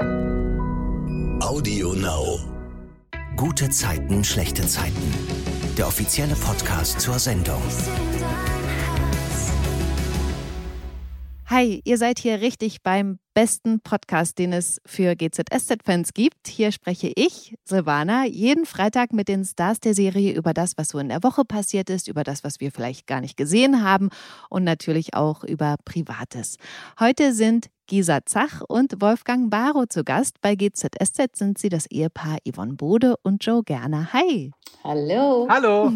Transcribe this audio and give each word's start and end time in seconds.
Audio 0.00 1.92
Now. 1.92 2.40
Gute 3.36 3.68
Zeiten, 3.68 4.24
schlechte 4.24 4.66
Zeiten. 4.66 5.14
Der 5.76 5.86
offizielle 5.86 6.34
Podcast 6.36 7.00
zur 7.00 7.18
Sendung. 7.18 7.62
Hi, 11.46 11.82
ihr 11.84 11.98
seid 11.98 12.18
hier 12.18 12.40
richtig 12.40 12.82
beim 12.82 13.18
besten 13.34 13.80
Podcast, 13.80 14.38
den 14.38 14.52
es 14.52 14.80
für 14.86 15.16
GZSZ-Fans 15.16 16.14
gibt. 16.14 16.46
Hier 16.46 16.72
spreche 16.72 17.12
ich, 17.16 17.56
Silvana, 17.64 18.24
jeden 18.24 18.66
Freitag 18.66 19.12
mit 19.12 19.28
den 19.28 19.44
Stars 19.44 19.80
der 19.80 19.94
Serie 19.94 20.32
über 20.32 20.54
das, 20.54 20.78
was 20.78 20.90
so 20.90 20.98
in 20.98 21.08
der 21.08 21.22
Woche 21.22 21.44
passiert 21.44 21.90
ist, 21.90 22.06
über 22.08 22.22
das, 22.22 22.44
was 22.44 22.60
wir 22.60 22.70
vielleicht 22.70 23.06
gar 23.06 23.20
nicht 23.20 23.36
gesehen 23.36 23.82
haben 23.82 24.10
und 24.48 24.64
natürlich 24.64 25.14
auch 25.14 25.42
über 25.42 25.76
Privates. 25.84 26.56
Heute 27.00 27.34
sind 27.34 27.66
Gisa 27.90 28.20
Zach 28.24 28.60
und 28.68 29.00
Wolfgang 29.00 29.50
Barrow 29.50 29.84
zu 29.88 30.04
Gast. 30.04 30.40
Bei 30.40 30.54
GZSZ 30.54 31.34
sind 31.34 31.58
sie 31.58 31.68
das 31.68 31.86
Ehepaar 31.86 32.38
Yvonne 32.48 32.74
Bode 32.74 33.16
und 33.24 33.44
Joe 33.44 33.64
Gerner. 33.64 34.12
Hi. 34.12 34.52
Hallo. 34.84 35.48
Hallo. 35.50 35.90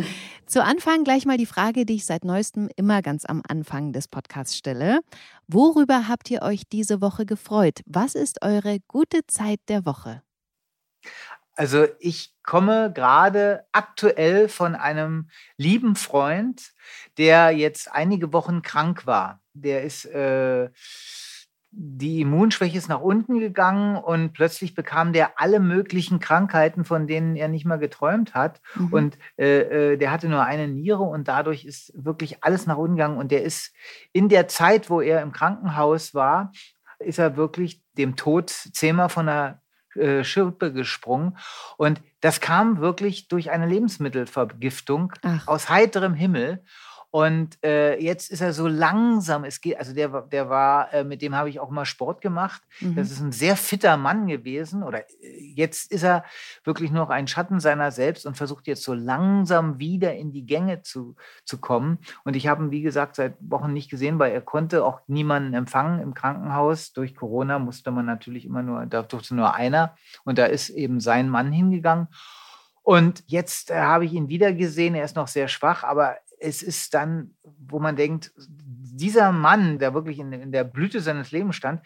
Zu 0.46 0.64
Anfang 0.64 1.04
gleich 1.04 1.24
mal 1.24 1.36
die 1.38 1.46
Frage, 1.46 1.86
die 1.86 1.94
ich 1.94 2.04
seit 2.04 2.24
neuestem 2.24 2.68
immer 2.74 3.00
ganz 3.00 3.24
am 3.24 3.42
Anfang 3.48 3.92
des 3.92 4.08
Podcasts 4.08 4.56
stelle. 4.56 5.02
Worüber 5.46 6.08
habt 6.08 6.32
ihr 6.32 6.42
euch 6.42 6.62
diese 6.72 7.00
Woche 7.00 7.26
gefreut? 7.26 7.78
Was 7.86 8.16
ist 8.16 8.42
eure 8.42 8.78
gute 8.88 9.24
Zeit 9.28 9.60
der 9.68 9.86
Woche? 9.86 10.22
Also 11.54 11.86
ich 12.00 12.34
komme 12.42 12.92
gerade 12.92 13.64
aktuell 13.70 14.48
von 14.48 14.74
einem 14.74 15.30
lieben 15.56 15.94
Freund, 15.94 16.72
der 17.18 17.52
jetzt 17.52 17.92
einige 17.92 18.32
Wochen 18.32 18.62
krank 18.62 19.06
war. 19.06 19.40
Der 19.54 19.84
ist 19.84 20.06
äh, 20.06 20.70
die 21.78 22.22
Immunschwäche 22.22 22.78
ist 22.78 22.88
nach 22.88 23.02
unten 23.02 23.38
gegangen 23.38 23.96
und 23.96 24.32
plötzlich 24.32 24.74
bekam 24.74 25.12
der 25.12 25.38
alle 25.38 25.60
möglichen 25.60 26.20
Krankheiten, 26.20 26.86
von 26.86 27.06
denen 27.06 27.36
er 27.36 27.48
nicht 27.48 27.66
mal 27.66 27.78
geträumt 27.78 28.32
hat. 28.32 28.62
Mhm. 28.76 28.92
Und 28.92 29.18
äh, 29.36 29.92
äh, 29.92 29.96
der 29.98 30.10
hatte 30.10 30.30
nur 30.30 30.42
eine 30.42 30.68
Niere 30.68 31.02
und 31.02 31.28
dadurch 31.28 31.66
ist 31.66 31.92
wirklich 31.94 32.42
alles 32.42 32.66
nach 32.66 32.78
unten 32.78 32.96
gegangen. 32.96 33.18
Und 33.18 33.30
der 33.30 33.42
ist 33.42 33.74
in 34.14 34.30
der 34.30 34.48
Zeit, 34.48 34.88
wo 34.88 35.02
er 35.02 35.20
im 35.20 35.32
Krankenhaus 35.32 36.14
war, 36.14 36.50
ist 36.98 37.18
er 37.18 37.36
wirklich 37.36 37.82
dem 37.98 38.16
Tod 38.16 38.48
zehnmal 38.48 39.10
von 39.10 39.26
der 39.26 39.60
äh, 39.96 40.24
Schirpe 40.24 40.72
gesprungen. 40.72 41.36
Und 41.76 42.00
das 42.20 42.40
kam 42.40 42.80
wirklich 42.80 43.28
durch 43.28 43.50
eine 43.50 43.66
Lebensmittelvergiftung 43.66 45.12
Ach. 45.22 45.46
aus 45.46 45.68
heiterem 45.68 46.14
Himmel. 46.14 46.64
Und 47.16 47.56
äh, 47.64 47.98
jetzt 47.98 48.30
ist 48.30 48.42
er 48.42 48.52
so 48.52 48.68
langsam, 48.68 49.44
es 49.44 49.62
geht, 49.62 49.78
also 49.78 49.94
der, 49.94 50.20
der 50.30 50.50
war, 50.50 50.92
äh, 50.92 51.02
mit 51.02 51.22
dem 51.22 51.34
habe 51.34 51.48
ich 51.48 51.60
auch 51.60 51.70
mal 51.70 51.86
Sport 51.86 52.20
gemacht. 52.20 52.60
Mhm. 52.80 52.94
Das 52.94 53.10
ist 53.10 53.20
ein 53.20 53.32
sehr 53.32 53.56
fitter 53.56 53.96
Mann 53.96 54.26
gewesen. 54.26 54.82
Oder 54.82 54.98
äh, 55.22 55.40
jetzt 55.54 55.90
ist 55.90 56.02
er 56.02 56.24
wirklich 56.62 56.90
noch 56.90 57.08
ein 57.08 57.26
Schatten 57.26 57.58
seiner 57.58 57.90
selbst 57.90 58.26
und 58.26 58.36
versucht 58.36 58.66
jetzt 58.66 58.82
so 58.82 58.92
langsam 58.92 59.78
wieder 59.78 60.12
in 60.14 60.30
die 60.30 60.44
Gänge 60.44 60.82
zu, 60.82 61.16
zu 61.46 61.56
kommen. 61.56 62.00
Und 62.24 62.36
ich 62.36 62.48
habe 62.48 62.62
ihn, 62.62 62.70
wie 62.70 62.82
gesagt, 62.82 63.16
seit 63.16 63.36
Wochen 63.40 63.72
nicht 63.72 63.90
gesehen, 63.90 64.18
weil 64.18 64.32
er 64.32 64.42
konnte 64.42 64.84
auch 64.84 65.00
niemanden 65.06 65.54
empfangen 65.54 66.02
im 66.02 66.12
Krankenhaus. 66.12 66.92
Durch 66.92 67.16
Corona 67.16 67.58
musste 67.58 67.92
man 67.92 68.04
natürlich 68.04 68.44
immer 68.44 68.62
nur, 68.62 68.84
da 68.84 69.00
durfte 69.00 69.34
nur 69.34 69.54
einer. 69.54 69.96
Und 70.24 70.36
da 70.36 70.44
ist 70.44 70.68
eben 70.68 71.00
sein 71.00 71.30
Mann 71.30 71.50
hingegangen. 71.50 72.08
Und 72.86 73.24
jetzt 73.26 73.72
äh, 73.72 73.80
habe 73.80 74.04
ich 74.04 74.12
ihn 74.12 74.28
wieder 74.28 74.52
gesehen. 74.52 74.94
Er 74.94 75.04
ist 75.04 75.16
noch 75.16 75.26
sehr 75.26 75.48
schwach, 75.48 75.82
aber 75.82 76.18
es 76.38 76.62
ist 76.62 76.94
dann, 76.94 77.34
wo 77.42 77.78
man 77.78 77.96
denkt, 77.96 78.32
dieser 78.36 79.32
Mann, 79.32 79.78
der 79.78 79.94
wirklich 79.94 80.18
in, 80.18 80.32
in 80.32 80.52
der 80.52 80.64
Blüte 80.64 81.00
seines 81.00 81.30
Lebens 81.30 81.56
stand, 81.56 81.82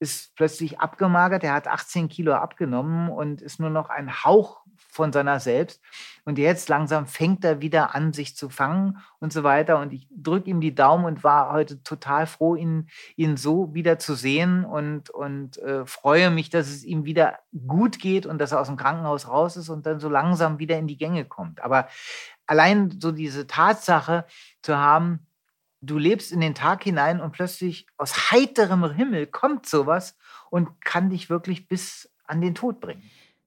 ist 0.00 0.34
plötzlich 0.36 0.80
abgemagert. 0.80 1.44
Er 1.44 1.54
hat 1.54 1.68
18 1.68 2.08
Kilo 2.08 2.34
abgenommen 2.34 3.10
und 3.10 3.42
ist 3.42 3.58
nur 3.58 3.70
noch 3.70 3.88
ein 3.88 4.24
Hauch 4.24 4.62
von 4.90 5.12
seiner 5.12 5.40
selbst. 5.40 5.80
Und 6.24 6.38
jetzt 6.38 6.68
langsam 6.68 7.06
fängt 7.06 7.44
er 7.44 7.60
wieder 7.60 7.94
an, 7.94 8.12
sich 8.12 8.36
zu 8.36 8.48
fangen 8.48 8.98
und 9.18 9.32
so 9.32 9.44
weiter. 9.44 9.78
Und 9.78 9.92
ich 9.92 10.06
drücke 10.10 10.50
ihm 10.50 10.60
die 10.60 10.74
Daumen 10.74 11.04
und 11.04 11.24
war 11.24 11.52
heute 11.52 11.82
total 11.82 12.26
froh, 12.26 12.54
ihn, 12.54 12.88
ihn 13.16 13.36
so 13.36 13.74
wieder 13.74 13.98
zu 13.98 14.14
sehen 14.14 14.64
und, 14.64 15.10
und 15.10 15.58
äh, 15.58 15.86
freue 15.86 16.30
mich, 16.30 16.50
dass 16.50 16.68
es 16.68 16.84
ihm 16.84 17.04
wieder 17.04 17.38
gut 17.66 17.98
geht 17.98 18.26
und 18.26 18.38
dass 18.38 18.52
er 18.52 18.60
aus 18.60 18.68
dem 18.68 18.76
Krankenhaus 18.76 19.28
raus 19.28 19.56
ist 19.56 19.68
und 19.68 19.86
dann 19.86 20.00
so 20.00 20.08
langsam 20.08 20.58
wieder 20.58 20.78
in 20.78 20.86
die 20.86 20.98
Gänge 20.98 21.24
kommt. 21.24 21.60
Aber 21.60 21.88
allein 22.46 22.98
so 23.00 23.12
diese 23.12 23.46
Tatsache 23.46 24.26
zu 24.62 24.76
haben, 24.76 25.27
du 25.80 25.98
lebst 25.98 26.32
in 26.32 26.40
den 26.40 26.54
Tag 26.54 26.84
hinein 26.84 27.20
und 27.20 27.32
plötzlich 27.32 27.86
aus 27.96 28.30
heiterem 28.30 28.90
Himmel 28.92 29.26
kommt 29.26 29.66
sowas 29.66 30.16
und 30.50 30.80
kann 30.80 31.10
dich 31.10 31.30
wirklich 31.30 31.68
bis 31.68 32.10
an 32.24 32.40
den 32.40 32.54
Tod 32.54 32.80
bringen. 32.80 33.02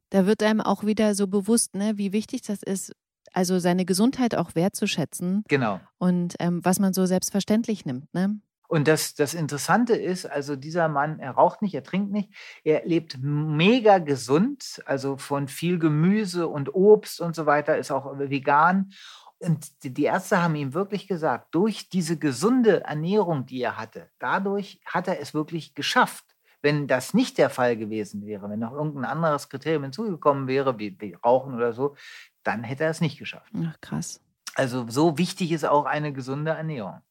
Da 0.09 0.25
wird 0.25 0.43
einem 0.43 0.61
auch 0.61 0.83
wieder 0.83 1.15
so 1.15 1.27
bewusst, 1.27 1.75
ne, 1.75 1.97
wie 1.97 2.11
wichtig 2.11 2.41
das 2.41 2.63
ist, 2.63 2.93
also 3.33 3.59
seine 3.59 3.85
Gesundheit 3.85 4.35
auch 4.35 4.55
wertzuschätzen. 4.55 5.43
Genau. 5.47 5.79
Und 5.97 6.35
ähm, 6.39 6.63
was 6.63 6.79
man 6.79 6.93
so 6.93 7.05
selbstverständlich 7.05 7.85
nimmt, 7.85 8.13
ne? 8.13 8.39
Und 8.67 8.87
das, 8.87 9.15
das 9.15 9.33
Interessante 9.33 9.95
ist, 9.95 10.25
also 10.25 10.55
dieser 10.55 10.87
Mann, 10.87 11.19
er 11.19 11.31
raucht 11.31 11.61
nicht, 11.61 11.73
er 11.73 11.83
trinkt 11.83 12.13
nicht, 12.13 12.29
er 12.63 12.85
lebt 12.85 13.17
mega 13.21 13.97
gesund, 13.97 14.81
also 14.85 15.17
von 15.17 15.49
viel 15.49 15.77
Gemüse 15.77 16.47
und 16.47 16.73
Obst 16.73 17.19
und 17.19 17.35
so 17.35 17.45
weiter, 17.45 17.77
ist 17.77 17.91
auch 17.91 18.17
vegan. 18.17 18.93
Und 19.41 19.84
die 19.84 20.03
Ärzte 20.03 20.41
haben 20.41 20.56
ihm 20.56 20.74
wirklich 20.74 21.07
gesagt, 21.07 21.53
durch 21.56 21.90
diese 21.90 22.18
gesunde 22.18 22.84
Ernährung, 22.84 23.46
die 23.46 23.62
er 23.62 23.78
hatte, 23.78 24.09
dadurch 24.19 24.79
hat 24.85 25.07
er 25.07 25.19
es 25.19 25.34
wirklich 25.34 25.74
geschafft. 25.74 26.25
Wenn 26.62 26.88
das 26.88 27.16
nicht 27.16 27.40
der 27.40 27.50
Fall 27.50 27.75
gewesen 27.75 28.25
wäre, 28.25 28.47
wenn 28.50 28.59
noch 28.59 28.74
irgendein 28.74 29.06
anderes 29.06 29.50
Kriterium 29.50 29.84
hinzugekommen 29.84 30.47
wäre, 30.47 30.78
wie, 30.78 30.96
wie 31.00 31.16
Rauchen 31.16 31.56
oder 31.56 31.74
so, 31.74 31.96
dann 32.44 32.63
hätte 32.63 32.84
er 32.84 32.91
es 32.91 33.02
nicht 33.02 33.18
geschafft. 33.18 33.52
Ach, 33.66 33.81
krass. 33.81 34.22
Also 34.53 34.85
so 34.88 35.18
wichtig 35.18 35.52
ist 35.52 35.66
auch 35.66 35.85
eine 35.85 36.13
gesunde 36.13 36.52
Ernährung. 36.52 37.02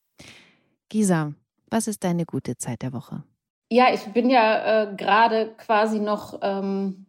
Gisa, 0.89 1.33
was 1.69 1.89
ist 1.89 2.05
deine 2.05 2.27
gute 2.27 2.57
Zeit 2.57 2.83
der 2.83 2.93
Woche? 2.93 3.25
Ja, 3.71 3.93
ich 3.93 4.05
bin 4.13 4.31
ja 4.31 4.83
äh, 4.83 4.97
gerade 4.97 5.55
quasi 5.57 6.01
noch 6.01 6.39
ähm, 6.43 7.07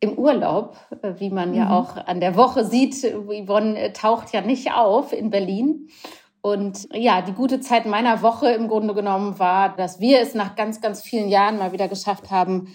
im 0.00 0.14
Urlaub, 0.18 0.76
äh, 1.02 1.14
wie 1.18 1.30
man 1.30 1.50
mhm. 1.50 1.54
ja 1.56 1.70
auch 1.78 1.96
an 1.96 2.20
der 2.20 2.36
Woche 2.36 2.64
sieht. 2.64 2.94
Yvonne 3.04 3.78
äh, 3.78 3.92
taucht 3.92 4.32
ja 4.32 4.40
nicht 4.40 4.72
auf 4.72 5.12
in 5.12 5.30
Berlin. 5.30 5.88
Und 6.40 6.88
ja, 6.92 7.20
die 7.20 7.32
gute 7.32 7.60
Zeit 7.60 7.84
meiner 7.84 8.22
Woche 8.22 8.50
im 8.50 8.68
Grunde 8.68 8.94
genommen 8.94 9.38
war, 9.38 9.74
dass 9.76 10.00
wir 10.00 10.20
es 10.20 10.34
nach 10.34 10.54
ganz, 10.54 10.80
ganz 10.80 11.02
vielen 11.02 11.28
Jahren 11.28 11.58
mal 11.58 11.72
wieder 11.72 11.88
geschafft 11.88 12.30
haben, 12.30 12.74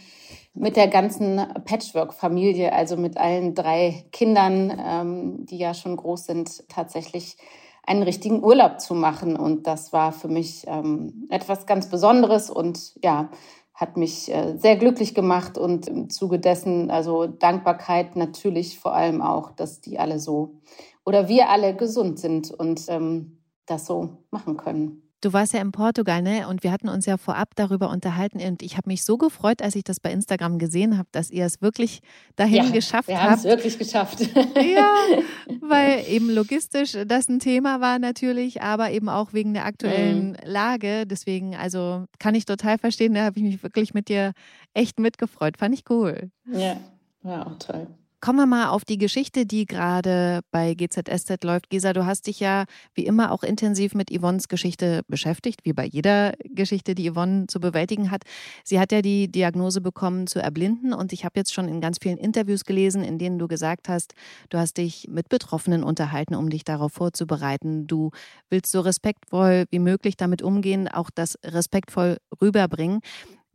mit 0.54 0.76
der 0.76 0.88
ganzen 0.88 1.38
Patchwork-Familie, 1.66 2.74
also 2.74 2.96
mit 2.96 3.18
allen 3.18 3.56
drei 3.56 4.06
Kindern, 4.12 4.72
ähm, 4.86 5.46
die 5.46 5.58
ja 5.58 5.74
schon 5.74 5.96
groß 5.96 6.26
sind, 6.26 6.70
tatsächlich 6.70 7.38
einen 7.86 8.04
richtigen 8.04 8.44
Urlaub 8.44 8.80
zu 8.80 8.94
machen. 8.94 9.36
Und 9.36 9.66
das 9.66 9.94
war 9.94 10.12
für 10.12 10.28
mich 10.28 10.66
ähm, 10.68 11.28
etwas 11.30 11.66
ganz 11.66 11.90
Besonderes 11.90 12.50
und 12.50 12.94
ja, 13.04 13.30
hat 13.74 13.98
mich 13.98 14.32
äh, 14.32 14.56
sehr 14.58 14.76
glücklich 14.78 15.16
gemacht 15.16 15.58
und 15.58 15.88
im 15.88 16.10
Zuge 16.10 16.40
dessen, 16.40 16.92
also 16.92 17.28
Dankbarkeit 17.28 18.16
natürlich 18.16 18.80
vor 18.80 18.94
allem 18.94 19.22
auch, 19.22 19.52
dass 19.52 19.82
die 19.82 20.00
alle 20.00 20.20
so 20.20 20.62
oder 21.06 21.28
wir 21.28 21.50
alle 21.50 21.76
gesund 21.76 22.20
sind 22.20 22.52
und 22.52 22.86
ähm, 22.88 23.40
das 23.66 23.86
so 23.86 24.18
machen 24.30 24.58
können. 24.58 25.03
Du 25.24 25.32
warst 25.32 25.54
ja 25.54 25.62
in 25.62 25.72
Portugal, 25.72 26.22
ne? 26.22 26.50
Und 26.50 26.64
wir 26.64 26.72
hatten 26.74 26.90
uns 26.90 27.06
ja 27.06 27.16
vorab 27.16 27.56
darüber 27.56 27.90
unterhalten. 27.90 28.42
Und 28.42 28.62
ich 28.62 28.76
habe 28.76 28.90
mich 28.90 29.06
so 29.06 29.18
gefreut, 29.18 29.62
als 29.62 29.74
ich 29.76 29.86
das 29.86 30.02
bei 30.02 30.12
Instagram 30.12 30.60
gesehen 30.60 30.98
habe, 30.98 31.08
dass 31.14 31.32
ihr 31.32 31.46
es 31.46 31.62
wirklich 31.62 32.02
dahin 32.36 32.66
ja, 32.66 32.70
geschafft 32.72 33.08
wir 33.08 33.16
habt. 33.16 33.24
Wir 33.24 33.32
haben 33.32 33.38
es 33.38 33.44
wirklich 33.46 33.78
geschafft. 33.78 34.20
Ja, 34.56 34.94
weil 35.62 36.04
eben 36.10 36.30
logistisch 36.30 36.98
das 37.08 37.30
ein 37.30 37.40
Thema 37.40 37.80
war 37.80 38.00
natürlich, 38.00 38.62
aber 38.62 38.92
eben 38.92 39.08
auch 39.08 39.32
wegen 39.32 39.54
der 39.54 39.64
aktuellen 39.64 40.32
mhm. 40.32 40.38
Lage. 40.44 41.08
Deswegen, 41.08 41.56
also 41.56 42.04
kann 42.20 42.36
ich 42.36 42.44
total 42.44 42.78
verstehen. 42.78 43.14
Da 43.14 43.24
habe 43.24 43.40
ich 43.40 43.44
mich 43.44 43.64
wirklich 43.64 43.94
mit 43.94 44.10
dir 44.10 44.34
echt 44.74 45.00
mitgefreut. 45.00 45.56
Fand 45.56 45.74
ich 45.74 45.90
cool. 45.90 46.32
Ja, 46.52 46.76
ja, 47.24 47.48
auch 47.48 47.58
toll. 47.60 47.88
Kommen 48.24 48.40
wir 48.40 48.46
mal 48.46 48.70
auf 48.70 48.86
die 48.86 48.98
Geschichte, 48.98 49.46
die 49.46 49.66
gerade 49.66 50.40
bei 50.50 50.76
GZSZ 50.76 51.44
läuft. 51.44 51.70
Gesa, 51.70 51.92
du 51.92 52.06
hast 52.06 52.28
dich 52.28 52.40
ja 52.40 52.64
wie 52.96 53.06
immer 53.06 53.34
auch 53.34 53.44
intensiv 53.44 53.96
mit 53.96 54.18
Yvonnes 54.18 54.48
Geschichte 54.48 55.02
beschäftigt, 55.10 55.60
wie 55.66 55.74
bei 55.74 55.86
jeder 55.86 56.32
Geschichte, 56.46 56.96
die 56.96 57.12
Yvonne 57.12 57.48
zu 57.48 57.60
bewältigen 57.60 58.12
hat. 58.12 58.22
Sie 58.64 58.80
hat 58.80 58.94
ja 58.94 59.02
die 59.02 59.30
Diagnose 59.30 59.82
bekommen 59.82 60.26
zu 60.26 60.40
erblinden 60.40 60.94
und 60.94 61.12
ich 61.12 61.26
habe 61.26 61.38
jetzt 61.38 61.54
schon 61.54 61.68
in 61.68 61.82
ganz 61.82 61.98
vielen 62.02 62.18
Interviews 62.18 62.64
gelesen, 62.64 63.04
in 63.04 63.18
denen 63.18 63.40
du 63.40 63.50
gesagt 63.50 63.90
hast, 63.90 64.14
du 64.50 64.58
hast 64.58 64.78
dich 64.78 65.10
mit 65.10 65.28
Betroffenen 65.28 65.84
unterhalten, 65.84 66.36
um 66.36 66.50
dich 66.50 66.64
darauf 66.64 66.94
vorzubereiten. 66.94 67.88
Du 67.88 68.12
willst 68.50 68.72
so 68.72 68.80
respektvoll 68.80 69.66
wie 69.70 69.80
möglich 69.80 70.16
damit 70.16 70.42
umgehen, 70.42 70.88
auch 70.88 71.10
das 71.14 71.38
respektvoll 71.44 72.20
rüberbringen. 72.42 73.02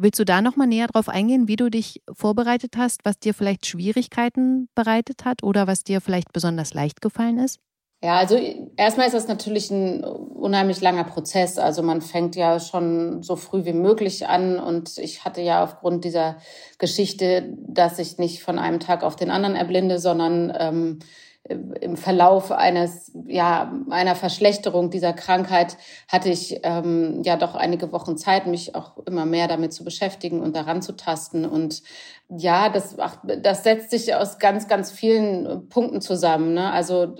Willst 0.01 0.21
du 0.21 0.25
da 0.25 0.43
noch 0.43 0.55
mal 0.55 0.67
näher 0.67 0.87
drauf 0.87 1.09
eingehen, 1.09 1.49
wie 1.49 1.57
du 1.57 1.71
dich 1.71 2.03
vorbereitet 2.13 2.77
hast, 2.77 3.05
was 3.05 3.19
dir 3.19 3.35
vielleicht 3.35 3.67
Schwierigkeiten 3.67 4.69
bereitet 4.77 5.25
hat 5.25 5.43
oder 5.43 5.67
was 5.67 5.83
dir 5.83 6.01
vielleicht 6.01 6.33
besonders 6.33 6.73
leicht 6.73 7.01
gefallen 7.01 7.39
ist? 7.39 7.59
Ja, 8.01 8.17
also 8.17 8.39
erstmal 8.77 9.09
ist 9.09 9.15
das 9.15 9.27
natürlich 9.27 9.73
ein 9.73 10.05
unheimlich 10.05 10.81
langer 10.81 11.03
Prozess. 11.03 11.59
Also 11.59 11.83
man 11.83 12.01
fängt 12.01 12.37
ja 12.37 12.61
schon 12.61 13.25
so 13.25 13.35
früh 13.35 13.65
wie 13.65 13.73
möglich 13.73 14.29
an 14.29 14.61
und 14.61 14.99
ich 14.99 15.25
hatte 15.25 15.41
ja 15.41 15.65
aufgrund 15.65 16.05
dieser 16.05 16.37
Geschichte, 16.79 17.57
dass 17.67 17.99
ich 17.99 18.19
nicht 18.19 18.41
von 18.41 18.61
einem 18.61 18.79
Tag 18.79 19.03
auf 19.03 19.17
den 19.17 19.33
anderen 19.33 19.57
erblinde, 19.57 19.99
sondern 19.99 20.53
ähm, 20.57 20.99
im 21.45 21.97
Verlauf 21.97 22.53
eines, 22.53 23.11
ja, 23.27 23.73
einer 23.89 24.15
Verschlechterung 24.15 24.91
dieser 24.91 25.15
Krankheit 25.15 25.79
hatte 26.07 26.29
ich 26.29 26.61
ähm, 26.63 27.23
ja 27.25 27.37
doch 27.37 27.55
einige 27.55 27.91
Wochen 27.93 28.19
Zeit, 28.19 28.47
mich 28.47 28.75
auch 28.75 28.99
immer 29.07 29.25
mehr 29.25 29.49
damit 29.49 29.73
zu 29.73 29.83
beschäftigen 29.83 30.41
und 30.41 30.55
daran 30.55 30.83
zu 30.83 30.93
tasten. 30.93 31.47
Und 31.47 31.83
ja, 32.29 32.69
das, 32.69 32.97
das 33.43 33.65
setzt 33.65 33.91
sich 33.91 34.15
aus 34.15 34.39
ganz, 34.39 34.69
ganz 34.69 34.93
vielen 34.93 35.69
Punkten 35.71 36.03
zusammen. 36.03 36.53
Ne? 36.53 36.71
Also 36.71 37.15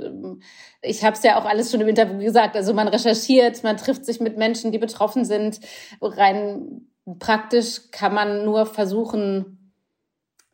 ich 0.83 1.05
habe 1.05 1.17
es 1.17 1.23
ja 1.23 1.41
auch 1.41 1.47
alles 1.47 1.71
schon 1.71 1.81
im 1.81 1.89
Interview 1.89 2.19
gesagt. 2.19 2.55
Also 2.55 2.75
man 2.75 2.89
recherchiert, 2.89 3.63
man 3.65 3.79
trifft 3.79 4.05
sich 4.05 4.21
mit 4.21 4.37
Menschen, 4.37 4.73
die 4.73 4.79
betroffen 4.79 5.25
sind. 5.25 5.61
Rein 6.03 6.89
praktisch 7.19 7.91
kann 7.93 8.13
man 8.13 8.45
nur 8.45 8.67
versuchen, 8.67 9.73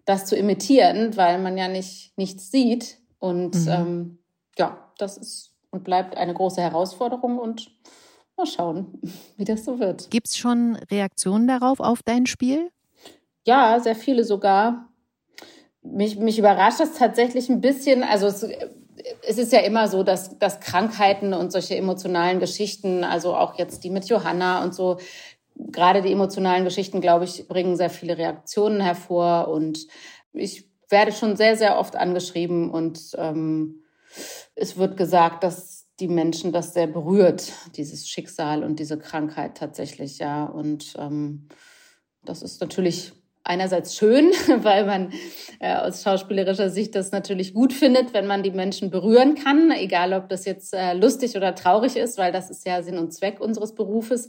das 0.04 0.26
zu 0.26 0.36
imitieren, 0.36 1.16
weil 1.16 1.38
man 1.40 1.56
ja 1.58 1.66
nicht 1.66 2.16
nichts 2.16 2.52
sieht. 2.52 2.98
Und 3.24 3.54
mhm. 3.54 3.68
ähm, 3.68 4.18
ja, 4.58 4.76
das 4.98 5.16
ist 5.16 5.54
und 5.70 5.82
bleibt 5.82 6.16
eine 6.16 6.34
große 6.34 6.60
Herausforderung 6.60 7.38
und 7.38 7.72
mal 8.36 8.46
schauen, 8.46 9.00
wie 9.36 9.44
das 9.44 9.64
so 9.64 9.80
wird. 9.80 10.10
Gibt 10.10 10.28
es 10.28 10.36
schon 10.36 10.76
Reaktionen 10.90 11.48
darauf, 11.48 11.80
auf 11.80 12.02
dein 12.04 12.26
Spiel? 12.26 12.70
Ja, 13.46 13.80
sehr 13.80 13.96
viele 13.96 14.24
sogar. 14.24 14.90
Mich, 15.82 16.16
mich 16.16 16.38
überrascht 16.38 16.80
das 16.80 16.94
tatsächlich 16.94 17.48
ein 17.48 17.60
bisschen. 17.60 18.02
Also 18.02 18.26
es, 18.26 18.46
es 19.26 19.38
ist 19.38 19.52
ja 19.52 19.60
immer 19.60 19.88
so, 19.88 20.02
dass, 20.02 20.38
dass 20.38 20.60
Krankheiten 20.60 21.32
und 21.32 21.50
solche 21.50 21.76
emotionalen 21.76 22.40
Geschichten, 22.40 23.02
also 23.02 23.34
auch 23.34 23.58
jetzt 23.58 23.84
die 23.84 23.90
mit 23.90 24.04
Johanna 24.04 24.62
und 24.62 24.74
so, 24.74 24.98
gerade 25.56 26.02
die 26.02 26.12
emotionalen 26.12 26.64
Geschichten, 26.64 27.00
glaube 27.00 27.24
ich, 27.24 27.48
bringen 27.48 27.76
sehr 27.76 27.90
viele 27.90 28.18
Reaktionen 28.18 28.80
hervor. 28.80 29.48
Und 29.48 29.88
ich 30.32 30.68
werde 30.88 31.12
schon 31.12 31.36
sehr, 31.36 31.56
sehr 31.56 31.78
oft 31.78 31.96
angeschrieben 31.96 32.70
und 32.70 33.12
ähm, 33.16 33.84
es 34.54 34.76
wird 34.76 34.96
gesagt, 34.96 35.42
dass 35.44 35.86
die 36.00 36.08
Menschen 36.08 36.52
das 36.52 36.74
sehr 36.74 36.86
berührt, 36.86 37.52
dieses 37.76 38.08
Schicksal 38.08 38.64
und 38.64 38.80
diese 38.80 38.98
Krankheit 38.98 39.56
tatsächlich, 39.56 40.18
ja. 40.18 40.44
Und 40.44 40.94
ähm, 40.98 41.48
das 42.24 42.42
ist 42.42 42.60
natürlich 42.60 43.12
einerseits 43.44 43.96
schön, 43.96 44.30
weil 44.62 44.86
man 44.86 45.12
äh, 45.60 45.74
aus 45.76 46.02
schauspielerischer 46.02 46.70
Sicht 46.70 46.94
das 46.94 47.12
natürlich 47.12 47.54
gut 47.54 47.72
findet, 47.72 48.12
wenn 48.12 48.26
man 48.26 48.42
die 48.42 48.50
Menschen 48.50 48.90
berühren 48.90 49.34
kann, 49.36 49.70
egal 49.70 50.12
ob 50.14 50.28
das 50.28 50.44
jetzt 50.46 50.74
äh, 50.74 50.94
lustig 50.94 51.36
oder 51.36 51.54
traurig 51.54 51.96
ist, 51.96 52.18
weil 52.18 52.32
das 52.32 52.50
ist 52.50 52.66
ja 52.66 52.82
Sinn 52.82 52.98
und 52.98 53.12
Zweck 53.12 53.40
unseres 53.40 53.74
Berufes. 53.74 54.28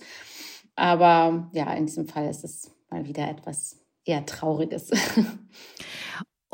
Aber 0.76 1.50
ja, 1.54 1.74
in 1.74 1.86
diesem 1.86 2.08
Fall 2.08 2.30
ist 2.30 2.44
es 2.44 2.72
mal 2.90 3.06
wieder 3.06 3.28
etwas 3.30 3.80
eher 4.04 4.26
Trauriges. 4.26 4.92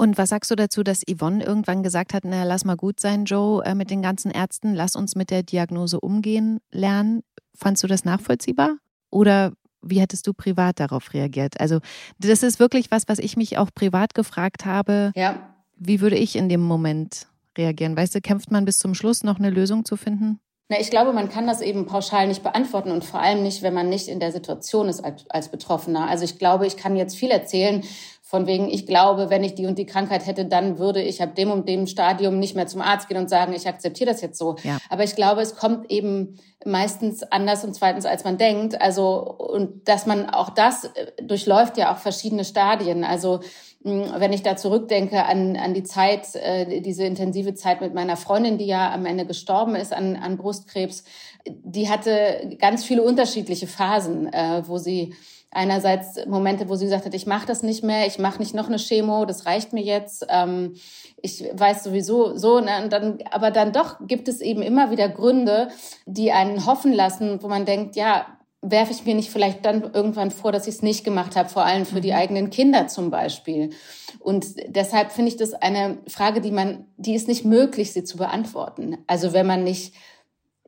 Und 0.02 0.18
was 0.18 0.30
sagst 0.30 0.50
du 0.50 0.56
dazu, 0.56 0.82
dass 0.82 1.04
Yvonne 1.08 1.44
irgendwann 1.44 1.84
gesagt 1.84 2.16
hat, 2.16 2.24
na, 2.26 2.44
lass 2.44 2.66
mal 2.66 2.76
gut 2.76 3.00
sein, 3.00 3.26
Joe, 3.26 3.64
äh, 3.64 3.76
mit 3.76 3.92
den 3.92 4.02
ganzen 4.02 4.32
Ärzten, 4.32 4.74
lass 4.74 4.96
uns 4.96 5.14
mit 5.14 5.30
der 5.30 5.44
Diagnose 5.44 6.00
umgehen 6.00 6.60
lernen. 6.72 7.22
Fandst 7.54 7.84
du 7.84 7.88
das 7.88 8.04
nachvollziehbar? 8.04 8.78
Oder 9.12 9.54
wie 9.84 10.02
hättest 10.02 10.26
du 10.26 10.34
privat 10.34 10.80
darauf 10.80 11.14
reagiert? 11.14 11.60
Also, 11.60 11.82
das 12.18 12.42
ist 12.42 12.60
wirklich 12.60 12.90
was, 12.90 13.04
was 13.10 13.20
ich 13.20 13.38
mich 13.38 13.60
auch 13.60 13.70
privat 13.76 14.16
gefragt 14.16 14.66
habe. 14.66 15.12
Ja. 15.16 15.54
Wie 15.76 16.02
würde 16.02 16.18
ich 16.18 16.36
in 16.36 16.50
dem 16.50 16.62
Moment 16.62 17.28
reagieren? 17.56 17.96
Weißt 17.96 18.16
du, 18.16 18.22
kämpft 18.22 18.50
man 18.50 18.66
bis 18.66 18.80
zum 18.80 18.96
Schluss 18.96 19.24
noch 19.24 19.38
eine 19.38 19.52
Lösung 19.52 19.86
zu 19.86 19.98
finden? 19.98 20.40
Na, 20.72 20.80
ich 20.80 20.90
glaube, 20.90 21.12
man 21.12 21.28
kann 21.28 21.48
das 21.48 21.60
eben 21.60 21.86
pauschal 21.86 22.30
nicht 22.30 22.44
beantworten 22.44 22.92
und 22.92 23.04
vor 23.04 23.20
allem 23.20 23.44
nicht, 23.44 23.62
wenn 23.62 23.74
man 23.74 23.90
nicht 23.90 24.08
in 24.08 24.22
der 24.22 24.32
Situation 24.32 24.88
ist 24.88 25.04
als, 25.04 25.26
als 25.30 25.50
Betroffener. 25.50 26.08
Also 26.08 26.24
ich 26.24 26.40
glaube, 26.40 26.66
ich 26.66 26.78
kann 26.78 26.96
jetzt 26.96 27.18
viel 27.18 27.30
erzählen 27.30 27.84
von 28.22 28.48
wegen, 28.48 28.70
ich 28.70 28.88
glaube, 28.88 29.30
wenn 29.30 29.44
ich 29.44 29.54
die 29.54 29.66
und 29.66 29.78
die 29.78 29.86
Krankheit 29.86 30.26
hätte, 30.26 30.46
dann 30.46 30.80
würde 30.80 31.02
ich 31.02 31.22
ab 31.22 31.36
dem 31.36 31.52
und 31.52 31.68
dem 31.68 31.88
Stadium 31.88 32.40
nicht 32.40 32.56
mehr 32.56 32.68
zum 32.68 32.80
Arzt 32.80 33.10
gehen 33.10 33.18
und 33.18 33.30
sagen, 33.30 33.52
ich 33.52 33.68
akzeptiere 33.68 34.12
das 34.12 34.22
jetzt 34.22 34.38
so. 34.38 34.56
Ja. 34.64 34.78
Aber 34.90 35.04
ich 35.04 35.18
glaube, 35.18 35.42
es 35.42 35.58
kommt 35.58 35.92
eben 35.92 36.40
meistens 36.64 37.22
anders 37.24 37.66
und 37.66 37.76
zweitens, 37.76 38.06
als 38.06 38.24
man 38.24 38.38
denkt. 38.38 38.82
Also, 38.82 39.20
und 39.20 39.90
dass 39.90 40.06
man 40.06 40.30
auch 40.30 40.52
das 40.52 40.86
äh, 40.86 41.22
durchläuft 41.22 41.78
ja 41.78 41.94
auch 41.94 41.98
verschiedene 41.98 42.46
Stadien. 42.46 43.04
Also, 43.04 43.42
wenn 43.84 44.34
ich 44.34 44.44
da 44.44 44.56
zurückdenke 44.56 45.26
an, 45.26 45.56
an 45.58 45.74
die 45.74 45.84
Zeit, 45.84 46.36
äh, 46.36 46.82
diese 46.82 47.04
intensive 47.04 47.56
Zeit 47.56 47.82
mit 47.82 47.94
meiner 47.94 48.16
Freundin, 48.16 48.58
die 48.58 48.68
ja 48.68 48.94
am 48.94 49.06
Ende 49.06 49.26
gestorben 49.26 49.76
ist 49.76 49.94
an, 49.94 50.16
an 50.16 50.38
Brustkrebs, 50.38 51.04
die 51.48 51.90
hatte 51.90 52.56
ganz 52.60 52.84
viele 52.84 53.02
unterschiedliche 53.02 53.68
Phasen, 53.68 54.32
äh, 54.32 54.64
wo 54.68 54.78
sie 54.78 55.16
einerseits 55.50 56.26
Momente, 56.28 56.70
wo 56.70 56.76
sie 56.76 56.86
gesagt 56.86 57.06
hat, 57.06 57.14
ich 57.14 57.26
mache 57.26 57.46
das 57.46 57.62
nicht 57.62 57.84
mehr, 57.84 58.08
ich 58.08 58.20
mache 58.20 58.40
nicht 58.40 58.54
noch 58.54 58.68
eine 58.68 58.78
Chemo, 58.78 59.26
das 59.26 59.46
reicht 59.46 59.74
mir 59.74 59.84
jetzt. 59.84 60.26
Ähm, 60.30 60.76
ich 61.22 61.44
weiß 61.52 61.84
sowieso 61.84 62.38
so, 62.38 62.60
ne, 62.60 62.84
und 62.84 62.94
dann, 62.94 63.20
aber 63.32 63.52
dann 63.52 63.74
doch 63.74 63.98
gibt 64.08 64.28
es 64.28 64.42
eben 64.42 64.62
immer 64.62 64.92
wieder 64.92 65.10
Gründe, 65.10 65.70
die 66.06 66.32
einen 66.32 66.66
hoffen 66.66 66.94
lassen, 66.94 67.42
wo 67.44 67.48
man 67.48 67.66
denkt, 67.66 67.96
ja, 67.96 68.26
werfe 68.62 68.92
ich 68.92 69.06
mir 69.06 69.16
nicht 69.16 69.32
vielleicht 69.32 69.66
dann 69.66 69.82
irgendwann 69.94 70.30
vor, 70.30 70.52
dass 70.52 70.68
ich 70.68 70.76
es 70.76 70.82
nicht 70.84 71.04
gemacht 71.04 71.36
habe, 71.36 71.50
vor 71.50 71.66
allem 71.66 71.86
für 71.86 72.02
die 72.02 72.12
mhm. 72.12 72.18
eigenen 72.18 72.50
Kinder 72.52 72.88
zum 72.88 73.10
Beispiel. 73.10 73.72
Und 74.20 74.46
deshalb 74.68 75.12
finde 75.12 75.30
ich 75.30 75.38
das 75.38 75.54
eine 75.54 75.98
Frage, 76.08 76.42
die 76.42 76.52
man, 76.52 76.86
die 76.98 77.16
ist 77.16 77.28
nicht 77.28 77.44
möglich, 77.44 77.92
sie 77.92 78.04
zu 78.04 78.18
beantworten. 78.18 79.00
Also 79.08 79.34
wenn 79.34 79.48
man 79.48 79.64
nicht 79.64 79.96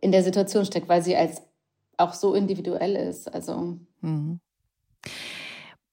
in 0.02 0.12
der 0.12 0.24
Situation 0.24 0.66
steckt, 0.66 0.90
weil 0.90 1.04
sie 1.04 1.16
als 1.16 1.42
auch 1.98 2.14
so 2.14 2.34
individuell 2.34 2.96
ist. 2.96 3.34
Also. 3.34 3.78
Mhm. 4.02 4.40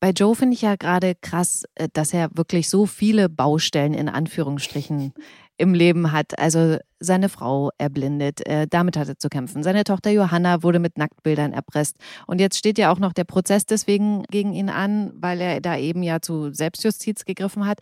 Bei 0.01 0.11
Joe 0.11 0.35
finde 0.35 0.55
ich 0.55 0.63
ja 0.63 0.77
gerade 0.77 1.15
krass, 1.15 1.65
äh, 1.75 1.89
dass 1.93 2.15
er 2.15 2.31
wirklich 2.35 2.71
so 2.71 2.87
viele 2.87 3.29
Baustellen 3.29 3.93
in 3.93 4.09
Anführungsstrichen 4.09 5.13
im 5.61 5.75
Leben 5.75 6.11
hat. 6.11 6.39
Also 6.39 6.79
seine 7.01 7.29
Frau 7.29 7.71
erblindet, 7.77 8.47
äh, 8.47 8.67
damit 8.69 8.97
hat 8.97 9.09
er 9.09 9.19
zu 9.19 9.29
kämpfen. 9.29 9.63
Seine 9.63 9.85
Tochter 9.85 10.11
Johanna 10.11 10.63
wurde 10.63 10.79
mit 10.79 10.97
Nacktbildern 10.97 11.53
erpresst. 11.53 11.97
Und 12.27 12.41
jetzt 12.41 12.57
steht 12.57 12.79
ja 12.79 12.91
auch 12.91 12.99
noch 12.99 13.13
der 13.13 13.25
Prozess 13.25 13.67
deswegen 13.67 14.25
gegen 14.31 14.55
ihn 14.55 14.71
an, 14.71 15.13
weil 15.15 15.41
er 15.41 15.61
da 15.61 15.77
eben 15.77 16.03
ja 16.03 16.21
zu 16.21 16.53
Selbstjustiz 16.53 17.27
gegriffen 17.27 17.67
hat. 17.67 17.79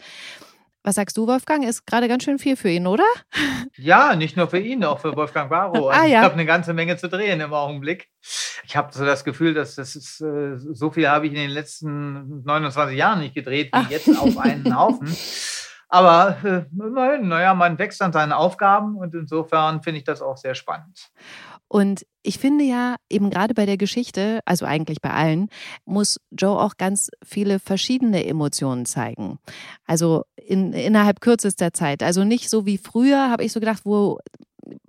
Was 0.83 0.97
sagst 0.97 1.17
du, 1.17 1.27
Wolfgang? 1.27 1.65
Ist 1.65 1.87
gerade 1.87 2.09
ganz 2.09 2.25
schön 2.25 2.39
viel 2.39 2.57
für 2.57 2.71
ihn, 2.71 2.87
oder? 2.87 3.05
Ja, 3.77 4.17
nicht 4.17 4.37
nur 4.37 4.49
für 4.49 4.59
ihn, 4.59 4.83
auch 4.85 4.99
für 5.01 5.15
Wolfgang 5.15 5.51
Barrow. 5.51 5.75
Also 5.89 5.89
ah, 5.91 6.07
ja. 6.07 6.21
Ich 6.21 6.25
habe 6.25 6.35
eine 6.35 6.47
ganze 6.47 6.73
Menge 6.75 6.97
zu 6.97 7.09
drehen 7.09 7.41
im 7.41 7.53
Augenblick. 7.53 8.09
Ich 8.65 8.77
habe 8.77 8.93
so 8.93 9.05
das 9.05 9.25
Gefühl, 9.25 9.55
dass 9.55 9.77
das 9.77 9.95
ist, 9.95 10.21
äh, 10.21 10.57
so 10.57 10.91
viel 10.91 11.09
habe 11.09 11.27
ich 11.27 11.33
in 11.33 11.39
den 11.39 11.51
letzten 11.51 12.43
29 12.45 12.97
Jahren 12.97 13.21
nicht 13.21 13.35
gedreht, 13.35 13.67
wie 13.67 13.71
Ach. 13.73 13.91
jetzt 13.91 14.09
auf 14.19 14.37
einen 14.39 14.77
Haufen. 14.77 15.15
Aber 15.89 16.37
äh, 16.45 16.65
naja, 16.71 17.55
man 17.55 17.79
wächst 17.79 18.03
an 18.03 18.13
seinen 18.13 18.33
Aufgaben 18.33 18.97
und 18.97 19.15
insofern 19.15 19.83
finde 19.83 19.99
ich 19.99 20.05
das 20.05 20.21
auch 20.21 20.37
sehr 20.37 20.55
spannend. 20.55 21.11
Und 21.67 22.07
ich 22.23 22.39
finde 22.39 22.65
ja, 22.65 22.97
eben 23.11 23.31
gerade 23.31 23.55
bei 23.55 23.67
der 23.67 23.77
Geschichte, 23.77 24.41
also 24.45 24.65
eigentlich 24.67 25.01
bei 25.01 25.11
allen, 25.11 25.49
muss 25.85 26.19
Joe 26.31 26.59
auch 26.59 26.77
ganz 26.77 27.11
viele 27.25 27.59
verschiedene 27.59 28.27
Emotionen 28.27 28.87
zeigen. 28.87 29.39
Also 29.87 30.25
in, 30.37 30.73
innerhalb 30.73 31.21
kürzester 31.21 31.73
Zeit. 31.73 32.03
Also 32.03 32.25
nicht 32.25 32.51
so 32.51 32.67
wie 32.67 32.79
früher, 32.79 33.31
habe 33.31 33.45
ich 33.45 33.53
so 33.53 33.61
gedacht, 33.61 33.83
wo 33.85 34.19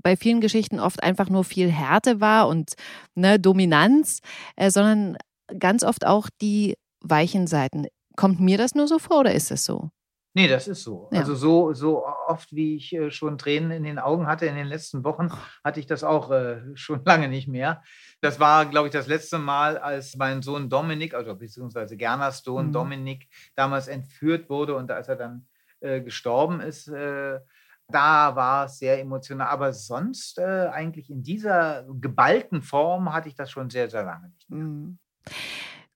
bei 0.01 0.15
vielen 0.17 0.41
Geschichten 0.41 0.79
oft 0.79 1.03
einfach 1.03 1.29
nur 1.29 1.43
viel 1.43 1.69
Härte 1.69 2.19
war 2.19 2.47
und 2.47 2.73
ne, 3.15 3.39
Dominanz, 3.39 4.19
äh, 4.55 4.71
sondern 4.71 5.17
ganz 5.57 5.83
oft 5.83 6.05
auch 6.05 6.29
die 6.41 6.75
weichen 7.01 7.47
Seiten. 7.47 7.87
Kommt 8.15 8.39
mir 8.39 8.57
das 8.57 8.75
nur 8.75 8.87
so 8.87 8.99
vor 8.99 9.21
oder 9.21 9.33
ist 9.33 9.51
es 9.51 9.63
so? 9.63 9.89
Nee, 10.33 10.47
das 10.47 10.67
ist 10.67 10.83
so. 10.83 11.09
Ja. 11.11 11.19
Also 11.19 11.33
so, 11.33 11.73
so 11.73 12.05
oft, 12.05 12.53
wie 12.53 12.75
ich 12.75 12.93
äh, 12.93 13.09
schon 13.09 13.37
Tränen 13.37 13.71
in 13.71 13.83
den 13.83 13.97
Augen 13.97 14.27
hatte 14.27 14.45
in 14.45 14.55
den 14.55 14.67
letzten 14.67 15.03
Wochen, 15.03 15.29
hatte 15.63 15.79
ich 15.79 15.87
das 15.87 16.03
auch 16.03 16.29
äh, 16.31 16.61
schon 16.75 17.03
lange 17.03 17.27
nicht 17.27 17.47
mehr. 17.47 17.81
Das 18.21 18.39
war, 18.39 18.65
glaube 18.65 18.87
ich, 18.87 18.93
das 18.93 19.07
letzte 19.07 19.39
Mal, 19.39 19.77
als 19.77 20.15
mein 20.15 20.41
Sohn 20.41 20.69
Dominik, 20.69 21.15
also 21.15 21.35
beziehungsweise 21.35 21.97
Gernas 21.97 22.43
Sohn 22.43 22.67
mhm. 22.67 22.73
Dominik, 22.73 23.27
damals 23.55 23.87
entführt 23.87 24.49
wurde 24.49 24.75
und 24.75 24.91
als 24.91 25.07
er 25.07 25.15
dann 25.15 25.47
äh, 25.79 26.01
gestorben 26.01 26.61
ist, 26.61 26.87
äh, 26.89 27.39
da 27.87 28.35
war 28.35 28.65
es 28.65 28.77
sehr 28.77 28.99
emotional. 28.99 29.47
Aber 29.47 29.73
sonst 29.73 30.37
äh, 30.37 30.69
eigentlich 30.71 31.09
in 31.09 31.23
dieser 31.23 31.85
geballten 31.99 32.61
Form 32.61 33.11
hatte 33.11 33.29
ich 33.29 33.35
das 33.35 33.49
schon 33.49 33.69
sehr, 33.69 33.89
sehr 33.89 34.03
lange 34.03 34.29
nicht 34.29 34.49
mehr. 34.49 34.59
Mhm. 34.59 34.99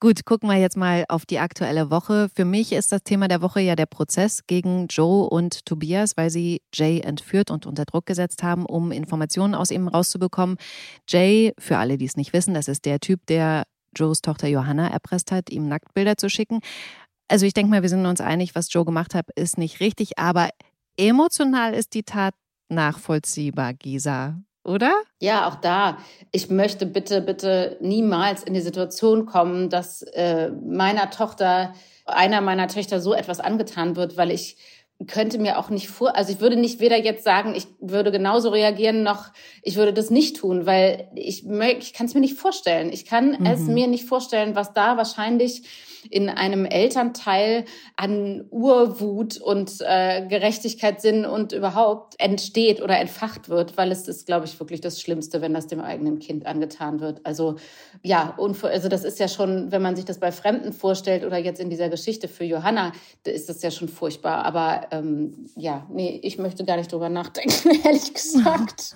Gut, 0.04 0.26
gucken 0.26 0.50
wir 0.50 0.58
jetzt 0.58 0.76
mal 0.76 1.06
auf 1.08 1.26
die 1.26 1.40
aktuelle 1.40 1.90
Woche. 1.90 2.28
Für 2.36 2.44
mich 2.44 2.74
ist 2.74 2.92
das 2.92 3.04
Thema 3.04 3.30
der 3.30 3.42
Woche 3.42 3.62
ja 3.62 3.78
der 3.78 3.86
Prozess 3.86 4.46
gegen 4.48 4.88
Joe 4.88 5.30
und 5.30 5.66
Tobias, 5.66 6.18
weil 6.18 6.30
sie 6.30 6.62
Jay 6.74 7.00
entführt 7.00 7.50
und 7.50 7.66
unter 7.66 7.86
Druck 7.86 8.06
gesetzt 8.06 8.44
haben, 8.44 8.66
um 8.66 8.92
Informationen 8.92 9.56
aus 9.56 9.72
ihm 9.72 9.88
rauszubekommen. 9.88 10.58
Jay, 11.08 11.54
für 11.58 11.78
alle, 11.78 11.98
die 11.98 12.04
es 12.04 12.18
nicht 12.18 12.34
wissen, 12.34 12.54
das 12.54 12.68
ist 12.68 12.84
der 12.84 13.00
Typ, 13.00 13.26
der 13.28 13.64
Joes 13.96 14.20
Tochter 14.22 14.50
Johanna 14.50 14.90
erpresst 14.90 15.32
hat, 15.32 15.50
ihm 15.50 15.70
Nacktbilder 15.70 16.18
zu 16.18 16.30
schicken. 16.30 16.60
Also 17.30 17.46
ich 17.46 17.54
denke 17.54 17.70
mal, 17.70 17.82
wir 17.82 17.88
sind 17.88 18.06
uns 18.06 18.20
einig, 18.20 18.56
was 18.56 18.74
Joe 18.74 18.84
gemacht 18.84 19.16
hat, 19.16 19.28
ist 19.38 19.58
nicht 19.58 19.80
richtig, 19.80 20.20
aber 20.20 20.50
emotional 20.98 21.74
ist 21.74 21.94
die 21.94 22.04
Tat 22.04 22.34
nachvollziehbar, 22.68 23.74
Gisa, 23.74 24.36
oder? 24.64 24.94
Ja, 25.20 25.48
auch 25.48 25.56
da. 25.56 25.98
Ich 26.32 26.50
möchte 26.50 26.86
bitte, 26.86 27.22
bitte 27.22 27.78
niemals 27.82 28.44
in 28.44 28.54
die 28.54 28.62
Situation 28.62 29.26
kommen, 29.26 29.70
dass 29.70 30.02
äh, 30.02 30.52
meiner 30.52 31.10
Tochter, 31.10 31.74
einer 32.06 32.42
meiner 32.42 32.68
Töchter 32.68 33.00
so 33.00 33.14
etwas 33.14 33.40
angetan 33.40 33.96
wird, 33.96 34.18
weil 34.18 34.32
ich 34.32 34.58
könnte 35.08 35.38
mir 35.38 35.60
auch 35.60 35.70
nicht 35.70 35.90
vor, 35.90 36.16
also 36.16 36.32
ich 36.32 36.40
würde 36.40 36.56
nicht 36.56 36.80
weder 36.80 36.98
jetzt 36.98 37.24
sagen, 37.24 37.56
ich 37.56 37.68
würde 37.82 38.12
genauso 38.12 38.50
reagieren, 38.50 39.04
noch 39.04 39.32
ich 39.62 39.76
würde 39.76 39.92
das 39.92 40.10
nicht 40.10 40.38
tun, 40.38 40.66
weil 40.66 41.10
ich, 41.16 41.46
ich 41.46 41.94
kann 41.94 42.06
es 42.06 42.14
mir 42.14 42.22
nicht 42.22 42.38
vorstellen. 42.38 42.92
Ich 42.94 43.06
kann 43.06 43.38
mhm. 43.40 43.46
es 43.46 43.62
mir 43.62 43.88
nicht 43.88 44.06
vorstellen, 44.06 44.56
was 44.56 44.74
da 44.74 44.96
wahrscheinlich 44.96 45.64
in 46.10 46.30
einem 46.30 46.66
Elternteil 46.66 47.66
an 47.96 48.46
Urwut 48.50 49.38
und 49.38 49.78
äh, 49.82 50.26
Gerechtigkeitssinn 50.28 51.26
und 51.26 51.52
überhaupt 51.52 52.20
entsteht 52.20 52.82
oder 52.82 53.00
entfacht 53.00 53.50
wird, 53.50 53.78
weil 53.78 53.92
es 53.92 54.08
ist, 54.08 54.26
glaube 54.26 54.46
ich, 54.46 54.60
wirklich 54.60 54.82
das 54.82 55.02
Schlimmste, 55.02 55.42
wenn 55.42 55.54
das 55.54 55.68
dem 55.68 55.82
eigenen 55.82 56.20
Kind 56.20 56.46
angetan 56.46 57.00
wird. 57.00 57.26
Also 57.26 57.56
ja, 58.02 58.34
und 58.38 58.64
also 58.64 58.90
das 58.90 59.04
ist 59.04 59.20
ja 59.20 59.28
schon, 59.28 59.72
wenn 59.72 59.82
man 59.82 59.96
sich 59.96 60.06
das 60.06 60.20
bei 60.20 60.32
Fremden 60.32 60.74
vorstellt 60.74 61.24
oder 61.24 61.38
jetzt 61.38 61.60
in 61.60 61.70
dieser 61.70 61.90
Geschichte 61.90 62.28
für 62.28 62.44
Johanna, 62.44 62.92
da 63.24 63.32
ist 63.32 63.50
das 63.50 63.62
ja 63.62 63.72
schon 63.72 63.90
furchtbar. 63.90 64.46
Aber 64.46 64.88
ähm, 64.92 65.48
ja, 65.56 65.88
nee, 65.92 66.20
ich 66.24 66.38
möchte 66.38 66.66
gar 66.66 66.78
nicht 66.78 66.92
drüber 66.92 67.10
nachdenken, 67.10 67.70
ehrlich 67.84 68.14
gesagt. 68.14 68.96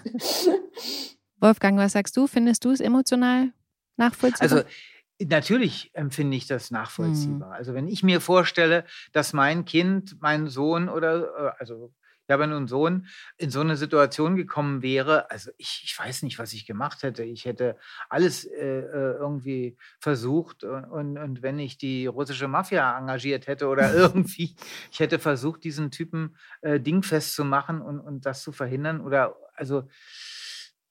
Wolfgang, 1.39 1.77
was 1.77 1.93
sagst 1.93 2.17
du? 2.17 2.27
Findest 2.27 2.65
du 2.65 2.71
es 2.71 2.79
emotional 2.79 3.51
nachvollziehbar? 3.95 4.57
Also 4.57 4.69
Natürlich 5.19 5.91
empfinde 5.93 6.37
ich 6.37 6.45
das 6.45 6.69
nachvollziehbar. 6.69 7.49
Mhm. 7.49 7.53
Also 7.53 7.73
wenn 7.73 7.87
ich 7.87 8.03
mir 8.03 8.21
vorstelle, 8.21 8.85
dass 9.13 9.33
mein 9.33 9.65
Kind, 9.65 10.17
mein 10.21 10.47
Sohn 10.47 10.89
oder, 10.89 11.35
äh, 11.37 11.51
also 11.59 11.91
ich 12.27 12.33
habe 12.33 12.43
einen 12.43 12.67
Sohn, 12.67 13.07
in 13.37 13.49
so 13.49 13.61
eine 13.61 13.77
Situation 13.77 14.35
gekommen 14.35 14.81
wäre, 14.81 15.31
also 15.31 15.49
ich, 15.57 15.83
ich 15.85 15.97
weiß 15.97 16.23
nicht, 16.23 16.37
was 16.39 16.51
ich 16.51 16.65
gemacht 16.65 17.01
hätte. 17.03 17.23
Ich 17.23 17.45
hätte 17.45 17.77
alles 18.09 18.43
äh, 18.43 18.79
äh 18.79 19.13
irgendwie 19.17 19.77
versucht 19.99 20.65
und, 20.65 20.83
und, 20.85 21.17
und, 21.17 21.41
wenn 21.41 21.57
ich 21.57 21.77
die 21.77 22.05
russische 22.05 22.49
Mafia 22.49 22.97
engagiert 22.97 23.47
hätte 23.47 23.67
oder 23.67 23.93
irgendwie, 23.95 24.55
ich 24.91 24.99
hätte 24.99 25.19
versucht, 25.19 25.63
diesen 25.63 25.89
Typen 25.89 26.35
äh, 26.61 26.81
dingfest 26.81 27.33
zu 27.33 27.45
machen 27.45 27.81
und, 27.81 28.01
und 28.01 28.25
das 28.25 28.43
zu 28.43 28.51
verhindern 28.51 28.99
oder 28.99 29.37
also 29.55 29.87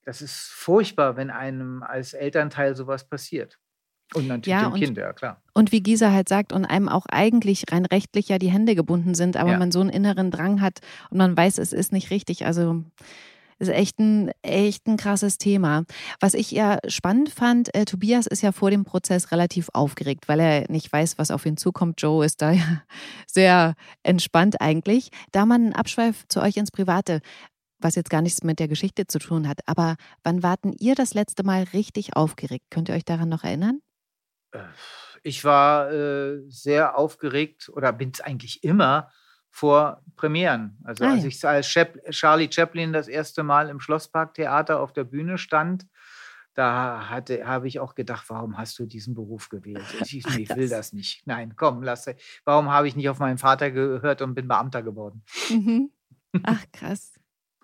das 0.04 0.23
ist 0.23 0.49
furchtbar, 0.49 1.16
wenn 1.16 1.30
einem 1.30 1.83
als 1.83 2.14
Elternteil 2.14 2.75
sowas 2.76 3.06
passiert. 3.06 3.59
Und 4.15 4.29
natürlich 4.29 4.61
ja, 4.61 4.69
und, 4.69 4.79
Kind, 4.79 4.97
ja 4.97 5.13
klar. 5.13 5.41
Und 5.53 5.73
wie 5.73 5.83
Gisa 5.83 6.13
halt 6.13 6.29
sagt, 6.29 6.53
und 6.53 6.65
einem 6.65 6.89
auch 6.89 7.07
eigentlich 7.07 7.65
rein 7.71 7.87
rechtlich 7.87 8.29
ja 8.29 8.39
die 8.39 8.51
Hände 8.51 8.75
gebunden 8.75 9.15
sind, 9.15 9.37
aber 9.37 9.53
ja. 9.53 9.59
man 9.59 9.73
so 9.73 9.81
einen 9.81 9.91
inneren 9.91 10.31
Drang 10.31 10.61
hat 10.61 10.81
und 11.11 11.19
man 11.19 11.37
weiß, 11.37 11.59
es 11.59 11.73
ist 11.73 11.93
nicht 11.93 12.11
richtig. 12.11 12.47
Also 12.47 12.85
ist 13.59 13.69
echt 13.69 13.99
ein, 13.99 14.31
echt 14.43 14.87
ein 14.87 14.97
krasses 14.97 15.39
Thema. 15.39 15.85
Was 16.21 16.35
ich 16.35 16.51
ja 16.51 16.79
spannend 16.89 17.31
fand, 17.31 17.75
äh, 17.75 17.85
Tobias 17.85 18.27
ist 18.27 18.43
ja 18.43 18.53
vor 18.53 18.71
dem 18.71 18.85
Prozess 18.85 19.33
relativ 19.33 19.71
aufgeregt, 19.73 20.29
weil 20.29 20.41
er 20.41 20.71
nicht 20.71 20.93
weiß, 20.93 21.19
was 21.19 21.31
auf 21.31 21.47
ihn 21.47 21.57
zukommt. 21.57 22.01
Joe 22.01 22.25
ist 22.25 22.43
da 22.43 22.51
ja 22.53 22.83
sehr 23.27 23.75
entspannt 24.03 24.61
eigentlich. 24.61 25.11
Da 25.33 25.47
man 25.47 25.63
einen 25.63 25.73
Abschweif 25.73 26.25
zu 26.29 26.41
euch 26.43 26.57
ins 26.57 26.71
Private 26.71 27.21
was 27.79 27.95
jetzt 27.95 28.09
gar 28.09 28.23
nichts 28.23 28.43
mit 28.43 28.59
der 28.59 28.69
Geschichte 28.69 29.07
zu 29.07 29.19
tun 29.19 29.47
hat. 29.47 29.61
Aber 29.67 29.97
wann 30.23 30.43
warten 30.43 30.73
ihr 30.79 30.95
das 30.95 31.13
letzte 31.13 31.45
Mal 31.45 31.65
richtig 31.75 32.17
aufgeregt? 32.17 32.65
Könnt 32.71 32.89
ihr 32.89 32.95
euch 32.95 33.05
daran 33.05 33.29
noch 33.29 33.45
erinnern? 33.45 33.81
Ich 35.23 35.45
war 35.45 35.91
äh, 35.91 36.43
sehr 36.49 36.97
aufgeregt 36.97 37.69
oder 37.69 37.93
bin 37.93 38.11
es 38.12 38.21
eigentlich 38.21 38.62
immer 38.65 39.11
vor 39.50 40.03
Premieren. 40.17 40.79
Also 40.85 41.05
ah, 41.05 41.12
als 41.12 41.25
ich 41.25 41.45
als 41.47 41.67
Chap 41.67 41.99
Charlie 42.11 42.50
Chaplin 42.50 42.93
das 42.93 43.09
erste 43.09 43.43
Mal 43.43 43.71
im 43.71 43.81
Schlossparktheater 43.81 44.81
auf 44.81 44.93
der 44.93 45.05
Bühne 45.05 45.38
stand, 45.38 45.87
da 46.57 47.09
habe 47.11 47.69
ich 47.69 47.81
auch 47.81 47.95
gedacht, 47.95 48.25
warum 48.29 48.57
hast 48.57 48.79
du 48.79 48.87
diesen 48.87 49.15
Beruf 49.15 49.50
gewählt? 49.50 49.85
Ich, 50.00 50.26
ich 50.26 50.57
will 50.57 50.69
das 50.71 50.93
nicht. 50.93 51.26
Nein, 51.26 51.55
komm, 51.55 51.83
lass. 51.83 52.07
Warum 52.45 52.71
habe 52.71 52.88
ich 52.88 52.97
nicht 52.97 53.11
auf 53.11 53.19
meinen 53.19 53.38
Vater 53.38 53.71
gehört 53.71 54.23
und 54.23 54.35
bin 54.35 54.49
Beamter 54.49 54.83
geworden? 54.83 55.23
Mhm. 55.50 55.91
Ach, 56.43 56.65
krass. 56.73 57.21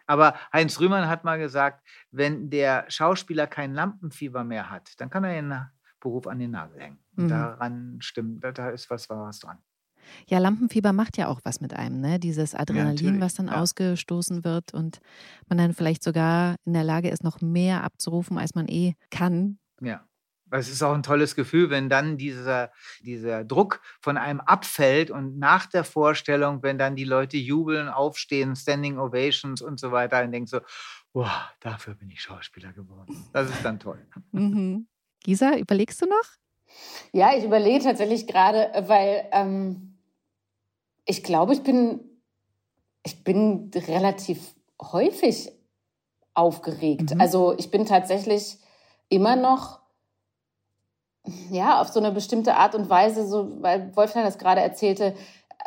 Aber 0.07 0.35
Heinz 0.53 0.79
Rühmann 0.79 1.09
hat 1.09 1.25
mal 1.25 1.39
gesagt, 1.39 1.87
wenn 2.11 2.51
der 2.51 2.85
Schauspieler 2.89 3.47
kein 3.47 3.73
Lampenfieber 3.73 4.45
mehr 4.45 4.69
hat, 4.69 5.01
dann 5.01 5.09
kann 5.09 5.25
er 5.25 5.39
ihn 5.39 5.55
Beruf 6.03 6.27
an 6.27 6.39
den 6.39 6.51
Nagel 6.51 6.81
hängen. 6.81 6.99
Mhm. 7.15 7.29
daran 7.29 7.97
stimmt, 8.01 8.45
da 8.45 8.69
ist 8.71 8.91
was 8.91 9.09
Wahres 9.09 9.39
dran. 9.39 9.59
Ja, 10.27 10.39
Lampenfieber 10.39 10.93
macht 10.93 11.17
ja 11.17 11.29
auch 11.29 11.41
was 11.45 11.61
mit 11.61 11.75
einem, 11.75 12.01
ne? 12.01 12.19
Dieses 12.19 12.55
Adrenalin, 12.55 13.17
ja, 13.17 13.21
was 13.21 13.35
dann 13.35 13.47
ja. 13.47 13.61
ausgestoßen 13.61 14.45
wird 14.45 14.75
und 14.75 15.01
man 15.49 15.59
dann 15.59 15.75
vielleicht 15.75 16.03
sogar 16.03 16.57
in 16.65 16.73
der 16.73 16.85
Lage 16.85 17.09
ist, 17.09 17.23
noch 17.23 17.41
mehr 17.41 17.85
abzurufen, 17.85 18.39
als 18.39 18.55
man 18.55 18.67
eh 18.69 18.95
kann. 19.11 19.59
Ja. 19.81 20.05
Es 20.51 20.69
ist 20.69 20.83
auch 20.83 20.93
ein 20.93 21.03
tolles 21.03 21.35
Gefühl, 21.35 21.71
wenn 21.71 21.89
dann 21.89 22.19
dieser, 22.19 22.73
dieser 23.01 23.43
Druck 23.43 23.81
von 24.01 24.19
einem 24.19 24.41
abfällt 24.41 25.11
und 25.11 25.39
nach 25.39 25.65
der 25.65 25.83
Vorstellung, 25.83 26.63
wenn 26.63 26.77
dann 26.77 26.95
die 26.95 27.05
Leute 27.05 27.39
jubeln, 27.39 27.89
aufstehen, 27.89 28.55
Standing 28.55 28.99
Ovations 28.99 29.63
und 29.63 29.81
so 29.81 29.93
weiter, 29.93 30.23
und 30.23 30.33
denkt 30.33 30.51
so, 30.51 30.61
boah, 31.15 31.51
dafür 31.61 31.95
bin 31.95 32.11
ich 32.11 32.21
Schauspieler 32.21 32.75
geworden. 32.75 33.25
Das 33.33 33.49
ist 33.49 33.65
dann 33.65 33.81
toll. 33.81 34.07
Mhm. 34.33 34.89
Gisa, 35.23 35.57
überlegst 35.57 36.01
du 36.03 36.07
noch? 36.07 36.25
Ja, 37.13 37.37
ich 37.37 37.45
überlege 37.45 37.85
tatsächlich 37.85 38.27
gerade, 38.27 38.71
weil 38.89 39.29
ähm, 39.33 39.99
ich 41.05 41.23
glaube, 41.23 41.53
ich 41.53 41.63
bin, 41.63 42.01
ich 43.05 43.23
bin 43.25 43.71
relativ 43.75 44.55
häufig 44.81 45.53
aufgeregt. 46.35 47.15
Mhm. 47.15 47.21
Also 47.21 47.55
ich 47.59 47.71
bin 47.71 47.87
tatsächlich 47.87 48.59
immer 49.09 49.37
noch 49.37 49.81
ja 51.51 51.81
auf 51.81 51.89
so 51.89 52.01
eine 52.01 52.11
bestimmte 52.11 52.57
Art 52.57 52.75
und 52.75 52.91
Weise, 52.91 53.27
so 53.27 53.63
weil 53.63 53.95
Wolfgang 53.95 54.25
das 54.25 54.39
gerade 54.39 54.61
erzählte, 54.61 55.15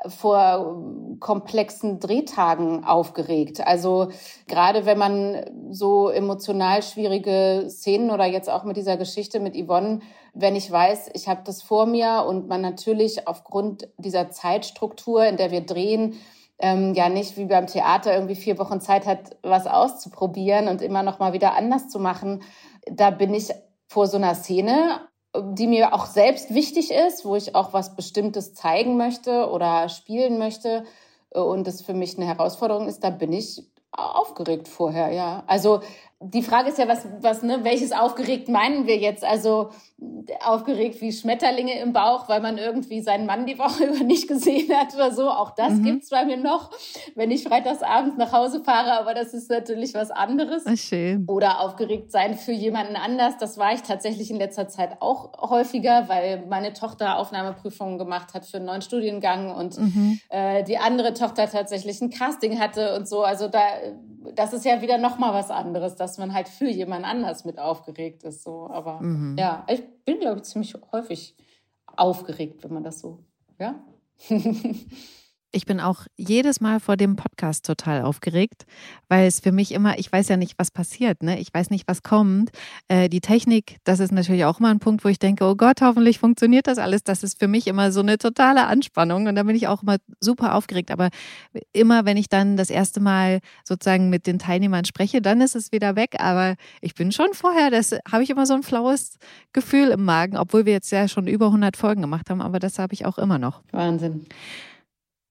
vor 0.10 0.84
komplexen 1.20 2.00
Drehtagen 2.00 2.84
aufgeregt. 2.84 3.66
Also 3.66 4.10
gerade 4.48 4.86
wenn 4.86 4.98
man 4.98 5.46
so 5.72 6.10
emotional 6.10 6.84
schwierige 6.84 7.68
Szenen 7.70 8.12
oder 8.12 8.26
jetzt 8.26 8.50
auch 8.50 8.64
mit 8.64 8.78
dieser 8.78 8.98
Geschichte 8.98 9.40
mit 9.40 9.56
Yvonne, 9.56 10.00
wenn 10.34 10.56
ich 10.56 10.70
weiß, 10.70 11.12
ich 11.14 11.28
habe 11.28 11.42
das 11.46 11.62
vor 11.62 11.86
mir 11.86 12.26
und 12.28 12.48
man 12.48 12.62
natürlich 12.62 13.28
aufgrund 13.28 13.88
dieser 13.98 14.30
Zeitstruktur, 14.30 15.26
in 15.26 15.38
der 15.38 15.52
wir 15.52 15.62
drehen, 15.62 16.16
ähm, 16.60 16.94
ja 16.94 17.10
nicht 17.10 17.38
wie 17.38 17.46
beim 17.46 17.68
Theater 17.68 18.14
irgendwie 18.14 18.36
vier 18.36 18.58
Wochen 18.58 18.80
Zeit 18.80 19.06
hat, 19.06 19.38
was 19.44 19.68
auszuprobieren 19.68 20.68
und 20.68 20.82
immer 20.82 21.04
noch 21.04 21.20
mal 21.20 21.34
wieder 21.34 21.56
anders 21.56 21.90
zu 21.90 22.00
machen. 22.00 22.44
Da 22.90 23.10
bin 23.10 23.34
ich 23.34 23.52
vor 23.88 24.08
so 24.08 24.18
einer 24.18 24.36
Szene 24.36 25.02
die 25.42 25.68
mir 25.68 25.94
auch 25.94 26.06
selbst 26.06 26.54
wichtig 26.54 26.92
ist, 26.92 27.26
wo 27.26 27.36
ich 27.36 27.56
auch 27.56 27.74
was 27.74 27.96
Bestimmtes 27.96 28.54
zeigen 28.54 28.98
möchte 28.98 29.50
oder 29.50 29.90
spielen 29.90 30.38
möchte 30.38 30.86
äh, 31.32 31.40
und 31.40 31.68
das 31.68 31.82
für 31.82 31.94
mich 31.94 32.18
eine 32.18 32.28
Herausforderung 32.28 32.88
ist, 32.88 33.04
da 33.04 33.10
bin 33.10 33.34
ich 33.34 33.64
aufgeregt 33.92 34.68
vorher, 34.68 35.12
ja. 35.12 35.44
Also 35.48 35.82
die 36.34 36.42
Frage 36.42 36.70
ist 36.70 36.78
ja, 36.78 36.88
was, 36.88 37.06
was, 37.22 37.44
ne, 37.44 37.60
welches 37.64 37.92
aufgeregt 37.92 38.50
meinen 38.50 38.88
wir 38.88 38.98
jetzt? 38.98 39.24
Also 39.24 39.70
aufgeregt 40.44 41.00
wie 41.02 41.12
Schmetterlinge 41.12 41.80
im 41.80 41.94
Bauch, 41.94 42.28
weil 42.28 42.42
man 42.42 42.58
irgendwie 42.58 43.02
seinen 43.02 43.26
Mann 43.26 43.46
die 43.46 43.58
Woche 43.58 43.86
über 43.90 44.04
nicht 44.04 44.28
gesehen 44.28 44.76
hat 44.76 44.94
oder 44.94 45.12
so. 45.12 45.30
Auch 45.30 45.52
das 45.52 45.74
mhm. 45.74 45.84
gibt's 45.84 46.10
bei 46.10 46.26
mir 46.26 46.38
noch, 46.38 46.72
wenn 47.16 47.32
ich 47.32 47.44
freitagsabends 47.44 48.18
nach 48.18 48.32
Hause 48.32 48.64
fahre, 48.64 49.00
aber 49.00 49.14
das 49.14 49.34
ist 49.34 49.50
natürlich 49.50 49.94
was 49.94 50.12
anderes. 50.12 50.64
Ach, 50.66 50.76
schön. 50.76 51.26
Oder 51.28 51.62
aufgeregt 51.62 52.12
sein 52.12 52.36
für 52.36 52.52
jemanden 52.52 52.96
anders. 52.96 53.38
Das 53.38 53.58
war 53.58 53.74
ich 53.74 53.82
tatsächlich 53.82 54.32
in 54.32 54.38
letzter 54.38 54.68
Zeit 54.68 55.02
auch 55.02 55.50
häufiger, 55.50 56.10
weil 56.10 56.46
meine 56.48 56.74
Tochter 56.74 57.18
Aufnahmeprüfungen 57.18 57.98
gemacht 57.98 58.34
hat 58.34 58.46
für 58.46 58.58
einen 58.58 58.66
neuen 58.66 58.82
Studiengang 58.82 59.56
und 59.56 59.78
mhm. 59.78 60.20
äh, 60.30 60.64
die 60.64 60.78
andere 60.78 61.14
Tochter 61.14 61.50
tatsächlich 61.50 62.02
ein 62.02 62.10
Casting 62.10 62.60
hatte 62.60 62.96
und 62.96 63.08
so. 63.08 63.24
Also 63.24 63.48
da, 63.48 63.60
das 64.34 64.54
ist 64.54 64.66
ja 64.66 64.82
wieder 64.82 64.98
noch 64.98 65.18
mal 65.20 65.34
was 65.34 65.52
anderes, 65.52 65.96
dass 66.16 66.20
man 66.20 66.34
halt 66.34 66.48
für 66.48 66.70
jemand 66.70 67.04
anders 67.04 67.44
mit 67.44 67.60
aufgeregt 67.60 68.24
ist. 68.24 68.44
So, 68.44 68.70
aber 68.70 69.02
mhm. 69.02 69.36
ja, 69.38 69.66
ich 69.70 69.84
bin, 70.06 70.20
glaube 70.20 70.38
ich, 70.38 70.44
ziemlich 70.44 70.74
häufig 70.94 71.36
aufgeregt, 71.98 72.64
wenn 72.64 72.74
man 72.74 72.84
das 72.84 73.00
so, 73.00 73.20
ja. 73.60 73.84
Ich 75.56 75.66
bin 75.66 75.80
auch 75.80 76.02
jedes 76.18 76.60
Mal 76.60 76.82
vor 76.82 76.98
dem 76.98 77.16
Podcast 77.16 77.66
total 77.66 78.02
aufgeregt, 78.02 78.66
weil 79.08 79.26
es 79.26 79.40
für 79.40 79.54
mich 79.54 79.72
immer, 79.72 79.98
ich 79.98 80.12
weiß 80.12 80.28
ja 80.28 80.36
nicht, 80.36 80.56
was 80.58 80.70
passiert, 80.70 81.24
ne? 81.24 81.40
Ich 81.40 81.54
weiß 81.54 81.70
nicht, 81.70 81.88
was 81.88 82.04
kommt. 82.04 82.50
Äh, 82.90 83.08
die 83.08 83.22
Technik, 83.22 83.78
das 83.86 84.02
ist 84.02 84.12
natürlich 84.12 84.44
auch 84.44 84.60
immer 84.60 84.68
ein 84.68 84.80
Punkt, 84.80 85.06
wo 85.06 85.08
ich 85.08 85.18
denke, 85.18 85.46
oh 85.46 85.56
Gott, 85.56 85.80
hoffentlich 85.80 86.20
funktioniert 86.20 86.68
das 86.68 86.78
alles. 86.78 87.06
Das 87.06 87.24
ist 87.24 87.40
für 87.40 87.48
mich 87.48 87.68
immer 87.68 87.94
so 87.94 88.02
eine 88.02 88.18
totale 88.18 88.68
Anspannung 88.68 89.28
und 89.28 89.36
da 89.36 89.44
bin 89.44 89.56
ich 89.56 89.70
auch 89.70 89.82
immer 89.82 89.96
super 90.20 90.56
aufgeregt. 90.56 90.92
Aber 90.92 91.08
immer, 91.72 92.04
wenn 92.04 92.18
ich 92.18 92.28
dann 92.28 92.58
das 92.58 92.70
erste 92.70 93.00
Mal 93.00 93.40
sozusagen 93.64 94.10
mit 94.10 94.28
den 94.28 94.40
Teilnehmern 94.40 94.84
spreche, 94.84 95.22
dann 95.22 95.40
ist 95.40 95.56
es 95.56 95.72
wieder 95.72 95.96
weg. 95.96 96.16
Aber 96.20 96.56
ich 96.82 96.96
bin 96.96 97.14
schon 97.14 97.30
vorher, 97.32 97.72
das 97.72 97.96
habe 98.12 98.24
ich 98.24 98.30
immer 98.30 98.46
so 98.46 98.56
ein 98.56 98.64
flaues 98.64 99.20
Gefühl 99.54 99.88
im 99.92 100.04
Magen, 100.04 100.36
obwohl 100.36 100.66
wir 100.66 100.74
jetzt 100.74 100.92
ja 100.92 101.08
schon 101.08 101.28
über 101.28 101.46
100 101.46 101.78
Folgen 101.78 102.02
gemacht 102.02 102.30
haben, 102.30 102.42
aber 102.42 102.60
das 102.60 102.78
habe 102.78 102.94
ich 102.94 103.06
auch 103.06 103.18
immer 103.18 103.40
noch. 103.40 103.62
Wahnsinn. 103.72 104.26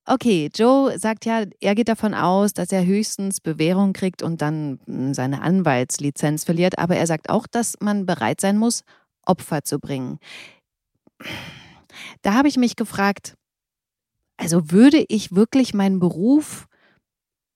Okay, 0.07 0.51
Joe 0.55 0.99
sagt 0.99 1.25
ja, 1.25 1.45
er 1.61 1.75
geht 1.75 1.89
davon 1.89 2.13
aus, 2.13 2.53
dass 2.53 2.71
er 2.73 2.85
höchstens 2.85 3.41
Bewährung 3.41 3.95
kriegt 3.95 4.23
und 4.23 4.43
dann 4.43 4.79
hm, 4.87 5.15
seine 5.15 5.41
Anwaltslizenz 5.41 6.45
verliert. 6.45 6.79
Aber 6.79 6.97
er 6.97 7.07
sagt 7.07 7.31
auch, 7.31 7.47
dass 7.47 7.77
man 7.81 8.05
bereit 8.05 8.41
sein 8.41 8.59
muss, 8.59 8.83
Opfer 9.25 9.65
zu 9.65 9.79
bringen. 9.79 10.19
Da 12.21 12.35
habe 12.35 12.49
ich 12.49 12.59
mich 12.59 12.77
gefragt, 12.77 13.35
also 14.37 14.71
würde 14.71 15.05
ich 15.09 15.35
wirklich 15.35 15.73
meinen 15.73 16.01
Beruf 16.01 16.67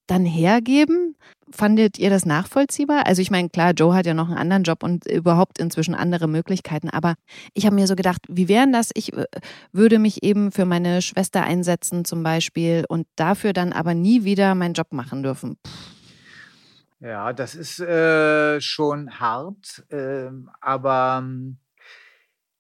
dann 0.09 0.25
hergeben? 0.25 1.17
Fandet 1.51 1.99
ihr 1.99 2.11
das 2.11 2.27
nachvollziehbar? 2.27 3.07
Also 3.07 3.23
ich 3.23 3.31
meine, 3.31 3.49
klar, 3.49 3.73
Joe 3.73 3.95
hat 3.95 4.07
ja 4.07 4.15
noch 4.15 4.29
einen 4.29 4.37
anderen 4.37 4.65
Job 4.65 4.83
und 4.83 5.07
überhaupt 5.07 5.59
inzwischen 5.59 5.95
andere 5.95 6.29
Möglichkeiten, 6.29 6.91
aber 6.91 7.15
ich 7.55 7.65
habe 7.65 7.75
mir 7.75 7.87
so 7.87 7.97
gedacht, 7.97 8.23
wie 8.29 8.49
wären 8.49 8.73
das? 8.73 8.91
Ich 8.95 9.13
äh, 9.13 9.25
würde 9.73 9.99
mich 9.99 10.23
eben 10.23 10.53
für 10.53 10.67
meine 10.67 11.01
Schwester 11.01 11.43
einsetzen 11.43 12.05
zum 12.05 12.23
Beispiel 12.23 12.85
und 12.89 13.07
dafür 13.17 13.53
dann 13.53 13.73
aber 13.73 13.95
nie 13.95 14.25
wieder 14.25 14.55
meinen 14.55 14.75
Job 14.75 14.93
machen 14.93 15.23
dürfen. 15.23 15.57
Ja, 17.01 17.33
das 17.33 17.55
ist 17.55 17.79
äh, 17.79 18.61
schon 18.61 19.21
hart, 19.21 19.85
äh, 19.91 20.31
aber 20.61 21.21
ähm, 21.23 21.59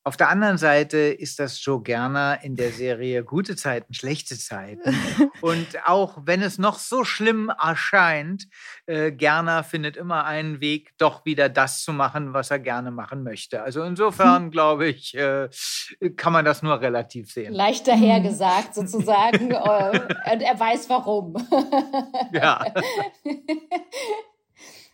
auf 0.08 0.16
der 0.16 0.30
anderen 0.30 0.56
Seite 0.56 0.96
ist 0.96 1.38
das 1.38 1.62
Joe 1.62 1.82
Gerner 1.82 2.38
in 2.42 2.56
der 2.56 2.72
Serie 2.72 3.22
Gute 3.24 3.56
Zeiten, 3.56 3.92
schlechte 3.92 4.38
Zeiten. 4.38 4.96
Und 5.42 5.66
auch 5.84 6.16
wenn 6.24 6.40
es 6.40 6.56
noch 6.56 6.78
so 6.78 7.04
schlimm 7.04 7.52
erscheint, 7.62 8.44
äh, 8.86 9.12
Gerner 9.12 9.64
findet 9.64 9.98
immer 9.98 10.24
einen 10.24 10.62
Weg, 10.62 10.96
doch 10.96 11.26
wieder 11.26 11.50
das 11.50 11.82
zu 11.82 11.92
machen, 11.92 12.32
was 12.32 12.50
er 12.50 12.58
gerne 12.58 12.90
machen 12.90 13.22
möchte. 13.22 13.62
Also 13.62 13.82
insofern 13.82 14.50
glaube 14.50 14.88
ich, 14.88 15.14
äh, 15.14 15.50
kann 16.16 16.32
man 16.32 16.46
das 16.46 16.62
nur 16.62 16.80
relativ 16.80 17.30
sehen. 17.30 17.52
Leicht 17.52 17.86
dahergesagt 17.86 18.74
sozusagen. 18.74 19.52
Äh, 19.58 20.32
und 20.32 20.40
er 20.40 20.58
weiß 20.58 20.88
warum. 20.88 21.34
ja. 22.32 22.64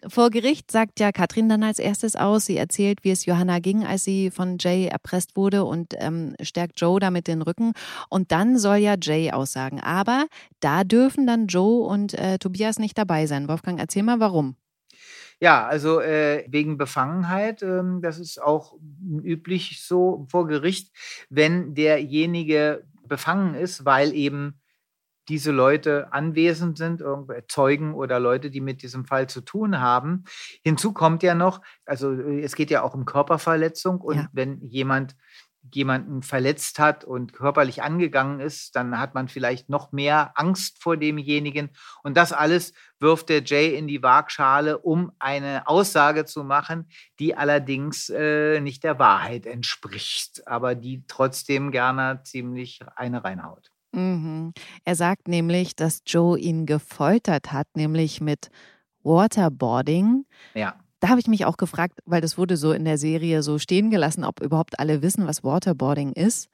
Vor 0.08 0.30
Gericht 0.30 0.70
sagt 0.70 1.00
ja 1.00 1.12
Katrin 1.12 1.48
dann 1.48 1.62
als 1.62 1.78
erstes 1.78 2.16
aus. 2.16 2.46
Sie 2.46 2.56
erzählt, 2.56 3.04
wie 3.04 3.10
es 3.10 3.26
Johanna 3.26 3.58
ging, 3.58 3.84
als 3.84 4.04
sie 4.04 4.30
von 4.30 4.58
Jay 4.60 4.86
erpresst 4.86 5.36
wurde 5.36 5.64
und 5.64 5.94
ähm, 5.98 6.34
stärkt 6.42 6.80
Joe 6.80 7.00
damit 7.00 7.28
den 7.28 7.42
Rücken. 7.42 7.72
Und 8.10 8.32
dann 8.32 8.58
soll 8.58 8.76
ja 8.76 8.96
Jay 9.00 9.30
aussagen. 9.30 9.80
Aber 9.80 10.26
da 10.60 10.84
dürfen 10.84 11.26
dann 11.26 11.46
Joe 11.46 11.86
und 11.86 12.14
äh, 12.14 12.38
Tobias 12.38 12.78
nicht 12.78 12.98
dabei 12.98 13.26
sein. 13.26 13.48
Wolfgang, 13.48 13.78
erzähl 13.78 14.02
mal, 14.02 14.20
warum. 14.20 14.56
Ja, 15.40 15.66
also 15.66 16.00
äh, 16.00 16.44
wegen 16.48 16.78
Befangenheit, 16.78 17.62
ähm, 17.62 18.00
das 18.02 18.18
ist 18.18 18.40
auch 18.40 18.76
üblich 19.22 19.82
so 19.84 20.26
vor 20.30 20.46
Gericht, 20.46 20.94
wenn 21.28 21.74
derjenige 21.74 22.84
befangen 23.06 23.54
ist, 23.54 23.84
weil 23.84 24.14
eben 24.14 24.60
diese 25.28 25.52
Leute 25.52 26.12
anwesend 26.12 26.78
sind, 26.78 27.02
Zeugen 27.48 27.94
oder 27.94 28.20
Leute, 28.20 28.50
die 28.50 28.60
mit 28.60 28.82
diesem 28.82 29.04
Fall 29.04 29.28
zu 29.28 29.40
tun 29.40 29.80
haben. 29.80 30.24
Hinzu 30.62 30.92
kommt 30.92 31.22
ja 31.22 31.34
noch, 31.34 31.60
also 31.86 32.12
es 32.12 32.54
geht 32.54 32.70
ja 32.70 32.82
auch 32.82 32.94
um 32.94 33.04
Körperverletzung 33.04 34.00
und 34.00 34.16
ja. 34.16 34.28
wenn 34.32 34.60
jemand 34.60 35.16
jemanden 35.72 36.22
verletzt 36.22 36.78
hat 36.78 37.04
und 37.04 37.32
körperlich 37.32 37.82
angegangen 37.82 38.40
ist, 38.40 38.76
dann 38.76 38.98
hat 38.98 39.14
man 39.14 39.28
vielleicht 39.28 39.70
noch 39.70 39.92
mehr 39.92 40.32
Angst 40.34 40.82
vor 40.82 40.96
demjenigen. 40.96 41.70
Und 42.02 42.16
das 42.16 42.32
alles 42.32 42.74
wirft 43.00 43.28
der 43.28 43.42
Jay 43.42 43.76
in 43.76 43.88
die 43.88 44.02
Waagschale, 44.02 44.78
um 44.78 45.12
eine 45.18 45.66
Aussage 45.66 46.26
zu 46.26 46.44
machen, 46.44 46.88
die 47.18 47.34
allerdings 47.36 48.10
äh, 48.10 48.60
nicht 48.60 48.84
der 48.84 48.98
Wahrheit 48.98 49.46
entspricht, 49.46 50.46
aber 50.46 50.74
die 50.74 51.04
trotzdem 51.06 51.70
gerne 51.70 52.20
ziemlich 52.24 52.80
eine 52.96 53.24
reinhaut. 53.24 53.73
Mhm. 53.94 54.52
Er 54.84 54.94
sagt 54.96 55.28
nämlich, 55.28 55.76
dass 55.76 56.02
Joe 56.06 56.38
ihn 56.38 56.66
gefoltert 56.66 57.52
hat, 57.52 57.68
nämlich 57.74 58.20
mit 58.20 58.50
Waterboarding. 59.02 60.24
Ja. 60.54 60.74
Da 61.00 61.08
habe 61.08 61.20
ich 61.20 61.26
mich 61.26 61.44
auch 61.44 61.56
gefragt, 61.56 62.00
weil 62.06 62.20
das 62.20 62.38
wurde 62.38 62.56
so 62.56 62.72
in 62.72 62.84
der 62.84 62.98
Serie 62.98 63.42
so 63.42 63.58
stehen 63.58 63.90
gelassen, 63.90 64.24
ob 64.24 64.40
überhaupt 64.40 64.78
alle 64.78 65.02
wissen, 65.02 65.26
was 65.26 65.44
Waterboarding 65.44 66.12
ist. 66.12 66.48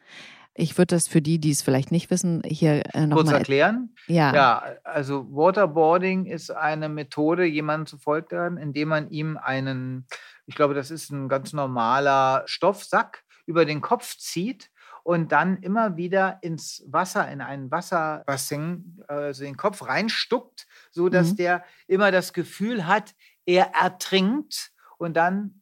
Ich 0.55 0.77
würde 0.77 0.97
das 0.97 1.07
für 1.07 1.23
die, 1.23 1.39
die 1.39 1.53
es 1.53 1.63
vielleicht 1.63 1.93
nicht 1.93 2.11
wissen, 2.11 2.43
hier 2.45 2.83
äh, 2.93 3.07
nochmal 3.07 3.25
kurz 3.25 3.33
erklären. 3.33 3.95
Ja. 4.09 4.35
ja, 4.35 4.63
also 4.83 5.25
Waterboarding 5.31 6.27
ist 6.27 6.51
eine 6.51 6.89
Methode, 6.89 7.45
jemanden 7.45 7.87
zu 7.87 7.99
foltern, 7.99 8.57
indem 8.57 8.89
man 8.89 9.09
ihm 9.11 9.37
einen, 9.37 10.07
ich 10.47 10.57
glaube, 10.57 10.75
das 10.75 10.91
ist 10.91 11.11
ein 11.11 11.29
ganz 11.29 11.53
normaler 11.53 12.43
Stoffsack 12.47 13.23
über 13.47 13.65
den 13.65 13.81
Kopf 13.81 14.17
zieht 14.19 14.71
und 15.03 15.33
dann 15.33 15.59
immer 15.59 15.97
wieder 15.97 16.39
ins 16.43 16.85
Wasser, 16.87 17.31
in 17.31 17.41
ein 17.41 17.71
Wasserbassin, 17.71 19.03
also 19.09 19.45
den 19.45 19.57
Kopf 19.57 19.87
reinstuckt, 19.87 20.67
sodass 20.91 21.33
mhm. 21.33 21.37
der 21.37 21.65
immer 21.87 22.11
das 22.11 22.33
Gefühl 22.33 22.87
hat, 22.87 23.15
er 23.47 23.73
ertrinkt 23.75 24.73
und 24.99 25.15
dann 25.15 25.60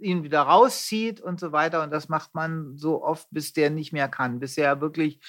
ihn 0.00 0.22
wieder 0.22 0.42
rauszieht 0.42 1.20
und 1.20 1.40
so 1.40 1.52
weiter. 1.52 1.82
Und 1.82 1.90
das 1.92 2.08
macht 2.08 2.34
man 2.34 2.76
so 2.76 3.02
oft, 3.02 3.26
bis 3.30 3.52
der 3.52 3.70
nicht 3.70 3.92
mehr 3.92 4.08
kann, 4.08 4.38
bis 4.38 4.56
er 4.58 4.80
wirklich 4.80 5.20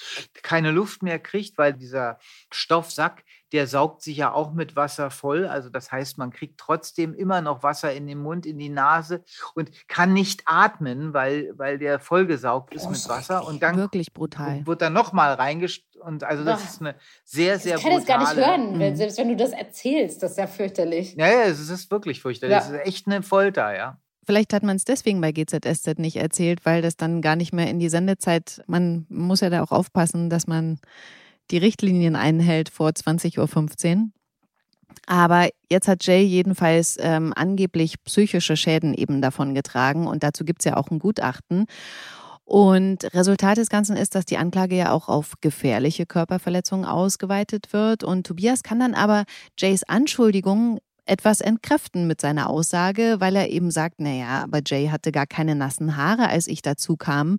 keine 0.42 0.70
Luft 0.70 1.02
mehr 1.02 1.18
kriegt, 1.18 1.58
weil 1.58 1.72
dieser 1.72 2.18
Stoffsack, 2.50 3.24
der 3.52 3.66
saugt 3.66 4.02
sich 4.02 4.18
ja 4.18 4.32
auch 4.32 4.52
mit 4.52 4.76
Wasser 4.76 5.10
voll. 5.10 5.46
Also 5.46 5.70
das 5.70 5.90
heißt, 5.90 6.18
man 6.18 6.30
kriegt 6.30 6.58
trotzdem 6.58 7.14
immer 7.14 7.40
noch 7.40 7.62
Wasser 7.62 7.92
in 7.92 8.06
den 8.06 8.18
Mund, 8.18 8.44
in 8.44 8.58
die 8.58 8.68
Nase 8.68 9.24
und 9.54 9.70
kann 9.88 10.12
nicht 10.12 10.42
atmen, 10.44 11.14
weil, 11.14 11.52
weil 11.56 11.78
der 11.78 11.98
vollgesaugt 11.98 12.74
ist 12.74 12.90
mit 12.90 13.08
Wasser. 13.08 13.46
Und 13.46 13.62
dann 13.62 13.76
wirklich 13.76 14.12
brutal. 14.12 14.66
wird 14.66 14.82
er 14.82 14.90
nochmal 14.90 15.34
reingestellt. 15.34 15.88
Und 15.98 16.24
also 16.24 16.44
das 16.44 16.62
ist 16.64 16.80
eine 16.80 16.94
sehr, 17.24 17.58
sehr 17.58 17.76
Ich 17.76 17.82
kann 17.82 17.92
es 17.92 18.06
gar 18.06 18.18
nicht 18.20 18.36
hören, 18.36 18.78
mhm. 18.78 18.96
selbst 18.96 19.18
wenn 19.18 19.28
du 19.28 19.36
das 19.36 19.50
erzählst, 19.50 20.22
das 20.22 20.32
ist 20.32 20.38
ja 20.38 20.46
fürchterlich. 20.46 21.14
Ja, 21.16 21.26
ja, 21.26 21.42
es 21.42 21.58
ist 21.58 21.90
wirklich 21.90 22.22
fürchterlich. 22.22 22.56
Es 22.56 22.68
ja. 22.68 22.76
ist 22.76 22.86
echt 22.86 23.06
eine 23.06 23.22
Folter, 23.22 23.76
ja. 23.76 24.00
Vielleicht 24.28 24.52
hat 24.52 24.62
man 24.62 24.76
es 24.76 24.84
deswegen 24.84 25.22
bei 25.22 25.32
GZSZ 25.32 25.98
nicht 25.98 26.16
erzählt, 26.16 26.66
weil 26.66 26.82
das 26.82 26.98
dann 26.98 27.22
gar 27.22 27.34
nicht 27.34 27.54
mehr 27.54 27.70
in 27.70 27.78
die 27.78 27.88
Sendezeit, 27.88 28.62
man 28.66 29.06
muss 29.08 29.40
ja 29.40 29.48
da 29.48 29.62
auch 29.62 29.72
aufpassen, 29.72 30.28
dass 30.28 30.46
man 30.46 30.80
die 31.50 31.56
Richtlinien 31.56 32.14
einhält 32.14 32.68
vor 32.68 32.90
20.15 32.90 33.96
Uhr. 33.96 34.08
Aber 35.06 35.48
jetzt 35.70 35.88
hat 35.88 36.04
Jay 36.04 36.22
jedenfalls 36.22 36.98
ähm, 37.00 37.32
angeblich 37.34 38.04
psychische 38.04 38.58
Schäden 38.58 38.92
eben 38.92 39.22
davon 39.22 39.54
getragen 39.54 40.06
und 40.06 40.22
dazu 40.22 40.44
gibt 40.44 40.60
es 40.60 40.66
ja 40.66 40.76
auch 40.76 40.90
ein 40.90 40.98
Gutachten. 40.98 41.64
Und 42.44 43.04
Resultat 43.14 43.56
des 43.56 43.70
Ganzen 43.70 43.96
ist, 43.96 44.14
dass 44.14 44.26
die 44.26 44.36
Anklage 44.36 44.76
ja 44.76 44.92
auch 44.92 45.08
auf 45.08 45.36
gefährliche 45.40 46.04
Körperverletzungen 46.04 46.84
ausgeweitet 46.84 47.72
wird. 47.72 48.04
Und 48.04 48.26
Tobias 48.26 48.62
kann 48.62 48.80
dann 48.80 48.92
aber 48.92 49.24
Jays 49.58 49.84
Anschuldigungen 49.84 50.80
etwas 51.08 51.40
entkräften 51.40 52.06
mit 52.06 52.20
seiner 52.20 52.50
Aussage, 52.50 53.16
weil 53.18 53.36
er 53.36 53.48
eben 53.50 53.70
sagt, 53.70 54.00
naja, 54.00 54.42
aber 54.44 54.60
Jay 54.64 54.88
hatte 54.88 55.12
gar 55.12 55.26
keine 55.26 55.54
nassen 55.54 55.96
Haare, 55.96 56.28
als 56.28 56.46
ich 56.46 56.62
dazu 56.62 56.96
kam. 56.96 57.38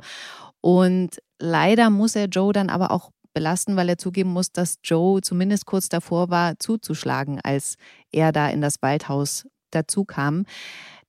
Und 0.61 1.19
leider 1.39 1.89
muss 1.89 2.15
er 2.15 2.25
Joe 2.25 2.51
dann 2.51 2.69
aber 2.69 2.91
auch 2.91 3.11
belasten, 3.33 3.75
weil 3.75 3.89
er 3.89 3.97
zugeben 3.97 4.31
muss, 4.31 4.51
dass 4.51 4.79
Joe 4.83 5.21
zumindest 5.21 5.65
kurz 5.65 5.87
davor 5.87 6.29
war, 6.29 6.57
zuzuschlagen, 6.59 7.39
als 7.43 7.75
er 8.11 8.31
da 8.31 8.49
in 8.49 8.61
das 8.61 8.81
Waldhaus 8.81 9.47
dazu 9.71 10.03
kam. 10.03 10.45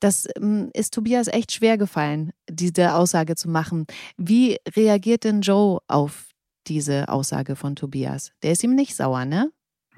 Das 0.00 0.26
ähm, 0.36 0.70
ist 0.74 0.94
Tobias 0.94 1.28
echt 1.28 1.52
schwer 1.52 1.78
gefallen, 1.78 2.32
diese 2.48 2.94
Aussage 2.94 3.36
zu 3.36 3.48
machen. 3.48 3.86
Wie 4.16 4.58
reagiert 4.76 5.24
denn 5.24 5.40
Joe 5.40 5.80
auf 5.88 6.28
diese 6.66 7.08
Aussage 7.08 7.56
von 7.56 7.76
Tobias? 7.76 8.32
Der 8.42 8.52
ist 8.52 8.62
ihm 8.62 8.74
nicht 8.74 8.94
sauer, 8.94 9.24
ne? 9.24 9.50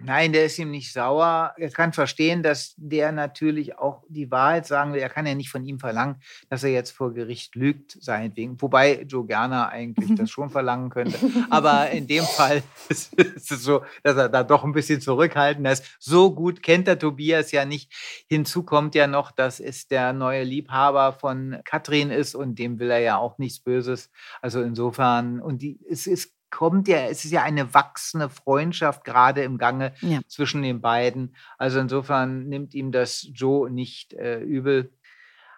Nein, 0.04 0.32
der 0.32 0.46
ist 0.46 0.58
ihm 0.58 0.70
nicht 0.70 0.92
sauer. 0.92 1.54
Er 1.56 1.70
kann 1.70 1.92
verstehen, 1.92 2.42
dass 2.42 2.74
der 2.76 3.12
natürlich 3.12 3.78
auch 3.78 4.02
die 4.08 4.30
Wahrheit 4.30 4.66
sagen 4.66 4.92
will. 4.92 5.00
Er 5.00 5.08
kann 5.08 5.26
ja 5.26 5.34
nicht 5.34 5.50
von 5.50 5.64
ihm 5.64 5.78
verlangen, 5.78 6.16
dass 6.48 6.64
er 6.64 6.70
jetzt 6.70 6.90
vor 6.90 7.14
Gericht 7.14 7.54
lügt, 7.54 7.96
seinetwegen. 8.00 8.60
Wobei 8.60 9.02
Joe 9.02 9.26
Gerner 9.26 9.68
eigentlich 9.68 10.14
das 10.16 10.30
schon 10.30 10.50
verlangen 10.50 10.90
könnte. 10.90 11.16
Aber 11.50 11.90
in 11.90 12.06
dem 12.06 12.24
Fall 12.24 12.62
ist 12.88 13.16
es 13.18 13.62
so, 13.62 13.82
dass 14.02 14.16
er 14.16 14.28
da 14.28 14.42
doch 14.42 14.64
ein 14.64 14.72
bisschen 14.72 15.00
zurückhaltend 15.00 15.68
ist. 15.68 15.84
So 16.00 16.34
gut 16.34 16.62
kennt 16.62 16.88
der 16.88 16.98
Tobias 16.98 17.52
ja 17.52 17.64
nicht. 17.64 17.92
Hinzu 18.28 18.64
kommt 18.64 18.94
ja 18.94 19.06
noch, 19.06 19.30
dass 19.30 19.60
es 19.60 19.86
der 19.86 20.12
neue 20.12 20.42
Liebhaber 20.42 21.12
von 21.12 21.58
Katrin 21.64 22.10
ist 22.10 22.34
und 22.34 22.58
dem 22.58 22.78
will 22.78 22.90
er 22.90 23.00
ja 23.00 23.18
auch 23.18 23.38
nichts 23.38 23.60
Böses. 23.60 24.10
Also 24.40 24.62
insofern, 24.62 25.40
und 25.40 25.62
die, 25.62 25.78
es 25.88 26.06
ist 26.06 26.32
kommt 26.52 26.86
ja, 26.86 27.06
es 27.06 27.24
ist 27.24 27.32
ja 27.32 27.42
eine 27.42 27.74
wachsende 27.74 28.28
Freundschaft 28.28 29.04
gerade 29.04 29.42
im 29.42 29.58
Gange 29.58 29.94
ja. 30.02 30.20
zwischen 30.28 30.62
den 30.62 30.80
beiden. 30.80 31.34
Also 31.58 31.80
insofern 31.80 32.48
nimmt 32.48 32.74
ihm 32.74 32.92
das 32.92 33.26
Joe 33.32 33.68
nicht 33.68 34.12
äh, 34.12 34.38
übel. 34.38 34.92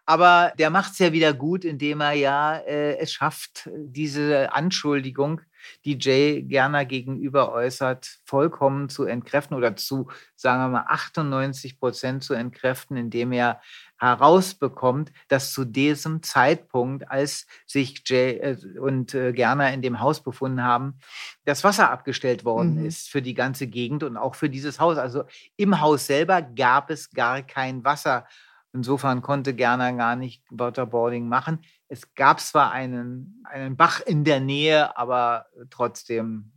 Aber 0.06 0.52
der 0.58 0.70
macht 0.70 0.92
es 0.92 0.98
ja 0.98 1.12
wieder 1.12 1.32
gut, 1.32 1.64
indem 1.64 2.00
er 2.00 2.12
ja 2.12 2.56
äh, 2.58 2.98
es 2.98 3.12
schafft, 3.12 3.70
diese 3.74 4.52
Anschuldigung, 4.52 5.40
die 5.84 5.98
Jay 5.98 6.42
Gerner 6.42 6.84
gegenüber 6.84 7.52
äußert, 7.52 8.18
vollkommen 8.24 8.90
zu 8.90 9.04
entkräften 9.04 9.56
oder 9.56 9.76
zu, 9.76 10.10
sagen 10.36 10.62
wir 10.62 10.68
mal, 10.68 10.84
98 10.88 11.80
Prozent 11.80 12.22
zu 12.22 12.34
entkräften, 12.34 12.98
indem 12.98 13.32
er 13.32 13.60
herausbekommt, 14.04 15.12
dass 15.28 15.52
zu 15.52 15.64
diesem 15.64 16.22
Zeitpunkt, 16.22 17.10
als 17.10 17.46
sich 17.66 18.02
Jay 18.06 18.38
äh, 18.38 18.78
und 18.78 19.14
äh, 19.14 19.32
Gerner 19.32 19.72
in 19.72 19.82
dem 19.82 20.00
Haus 20.00 20.22
befunden 20.22 20.62
haben, 20.62 20.98
das 21.44 21.64
Wasser 21.64 21.90
abgestellt 21.90 22.44
worden 22.44 22.80
mhm. 22.80 22.86
ist 22.86 23.08
für 23.08 23.22
die 23.22 23.34
ganze 23.34 23.66
Gegend 23.66 24.02
und 24.02 24.16
auch 24.16 24.34
für 24.34 24.50
dieses 24.50 24.78
Haus. 24.80 24.98
Also 24.98 25.24
im 25.56 25.80
Haus 25.80 26.06
selber 26.06 26.42
gab 26.42 26.90
es 26.90 27.10
gar 27.10 27.42
kein 27.42 27.84
Wasser. 27.84 28.26
Insofern 28.72 29.22
konnte 29.22 29.54
Gerner 29.54 29.92
gar 29.92 30.16
nicht 30.16 30.42
Waterboarding 30.50 31.28
machen. 31.28 31.60
Es 31.88 32.14
gab 32.14 32.40
zwar 32.40 32.72
einen, 32.72 33.42
einen 33.44 33.76
Bach 33.76 34.00
in 34.00 34.24
der 34.24 34.40
Nähe, 34.40 34.96
aber 34.98 35.46
trotzdem 35.70 36.50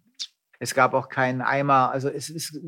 es 0.60 0.73
gab 0.73 0.93
auch 0.93 1.10
keinen 1.10 1.41
Eimer. 1.41 1.91
Also 1.91 2.10
es, 2.10 2.29
es, 2.29 2.60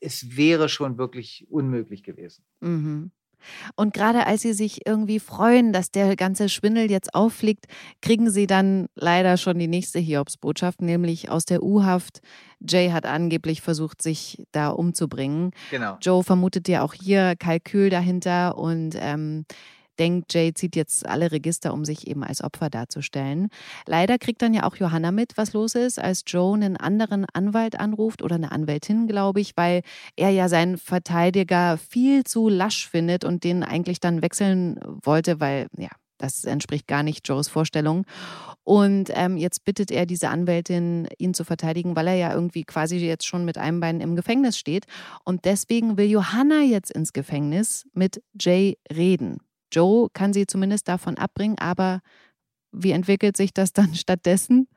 es 0.00 0.36
wäre 0.36 0.68
schon 0.68 0.98
wirklich 0.98 1.46
unmöglich 1.50 2.02
gewesen. 2.02 2.44
Mhm. 2.60 3.12
Und 3.74 3.94
gerade 3.94 4.26
als 4.26 4.42
sie 4.42 4.52
sich 4.52 4.86
irgendwie 4.86 5.20
freuen, 5.20 5.72
dass 5.72 5.90
der 5.90 6.16
ganze 6.16 6.48
Schwindel 6.48 6.90
jetzt 6.90 7.14
auffliegt, 7.14 7.66
kriegen 8.02 8.30
sie 8.30 8.46
dann 8.46 8.86
leider 8.94 9.36
schon 9.36 9.58
die 9.58 9.68
nächste 9.68 9.98
Hiobsbotschaft, 9.98 10.82
nämlich 10.82 11.30
aus 11.30 11.44
der 11.44 11.62
U-Haft. 11.62 12.20
Jay 12.66 12.90
hat 12.90 13.06
angeblich 13.06 13.62
versucht, 13.62 14.02
sich 14.02 14.42
da 14.52 14.68
umzubringen. 14.68 15.50
Genau. 15.70 15.98
Joe 16.00 16.24
vermutet 16.24 16.68
ja 16.68 16.82
auch 16.82 16.94
hier 16.94 17.34
Kalkül 17.36 17.90
dahinter 17.90 18.56
und 18.58 18.96
ähm, 18.98 19.44
denkt, 19.98 20.32
Jay 20.34 20.52
zieht 20.54 20.76
jetzt 20.76 21.06
alle 21.06 21.32
Register, 21.32 21.72
um 21.72 21.84
sich 21.84 22.06
eben 22.06 22.24
als 22.24 22.42
Opfer 22.42 22.70
darzustellen. 22.70 23.48
Leider 23.86 24.18
kriegt 24.18 24.42
dann 24.42 24.54
ja 24.54 24.64
auch 24.64 24.76
Johanna 24.76 25.10
mit, 25.12 25.36
was 25.36 25.52
los 25.52 25.74
ist, 25.74 25.98
als 25.98 26.24
Joe 26.26 26.54
einen 26.54 26.76
anderen 26.76 27.26
Anwalt 27.32 27.78
anruft 27.78 28.22
oder 28.22 28.36
eine 28.36 28.52
Anwältin, 28.52 29.06
glaube 29.06 29.40
ich, 29.40 29.56
weil 29.56 29.82
er 30.16 30.30
ja 30.30 30.48
seinen 30.48 30.78
Verteidiger 30.78 31.78
viel 31.78 32.24
zu 32.24 32.48
lasch 32.48 32.88
findet 32.88 33.24
und 33.24 33.44
den 33.44 33.62
eigentlich 33.62 34.00
dann 34.00 34.22
wechseln 34.22 34.78
wollte, 35.02 35.40
weil 35.40 35.68
ja, 35.76 35.90
das 36.18 36.44
entspricht 36.44 36.86
gar 36.86 37.02
nicht 37.02 37.28
Joes 37.28 37.48
Vorstellung. 37.48 38.04
Und 38.64 39.10
ähm, 39.14 39.36
jetzt 39.36 39.64
bittet 39.64 39.90
er 39.90 40.06
diese 40.06 40.28
Anwältin, 40.28 41.08
ihn 41.18 41.34
zu 41.34 41.44
verteidigen, 41.44 41.94
weil 41.94 42.08
er 42.08 42.14
ja 42.14 42.32
irgendwie 42.32 42.64
quasi 42.64 42.96
jetzt 42.96 43.26
schon 43.26 43.44
mit 43.44 43.58
einem 43.58 43.80
Bein 43.80 44.00
im 44.00 44.16
Gefängnis 44.16 44.58
steht. 44.58 44.86
Und 45.24 45.44
deswegen 45.44 45.96
will 45.96 46.06
Johanna 46.06 46.62
jetzt 46.62 46.90
ins 46.90 47.12
Gefängnis 47.12 47.86
mit 47.92 48.22
Jay 48.38 48.78
reden. 48.92 49.38
Joe 49.76 50.08
kann 50.14 50.32
sie 50.32 50.46
zumindest 50.46 50.88
davon 50.88 51.18
abbringen, 51.18 51.58
aber 51.58 52.00
wie 52.72 52.92
entwickelt 52.92 53.36
sich 53.36 53.52
das 53.52 53.72
dann 53.72 53.94
stattdessen? 53.94 54.68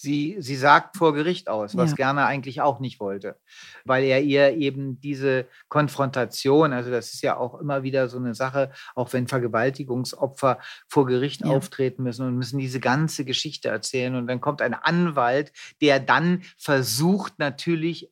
Sie, 0.00 0.36
sie 0.38 0.54
sagt 0.54 0.96
vor 0.96 1.12
Gericht 1.12 1.48
aus, 1.48 1.76
was 1.76 1.90
ja. 1.90 1.96
Gerner 1.96 2.26
eigentlich 2.26 2.60
auch 2.60 2.78
nicht 2.78 3.00
wollte, 3.00 3.36
weil 3.84 4.04
er 4.04 4.22
ihr 4.22 4.56
eben 4.56 5.00
diese 5.00 5.48
Konfrontation, 5.68 6.72
also 6.72 6.88
das 6.88 7.14
ist 7.14 7.22
ja 7.22 7.36
auch 7.36 7.58
immer 7.58 7.82
wieder 7.82 8.08
so 8.08 8.16
eine 8.16 8.32
Sache, 8.32 8.70
auch 8.94 9.12
wenn 9.12 9.26
Vergewaltigungsopfer 9.26 10.60
vor 10.86 11.06
Gericht 11.06 11.40
ja. 11.40 11.48
auftreten 11.48 12.04
müssen 12.04 12.28
und 12.28 12.36
müssen 12.36 12.60
diese 12.60 12.78
ganze 12.78 13.24
Geschichte 13.24 13.70
erzählen 13.70 14.14
und 14.14 14.28
dann 14.28 14.40
kommt 14.40 14.62
ein 14.62 14.74
Anwalt, 14.74 15.50
der 15.80 15.98
dann 15.98 16.42
versucht 16.56 17.40
natürlich 17.40 18.08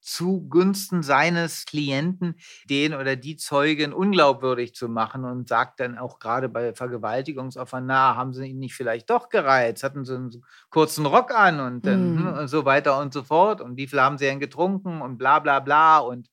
zugunsten 0.00 1.02
seines 1.02 1.66
Klienten 1.66 2.34
den 2.68 2.94
oder 2.94 3.16
die 3.16 3.36
Zeugin 3.36 3.92
unglaubwürdig 3.92 4.74
zu 4.74 4.88
machen 4.88 5.24
und 5.24 5.48
sagt 5.48 5.80
dann 5.80 5.98
auch 5.98 6.18
gerade 6.18 6.48
bei 6.48 6.74
Vergewaltigungsopfern, 6.74 7.86
na, 7.86 8.16
haben 8.16 8.32
sie 8.32 8.46
ihn 8.46 8.58
nicht 8.58 8.74
vielleicht 8.74 9.10
doch 9.10 9.28
gereizt, 9.28 9.82
hatten 9.82 10.04
sie 10.04 10.14
einen 10.14 10.44
kurzen 10.70 11.06
Rock 11.06 11.32
an 11.34 11.60
und, 11.60 11.86
dann, 11.86 12.16
mm. 12.16 12.38
und 12.38 12.48
so 12.48 12.64
weiter 12.64 12.98
und 12.98 13.12
so 13.12 13.22
fort 13.22 13.60
und 13.60 13.76
wie 13.76 13.86
viel 13.86 14.00
haben 14.00 14.18
sie 14.18 14.26
denn 14.26 14.40
getrunken 14.40 15.02
und 15.02 15.18
bla 15.18 15.38
bla 15.38 15.60
bla 15.60 15.98
und 15.98 16.28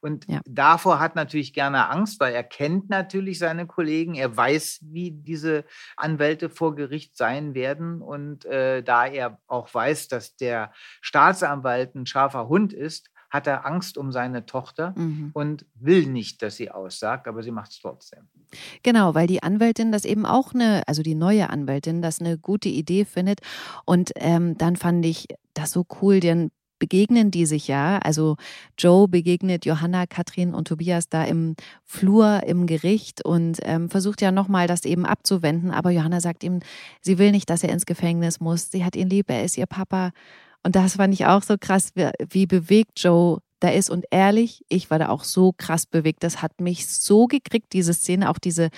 und 0.00 0.26
ja. 0.28 0.40
davor 0.46 1.00
hat 1.00 1.16
natürlich 1.16 1.52
gerne 1.52 1.88
Angst, 1.88 2.20
weil 2.20 2.34
er 2.34 2.44
kennt 2.44 2.88
natürlich 2.88 3.38
seine 3.38 3.66
Kollegen, 3.66 4.14
er 4.14 4.36
weiß, 4.36 4.80
wie 4.82 5.10
diese 5.10 5.64
Anwälte 5.96 6.50
vor 6.50 6.74
Gericht 6.74 7.16
sein 7.16 7.54
werden. 7.54 8.00
Und 8.00 8.44
äh, 8.44 8.82
da 8.82 9.06
er 9.06 9.40
auch 9.46 9.72
weiß, 9.72 10.08
dass 10.08 10.36
der 10.36 10.72
Staatsanwalt 11.00 11.94
ein 11.94 12.06
scharfer 12.06 12.48
Hund 12.48 12.72
ist, 12.72 13.10
hat 13.30 13.46
er 13.46 13.66
Angst 13.66 13.98
um 13.98 14.10
seine 14.10 14.46
Tochter 14.46 14.94
mhm. 14.96 15.30
und 15.34 15.66
will 15.74 16.06
nicht, 16.06 16.40
dass 16.42 16.56
sie 16.56 16.70
aussagt, 16.70 17.28
aber 17.28 17.42
sie 17.42 17.50
macht 17.50 17.72
es 17.72 17.80
trotzdem. 17.80 18.28
Genau, 18.82 19.14
weil 19.14 19.26
die 19.26 19.42
Anwältin 19.42 19.92
das 19.92 20.06
eben 20.06 20.24
auch 20.24 20.54
eine, 20.54 20.82
also 20.86 21.02
die 21.02 21.14
neue 21.14 21.50
Anwältin, 21.50 22.00
das 22.00 22.20
eine 22.20 22.38
gute 22.38 22.70
Idee 22.70 23.04
findet. 23.04 23.40
Und 23.84 24.12
ähm, 24.16 24.56
dann 24.56 24.76
fand 24.76 25.04
ich 25.04 25.26
das 25.52 25.72
so 25.72 25.84
cool, 26.00 26.20
denn 26.20 26.50
begegnen 26.78 27.30
die 27.30 27.46
sich 27.46 27.68
ja. 27.68 27.98
Also 27.98 28.36
Joe 28.78 29.08
begegnet 29.08 29.64
Johanna, 29.64 30.06
Katrin 30.06 30.54
und 30.54 30.68
Tobias 30.68 31.08
da 31.08 31.24
im 31.24 31.54
Flur 31.84 32.42
im 32.46 32.66
Gericht 32.66 33.24
und 33.24 33.58
ähm, 33.62 33.90
versucht 33.90 34.22
ja 34.22 34.30
nochmal 34.32 34.66
das 34.66 34.84
eben 34.84 35.06
abzuwenden. 35.06 35.70
Aber 35.70 35.90
Johanna 35.90 36.20
sagt 36.20 36.44
ihm, 36.44 36.60
sie 37.00 37.18
will 37.18 37.30
nicht, 37.30 37.50
dass 37.50 37.62
er 37.62 37.70
ins 37.70 37.86
Gefängnis 37.86 38.40
muss. 38.40 38.70
Sie 38.70 38.84
hat 38.84 38.96
ihn 38.96 39.08
lieb, 39.08 39.30
er 39.30 39.44
ist 39.44 39.58
ihr 39.58 39.66
Papa. 39.66 40.10
Und 40.62 40.76
das 40.76 40.96
fand 40.96 41.14
ich 41.14 41.26
auch 41.26 41.42
so 41.42 41.56
krass, 41.58 41.92
wie, 41.94 42.10
wie 42.30 42.46
bewegt 42.46 43.00
Joe 43.00 43.38
da 43.60 43.70
ist. 43.70 43.90
Und 43.90 44.06
ehrlich, 44.10 44.64
ich 44.68 44.90
war 44.90 44.98
da 44.98 45.08
auch 45.08 45.24
so 45.24 45.52
krass 45.56 45.86
bewegt. 45.86 46.22
Das 46.22 46.42
hat 46.42 46.60
mich 46.60 46.88
so 46.88 47.26
gekriegt, 47.26 47.72
diese 47.72 47.94
Szene, 47.94 48.30
auch 48.30 48.38
diese 48.38 48.70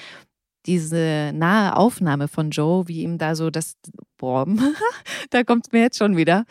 diese 0.67 1.33
nahe 1.35 1.77
Aufnahme 1.77 2.29
von 2.29 2.51
Joe, 2.51 2.87
wie 2.89 3.03
ihm 3.03 3.19
da 3.19 3.35
so 3.35 3.51
das, 3.51 3.77
boah, 4.19 4.47
da 5.31 5.45
kommt 5.45 5.73
mir 5.73 5.83
jetzt 5.83 5.99
schon 5.99 6.17
wieder. 6.17 6.45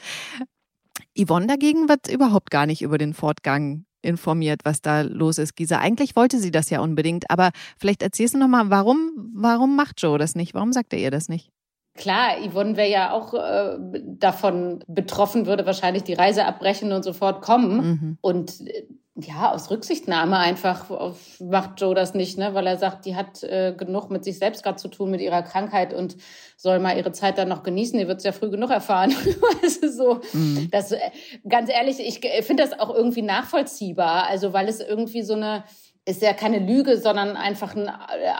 Yvonne 1.17 1.47
dagegen 1.47 1.89
wird 1.89 2.07
überhaupt 2.11 2.51
gar 2.51 2.65
nicht 2.65 2.81
über 2.81 2.97
den 2.97 3.13
Fortgang 3.13 3.85
informiert, 4.01 4.61
was 4.63 4.81
da 4.81 5.01
los 5.01 5.37
ist, 5.37 5.55
Gisa. 5.55 5.79
Eigentlich 5.79 6.15
wollte 6.15 6.39
sie 6.39 6.51
das 6.51 6.69
ja 6.69 6.79
unbedingt, 6.79 7.29
aber 7.29 7.51
vielleicht 7.77 8.01
erzählst 8.01 8.33
du 8.33 8.37
nochmal, 8.37 8.69
warum, 8.69 9.31
warum 9.35 9.75
macht 9.75 10.01
Joe 10.01 10.17
das 10.17 10.35
nicht? 10.35 10.53
Warum 10.53 10.71
sagt 10.71 10.93
er 10.93 10.99
ihr 10.99 11.11
das 11.11 11.27
nicht? 11.29 11.51
Klar, 11.95 12.37
Yvonne 12.47 12.77
wäre 12.77 12.89
ja 12.89 13.11
auch 13.11 13.33
äh, 13.33 13.77
davon 14.05 14.83
betroffen, 14.87 15.47
würde 15.47 15.65
wahrscheinlich 15.65 16.03
die 16.03 16.13
Reise 16.13 16.45
abbrechen 16.45 16.93
und 16.93 17.03
sofort 17.03 17.41
kommen. 17.41 17.75
Mhm. 17.75 18.17
Und 18.21 18.61
äh, 18.61 18.85
ja, 19.25 19.51
aus 19.51 19.69
Rücksichtnahme 19.69 20.37
einfach 20.37 21.15
macht 21.39 21.81
Joe 21.81 21.95
das 21.95 22.13
nicht, 22.13 22.37
ne? 22.37 22.53
weil 22.53 22.67
er 22.67 22.77
sagt, 22.77 23.05
die 23.05 23.15
hat 23.15 23.43
äh, 23.43 23.73
genug 23.75 24.09
mit 24.09 24.23
sich 24.23 24.39
selbst 24.39 24.63
gerade 24.63 24.77
zu 24.77 24.87
tun, 24.87 25.11
mit 25.11 25.21
ihrer 25.21 25.41
Krankheit 25.41 25.93
und 25.93 26.17
soll 26.57 26.79
mal 26.79 26.97
ihre 26.97 27.11
Zeit 27.11 27.37
dann 27.37 27.49
noch 27.49 27.63
genießen. 27.63 27.99
Ihr 27.99 28.07
wird 28.07 28.19
es 28.19 28.23
ja 28.23 28.31
früh 28.31 28.49
genug 28.49 28.69
erfahren. 28.69 29.13
du, 29.81 29.89
so, 29.91 30.21
mhm. 30.33 30.69
das, 30.71 30.91
äh, 30.91 30.99
ganz 31.47 31.69
ehrlich, 31.69 31.99
ich 31.99 32.19
finde 32.45 32.63
das 32.63 32.79
auch 32.79 32.93
irgendwie 32.93 33.21
nachvollziehbar. 33.21 34.27
Also, 34.27 34.53
weil 34.53 34.67
es 34.67 34.79
irgendwie 34.79 35.23
so 35.23 35.33
eine, 35.33 35.63
ist 36.05 36.21
ja 36.21 36.33
keine 36.33 36.59
Lüge, 36.59 36.97
sondern 36.97 37.37
einfach 37.37 37.75
ein 37.75 37.87
äh, 37.87 37.91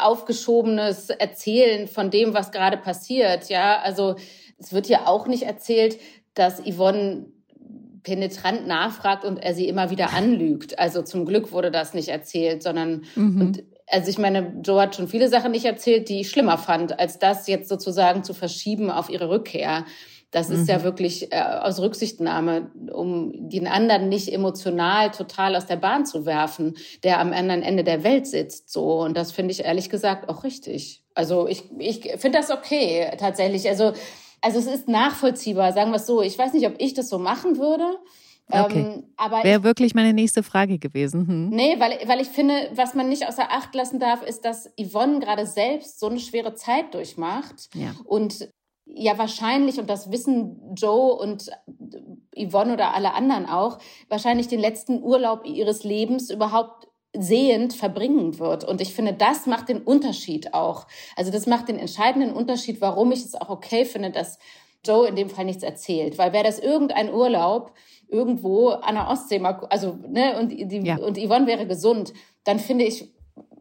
aufgeschobenes 0.02 1.10
Erzählen 1.10 1.88
von 1.88 2.10
dem, 2.10 2.34
was 2.34 2.52
gerade 2.52 2.78
passiert. 2.78 3.50
Ja, 3.50 3.80
also 3.80 4.16
es 4.58 4.74
wird 4.74 4.88
ja 4.88 5.08
auch 5.08 5.28
nicht 5.28 5.44
erzählt, 5.44 6.00
dass 6.34 6.62
Yvonne 6.62 7.28
penetrant 8.10 8.66
nachfragt 8.66 9.24
und 9.24 9.38
er 9.38 9.54
sie 9.54 9.68
immer 9.68 9.92
wieder 9.92 10.14
anlügt. 10.14 10.80
Also 10.80 11.04
zum 11.04 11.26
Glück 11.26 11.52
wurde 11.52 11.70
das 11.70 11.94
nicht 11.94 12.10
erzählt, 12.10 12.64
sondern 12.64 13.04
mhm. 13.16 13.42
und 13.42 13.64
also 13.92 14.10
ich 14.10 14.20
meine, 14.20 14.54
Joe 14.64 14.82
hat 14.82 14.96
schon 14.96 15.08
viele 15.08 15.30
Sachen 15.30 15.52
nicht 15.52 15.66
erzählt, 15.66 16.10
die 16.10 16.22
ich 16.22 16.30
schlimmer 16.30 16.60
fand, 16.60 17.00
als 17.00 17.18
das 17.18 17.48
jetzt 17.48 17.70
sozusagen 17.70 18.24
zu 18.24 18.36
verschieben 18.36 18.92
auf 18.92 19.10
ihre 19.10 19.30
Rückkehr. 19.30 19.86
Das 20.30 20.52
ist 20.52 20.62
mhm. 20.62 20.68
ja 20.68 20.84
wirklich 20.84 21.32
äh, 21.32 21.42
aus 21.42 21.80
Rücksichtnahme, 21.80 22.70
um 22.92 23.50
den 23.50 23.68
anderen 23.68 24.10
nicht 24.10 24.32
emotional 24.32 25.10
total 25.10 25.56
aus 25.56 25.66
der 25.66 25.78
Bahn 25.78 26.06
zu 26.06 26.28
werfen, 26.28 26.78
der 27.04 27.20
am 27.20 27.34
anderen 27.34 27.64
Ende 27.64 27.84
der 27.84 28.04
Welt 28.04 28.28
sitzt. 28.28 28.72
So 28.72 29.02
und 29.02 29.18
das 29.18 29.32
finde 29.32 29.54
ich 29.54 29.66
ehrlich 29.66 29.90
gesagt 29.90 30.30
auch 30.30 30.44
richtig. 30.44 31.04
Also 31.16 31.48
ich 31.48 31.64
ich 31.80 32.02
finde 32.18 32.38
das 32.38 32.52
okay 32.52 33.12
tatsächlich. 33.18 33.68
Also 33.68 33.94
also 34.42 34.60
es 34.60 34.68
ist 34.68 34.88
nachvollziehbar, 34.88 35.74
sagen 35.74 35.92
wir 35.92 35.98
es 35.98 36.06
so. 36.06 36.22
Ich 36.22 36.38
weiß 36.38 36.54
nicht, 36.54 36.68
ob 36.68 36.76
ich 36.78 36.94
das 36.94 37.10
so 37.10 37.20
machen 37.20 37.58
würde. 37.58 37.98
Okay. 38.52 38.80
Ähm, 38.80 39.04
aber 39.16 39.44
Wäre 39.44 39.64
wirklich 39.64 39.94
meine 39.94 40.14
nächste 40.14 40.42
Frage 40.42 40.80
gewesen. 40.80 41.28
Hm. 41.28 41.50
Nee, 41.50 41.80
weil, 41.80 42.00
weil 42.08 42.20
ich 42.20 42.30
finde, 42.30 42.72
was 42.74 42.96
man 42.96 43.08
nicht 43.08 43.28
außer 43.28 43.52
Acht 43.52 43.76
lassen 43.76 44.00
darf, 44.00 44.24
ist, 44.24 44.44
dass 44.44 44.72
Yvonne 44.80 45.20
gerade 45.20 45.46
selbst 45.46 46.00
so 46.00 46.08
eine 46.08 46.20
schwere 46.20 46.56
Zeit 46.56 46.94
durchmacht. 46.94 47.70
Ja. 47.76 47.96
Und 48.06 48.50
ja, 48.86 49.20
wahrscheinlich, 49.20 49.80
und 49.80 49.88
das 49.88 50.12
wissen 50.12 50.74
Joe 50.76 51.14
und 51.14 51.52
Yvonne 52.36 52.74
oder 52.74 52.96
alle 52.96 53.14
anderen 53.14 53.46
auch, 53.46 53.78
wahrscheinlich 54.08 54.48
den 54.48 54.60
letzten 54.60 55.04
Urlaub 55.04 55.46
ihres 55.46 55.84
Lebens 55.84 56.32
überhaupt 56.32 56.88
sehend 57.18 57.74
verbringen 57.74 58.38
wird. 58.40 58.64
Und 58.64 58.82
ich 58.82 58.94
finde, 58.94 59.14
das 59.14 59.48
macht 59.48 59.70
den 59.70 59.82
Unterschied 59.82 60.54
auch. 60.54 60.88
Also 61.16 61.32
das 61.32 61.48
macht 61.48 61.68
den 61.68 61.80
entscheidenden 61.80 62.34
Unterschied, 62.34 62.82
warum 62.82 63.12
ich 63.12 63.26
es 63.26 63.36
auch 63.36 63.50
okay 63.50 63.86
finde, 63.86 64.12
dass 64.12 64.38
Joe 64.86 65.08
in 65.08 65.16
dem 65.16 65.30
Fall 65.30 65.46
nichts 65.46 65.64
erzählt. 65.64 66.18
Weil 66.18 66.34
wäre 66.34 66.44
das 66.44 66.60
irgendein 66.60 67.12
Urlaub 67.12 67.74
irgendwo 68.08 68.70
an 68.70 68.96
der 68.96 69.08
Ostsee, 69.08 69.42
also, 69.70 69.98
ne, 70.08 70.40
und, 70.40 70.50
die, 70.50 70.80
ja. 70.80 70.98
und 70.98 71.18
Yvonne 71.18 71.48
wäre 71.48 71.68
gesund, 71.68 72.14
dann 72.44 72.60
finde 72.60 72.86
ich, 72.86 73.12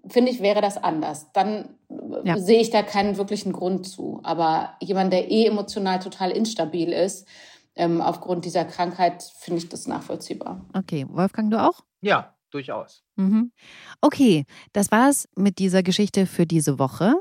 finde 0.07 0.31
ich, 0.31 0.41
wäre 0.41 0.61
das 0.61 0.83
anders. 0.83 1.31
Dann 1.33 1.77
ja. 2.25 2.39
sehe 2.39 2.61
ich 2.61 2.71
da 2.71 2.83
keinen 2.83 3.17
wirklichen 3.17 3.53
Grund 3.53 3.87
zu. 3.87 4.21
Aber 4.23 4.75
jemand, 4.81 5.13
der 5.13 5.31
eh 5.31 5.47
emotional 5.47 5.99
total 5.99 6.31
instabil 6.31 6.93
ist, 6.93 7.27
ähm, 7.75 8.01
aufgrund 8.01 8.45
dieser 8.45 8.65
Krankheit, 8.65 9.23
finde 9.23 9.59
ich 9.59 9.69
das 9.69 9.87
nachvollziehbar. 9.87 10.65
Okay, 10.75 11.07
Wolfgang, 11.11 11.51
du 11.51 11.63
auch? 11.63 11.85
Ja, 12.01 12.35
durchaus. 12.51 13.03
Mhm. 13.17 13.53
Okay, 14.01 14.45
das 14.73 14.91
war's 14.91 15.29
mit 15.37 15.59
dieser 15.59 15.83
Geschichte 15.83 16.27
für 16.27 16.47
diese 16.47 16.79
Woche. 16.79 17.15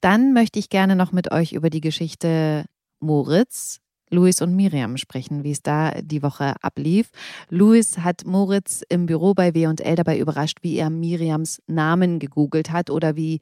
Dann 0.00 0.32
möchte 0.32 0.58
ich 0.58 0.68
gerne 0.68 0.96
noch 0.96 1.12
mit 1.12 1.30
euch 1.32 1.52
über 1.52 1.70
die 1.70 1.80
Geschichte 1.80 2.64
Moritz, 3.00 3.80
Luis 4.10 4.40
und 4.40 4.54
Miriam 4.54 4.96
sprechen, 4.96 5.44
wie 5.44 5.50
es 5.50 5.62
da 5.62 5.92
die 6.00 6.22
Woche 6.22 6.54
ablief. 6.62 7.10
Luis 7.48 7.98
hat 7.98 8.24
Moritz 8.24 8.82
im 8.88 9.06
Büro 9.06 9.34
bei 9.34 9.54
W&L 9.54 9.96
dabei 9.96 10.18
überrascht, 10.18 10.58
wie 10.62 10.76
er 10.76 10.90
Miriams 10.90 11.62
Namen 11.66 12.18
gegoogelt 12.18 12.70
hat 12.70 12.90
oder 12.90 13.16
wie 13.16 13.40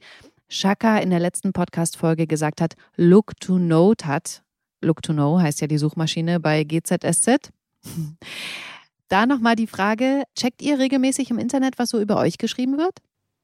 Shaka 0.49 0.97
in 0.99 1.09
der 1.09 1.19
letzten 1.19 1.53
Podcast-Folge 1.53 2.27
gesagt 2.27 2.61
hat, 2.61 2.75
Look 2.95 3.39
to 3.39 3.57
Note 3.57 4.05
hat. 4.05 4.43
Look 4.81 5.01
to 5.01 5.13
Know 5.13 5.39
heißt 5.39 5.61
ja 5.61 5.67
die 5.67 5.77
Suchmaschine 5.77 6.39
bei 6.39 6.63
GZSZ. 6.63 7.51
Da 9.13 9.27
nochmal 9.27 9.55
die 9.55 9.67
Frage, 9.67 10.23
checkt 10.35 10.63
ihr 10.63 10.79
regelmäßig 10.79 11.29
im 11.29 11.37
Internet, 11.37 11.77
was 11.77 11.89
so 11.89 11.99
über 11.99 12.17
euch 12.17 12.39
geschrieben 12.39 12.79
wird? 12.79 12.97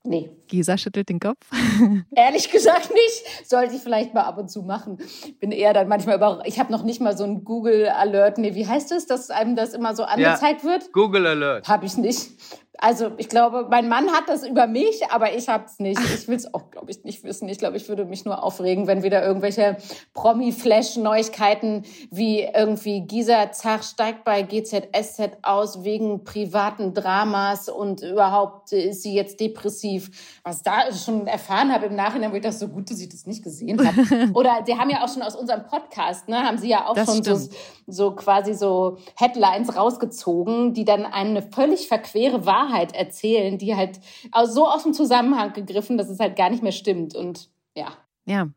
Nee. 0.03 0.31
Gisa 0.47 0.79
schüttelt 0.79 1.09
den 1.09 1.19
Kopf. 1.19 1.45
Ehrlich 2.15 2.49
gesagt 2.49 2.91
nicht. 2.91 3.47
Sollte 3.47 3.75
ich 3.75 3.81
vielleicht 3.83 4.15
mal 4.15 4.23
ab 4.23 4.39
und 4.39 4.49
zu 4.49 4.63
machen. 4.63 4.97
Bin 5.39 5.51
eher 5.51 5.73
dann 5.73 5.87
manchmal 5.87 6.15
über. 6.15 6.41
Ich 6.45 6.59
habe 6.59 6.71
noch 6.71 6.81
nicht 6.81 7.01
mal 7.01 7.15
so 7.15 7.23
ein 7.23 7.43
Google 7.43 7.87
Alert. 7.87 8.39
Nee, 8.39 8.55
wie 8.55 8.65
heißt 8.65 8.91
es, 8.93 9.05
dass 9.05 9.29
einem 9.29 9.55
das 9.55 9.75
immer 9.75 9.95
so 9.95 10.05
angezeigt 10.05 10.63
ja, 10.63 10.69
wird? 10.71 10.91
Google 10.91 11.27
Alert. 11.27 11.67
Habe 11.67 11.85
ich 11.85 11.97
nicht. 11.97 12.31
Also 12.81 13.11
ich 13.17 13.27
glaube, 13.27 13.67
mein 13.69 13.89
Mann 13.89 14.09
hat 14.11 14.29
das 14.29 14.47
über 14.47 14.65
mich, 14.65 15.01
aber 15.11 15.33
ich 15.33 15.49
habe 15.49 15.65
es 15.65 15.79
nicht. 15.79 15.99
Ich 15.99 16.29
will 16.29 16.37
es 16.37 16.53
auch, 16.53 16.71
glaube 16.71 16.91
ich, 16.91 17.03
nicht 17.03 17.25
wissen. 17.25 17.49
Ich 17.49 17.57
glaube, 17.57 17.75
ich 17.75 17.89
würde 17.89 18.05
mich 18.05 18.23
nur 18.23 18.41
aufregen, 18.41 18.87
wenn 18.87 19.03
wieder 19.03 19.21
irgendwelche 19.21 19.75
Promi-Flash-Neuigkeiten 20.13 21.83
wie 22.09 22.41
irgendwie 22.41 23.01
Gisa 23.01 23.51
Zach 23.51 23.83
steigt 23.83 24.23
bei 24.23 24.43
GZSZ 24.43 25.39
aus 25.41 25.83
wegen 25.83 26.23
privaten 26.23 26.93
Dramas 26.93 27.67
und 27.67 28.01
überhaupt 28.01 28.71
ist 28.71 29.03
sie 29.03 29.13
jetzt 29.13 29.41
depressiv. 29.41 30.39
Was 30.43 30.63
da 30.63 30.93
schon 30.93 31.27
erfahren 31.27 31.73
habe 31.73 31.87
im 31.87 31.95
Nachhinein, 31.95 32.31
wo 32.31 32.37
ich 32.37 32.43
das 32.43 32.59
so 32.59 32.69
gut, 32.69 32.89
dass 32.89 33.01
ich 33.01 33.09
das 33.09 33.25
nicht 33.25 33.43
gesehen 33.43 33.85
habe. 33.85 34.31
Oder 34.33 34.63
sie 34.65 34.77
haben 34.77 34.89
ja 34.89 35.03
auch 35.03 35.13
schon 35.13 35.21
aus 35.21 35.35
unserem 35.35 35.65
Podcast, 35.65 36.29
ne, 36.29 36.43
haben 36.43 36.57
sie 36.57 36.69
ja 36.69 36.87
auch 36.87 36.95
das 36.95 37.07
schon 37.07 37.23
so, 37.23 37.49
so 37.87 38.11
quasi 38.11 38.53
so 38.53 38.97
Headlines 39.17 39.75
rausgezogen, 39.75 40.73
die 40.73 40.85
dann 40.85 41.05
eine 41.05 41.41
völlig 41.41 41.89
verquere 41.89 42.45
Wahrheit 42.45 42.68
Wahrheit 42.69 42.93
erzählen, 42.93 43.57
die 43.57 43.75
halt 43.75 43.99
so 44.45 44.67
aus 44.67 44.83
dem 44.83 44.93
Zusammenhang 44.93 45.53
gegriffen, 45.53 45.97
dass 45.97 46.09
es 46.09 46.19
halt 46.19 46.35
gar 46.35 46.49
nicht 46.49 46.63
mehr 46.63 46.71
stimmt. 46.71 47.15
Und 47.15 47.49
ja. 47.75 47.87
Ja. 48.25 48.49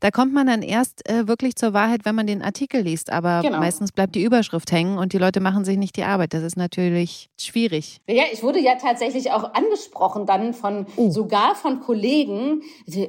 Da 0.00 0.10
kommt 0.10 0.34
man 0.34 0.46
dann 0.46 0.60
erst 0.60 1.08
äh, 1.08 1.26
wirklich 1.26 1.56
zur 1.56 1.72
Wahrheit, 1.72 2.04
wenn 2.04 2.14
man 2.14 2.26
den 2.26 2.42
Artikel 2.42 2.82
liest. 2.82 3.10
Aber 3.10 3.40
genau. 3.40 3.60
meistens 3.60 3.92
bleibt 3.92 4.14
die 4.14 4.22
Überschrift 4.22 4.70
hängen 4.72 4.98
und 4.98 5.14
die 5.14 5.18
Leute 5.18 5.40
machen 5.40 5.64
sich 5.64 5.78
nicht 5.78 5.96
die 5.96 6.04
Arbeit. 6.04 6.34
Das 6.34 6.42
ist 6.42 6.58
natürlich 6.58 7.30
schwierig. 7.38 8.02
Ja, 8.06 8.24
ich 8.30 8.42
wurde 8.42 8.60
ja 8.60 8.74
tatsächlich 8.74 9.32
auch 9.32 9.54
angesprochen 9.54 10.26
dann 10.26 10.52
von 10.52 10.86
oh. 10.96 11.10
sogar 11.10 11.54
von 11.54 11.80
Kollegen. 11.80 12.60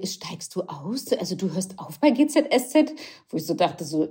Steigst 0.06 0.56
du 0.56 0.62
aus? 0.62 1.12
Also 1.12 1.36
du 1.36 1.54
hörst 1.54 1.78
auf 1.78 2.00
bei 2.00 2.12
GZSZ? 2.12 2.93
Wo 3.28 3.36
ich 3.36 3.45
so 3.45 3.54
dachte, 3.54 3.84
so, 3.84 4.08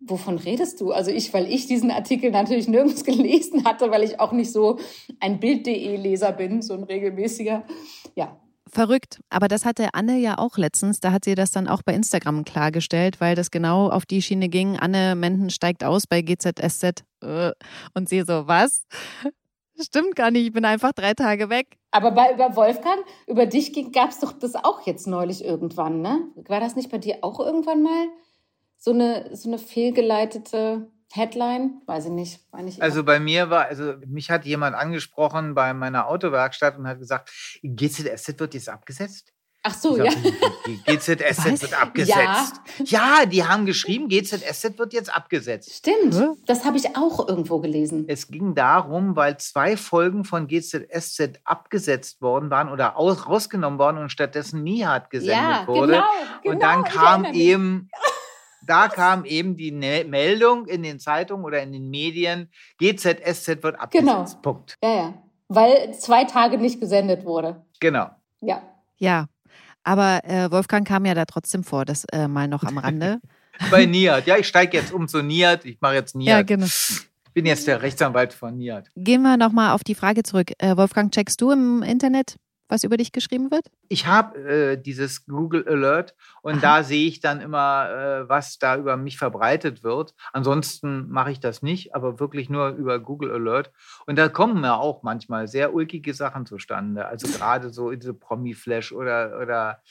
wovon 0.00 0.38
redest 0.38 0.80
du? 0.80 0.92
Also 0.92 1.10
ich, 1.10 1.32
weil 1.34 1.50
ich 1.50 1.66
diesen 1.66 1.90
Artikel 1.90 2.30
natürlich 2.30 2.68
nirgends 2.68 3.04
gelesen 3.04 3.64
hatte, 3.64 3.90
weil 3.90 4.02
ich 4.02 4.20
auch 4.20 4.32
nicht 4.32 4.52
so 4.52 4.78
ein 5.20 5.40
Bild.de-Leser 5.40 6.32
bin, 6.32 6.62
so 6.62 6.74
ein 6.74 6.84
regelmäßiger. 6.84 7.64
Ja. 8.14 8.40
Verrückt. 8.70 9.20
Aber 9.30 9.48
das 9.48 9.64
hatte 9.64 9.88
Anne 9.94 10.18
ja 10.18 10.36
auch 10.36 10.58
letztens. 10.58 11.00
Da 11.00 11.10
hat 11.12 11.24
sie 11.24 11.34
das 11.34 11.50
dann 11.50 11.68
auch 11.68 11.82
bei 11.82 11.94
Instagram 11.94 12.44
klargestellt, 12.44 13.20
weil 13.20 13.34
das 13.34 13.50
genau 13.50 13.88
auf 13.88 14.04
die 14.04 14.20
Schiene 14.20 14.48
ging. 14.48 14.78
Anne 14.78 15.14
Menden 15.14 15.48
steigt 15.50 15.84
aus 15.84 16.06
bei 16.06 16.20
GZSZ. 16.20 17.04
Äh, 17.22 17.52
und 17.94 18.08
sie 18.08 18.20
so, 18.22 18.46
was? 18.46 18.84
Stimmt 19.80 20.16
gar 20.16 20.30
nicht, 20.30 20.46
ich 20.46 20.52
bin 20.52 20.64
einfach 20.64 20.92
drei 20.92 21.14
Tage 21.14 21.50
weg. 21.50 21.78
Aber 21.92 22.10
bei 22.10 22.34
über 22.34 22.56
Wolfgang, 22.56 22.98
über 23.26 23.46
dich 23.46 23.72
gab 23.92 24.10
es 24.10 24.18
doch 24.18 24.32
das 24.32 24.56
auch 24.56 24.84
jetzt 24.86 25.06
neulich 25.06 25.44
irgendwann, 25.44 26.02
ne? 26.02 26.20
War 26.34 26.60
das 26.60 26.74
nicht 26.74 26.90
bei 26.90 26.98
dir 26.98 27.18
auch 27.22 27.38
irgendwann 27.40 27.82
mal? 27.82 28.08
So 28.78 28.92
eine, 28.92 29.36
so 29.36 29.50
eine 29.50 29.58
fehlgeleitete 29.58 30.88
Headline? 31.12 31.82
Weiß 31.86 32.06
ich 32.06 32.12
nicht. 32.12 32.40
Ich 32.66 32.82
also 32.82 33.04
bei 33.04 33.20
mir 33.20 33.50
war, 33.50 33.66
also 33.66 33.94
mich 34.06 34.30
hat 34.30 34.44
jemand 34.44 34.76
angesprochen 34.76 35.54
bei 35.54 35.74
meiner 35.74 36.08
Autowerkstatt 36.08 36.78
und 36.78 36.86
hat 36.86 36.98
gesagt, 36.98 37.30
GZSZ 37.62 38.38
wird 38.38 38.54
jetzt 38.54 38.68
abgesetzt. 38.68 39.32
Ach 39.64 39.74
so, 39.74 39.96
ja. 39.96 40.10
GZSZ 40.86 41.62
wird 41.62 41.82
abgesetzt. 41.82 42.60
Ja. 42.84 43.20
ja. 43.20 43.26
die 43.26 43.44
haben 43.44 43.66
geschrieben, 43.66 44.08
GZSZ 44.08 44.78
wird 44.78 44.92
jetzt 44.92 45.12
abgesetzt. 45.12 45.72
Stimmt, 45.74 46.14
hm? 46.14 46.36
das 46.46 46.64
habe 46.64 46.76
ich 46.78 46.96
auch 46.96 47.28
irgendwo 47.28 47.58
gelesen. 47.58 48.04
Es 48.06 48.28
ging 48.28 48.54
darum, 48.54 49.16
weil 49.16 49.36
zwei 49.38 49.76
Folgen 49.76 50.24
von 50.24 50.46
GZSZ 50.46 51.40
abgesetzt 51.44 52.22
worden 52.22 52.50
waren 52.50 52.68
oder 52.68 52.96
aus, 52.96 53.26
rausgenommen 53.26 53.78
worden 53.78 53.98
und 53.98 54.10
stattdessen 54.10 54.62
Nihat 54.62 55.10
gesendet 55.10 55.36
ja, 55.36 55.66
wurde. 55.66 55.92
Genau, 55.94 56.04
genau, 56.42 56.54
und 56.54 56.62
dann 56.62 56.84
kam 56.84 57.24
eben 57.34 57.90
da 58.62 58.88
kam 58.88 59.24
eben 59.24 59.56
die 59.56 59.70
ne 59.70 60.04
Meldung 60.04 60.66
in 60.66 60.82
den 60.82 60.98
Zeitungen 60.98 61.44
oder 61.44 61.62
in 61.62 61.72
den 61.72 61.90
Medien, 61.90 62.50
GZSZ 62.78 63.62
wird 63.62 63.80
abgesetzt. 63.80 63.92
Genau. 63.92 64.24
Punkt. 64.42 64.76
Ja, 64.82 64.94
ja. 64.94 65.14
Weil 65.48 65.94
zwei 65.94 66.24
Tage 66.24 66.58
nicht 66.58 66.80
gesendet 66.80 67.24
wurde. 67.24 67.64
Genau. 67.80 68.10
Ja. 68.40 68.62
Ja. 68.98 69.26
Aber 69.82 70.24
äh, 70.24 70.50
Wolfgang 70.50 70.86
kam 70.86 71.06
ja 71.06 71.14
da 71.14 71.24
trotzdem 71.24 71.64
vor, 71.64 71.84
das 71.84 72.04
äh, 72.12 72.28
mal 72.28 72.48
noch 72.48 72.64
am 72.64 72.78
Rande. 72.78 73.20
Bei 73.70 73.86
Niat. 73.86 74.26
Ja, 74.26 74.36
ich 74.36 74.46
steige 74.46 74.76
jetzt 74.76 74.92
um 74.92 75.08
zu 75.08 75.22
Niat. 75.22 75.64
Ich 75.64 75.80
mache 75.80 75.94
jetzt 75.94 76.14
Niat. 76.14 76.28
Ja, 76.28 76.42
genau. 76.42 76.66
Ich 76.66 77.08
bin 77.32 77.46
jetzt 77.46 77.66
der 77.66 77.82
Rechtsanwalt 77.82 78.32
von 78.32 78.56
Niat. 78.56 78.90
Gehen 78.96 79.22
wir 79.22 79.36
nochmal 79.36 79.72
auf 79.72 79.84
die 79.84 79.94
Frage 79.94 80.22
zurück. 80.22 80.52
Äh, 80.58 80.76
Wolfgang, 80.76 81.12
checkst 81.12 81.40
du 81.40 81.50
im 81.50 81.82
Internet 81.82 82.36
was 82.68 82.84
über 82.84 82.96
dich 82.96 83.12
geschrieben 83.12 83.50
wird? 83.50 83.70
Ich 83.88 84.06
habe 84.06 84.38
äh, 84.38 84.76
dieses 84.76 85.26
Google 85.26 85.66
Alert 85.66 86.14
und 86.42 86.54
Aha. 86.54 86.60
da 86.60 86.82
sehe 86.82 87.08
ich 87.08 87.20
dann 87.20 87.40
immer, 87.40 87.90
äh, 87.90 88.28
was 88.28 88.58
da 88.58 88.76
über 88.76 88.96
mich 88.96 89.18
verbreitet 89.18 89.82
wird. 89.82 90.14
Ansonsten 90.32 91.08
mache 91.08 91.32
ich 91.32 91.40
das 91.40 91.62
nicht, 91.62 91.94
aber 91.94 92.20
wirklich 92.20 92.50
nur 92.50 92.68
über 92.70 92.98
Google 92.98 93.32
Alert. 93.32 93.72
Und 94.06 94.16
da 94.16 94.28
kommen 94.28 94.62
ja 94.62 94.76
auch 94.76 95.02
manchmal 95.02 95.48
sehr 95.48 95.74
ulkige 95.74 96.14
Sachen 96.14 96.46
zustande. 96.46 97.06
Also 97.06 97.26
gerade 97.38 97.70
so 97.70 97.90
diese 97.90 98.14
Promi-Flash 98.14 98.92
oder, 98.92 99.38
oder 99.40 99.82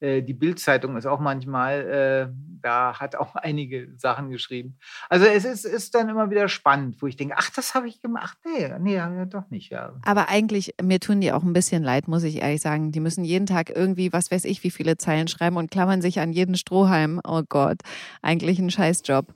die 0.00 0.34
Bildzeitung 0.34 0.96
ist 0.96 1.06
auch 1.06 1.20
manchmal, 1.20 2.30
äh, 2.30 2.32
da 2.62 2.98
hat 2.98 3.16
auch 3.16 3.34
einige 3.36 3.88
Sachen 3.96 4.30
geschrieben. 4.30 4.78
Also 5.08 5.26
es 5.26 5.44
ist, 5.44 5.64
ist 5.64 5.94
dann 5.94 6.08
immer 6.08 6.30
wieder 6.30 6.48
spannend, 6.48 7.00
wo 7.00 7.06
ich 7.06 7.16
denke, 7.16 7.34
ach, 7.36 7.50
das 7.50 7.74
habe 7.74 7.88
ich 7.88 8.00
gemacht. 8.00 8.38
Nee, 8.44 8.70
nee, 8.78 9.26
doch 9.26 9.50
nicht. 9.50 9.70
Ja. 9.70 9.94
Aber 10.04 10.28
eigentlich, 10.28 10.74
mir 10.82 11.00
tun 11.00 11.20
die 11.20 11.32
auch 11.32 11.42
ein 11.42 11.52
bisschen 11.52 11.82
leid, 11.82 12.08
muss 12.08 12.22
ich 12.22 12.42
ehrlich 12.42 12.60
sagen. 12.60 12.92
Die 12.92 13.00
müssen 13.00 13.24
jeden 13.24 13.46
Tag 13.46 13.70
irgendwie, 13.74 14.12
was 14.12 14.30
weiß 14.30 14.44
ich, 14.44 14.62
wie 14.64 14.70
viele 14.70 14.98
Zeilen 14.98 15.28
schreiben 15.28 15.56
und 15.56 15.70
klammern 15.70 16.02
sich 16.02 16.20
an 16.20 16.32
jeden 16.32 16.56
Strohhalm. 16.56 17.20
Oh 17.26 17.42
Gott, 17.48 17.80
eigentlich 18.22 18.58
ein 18.58 18.70
Scheißjob. 18.70 19.26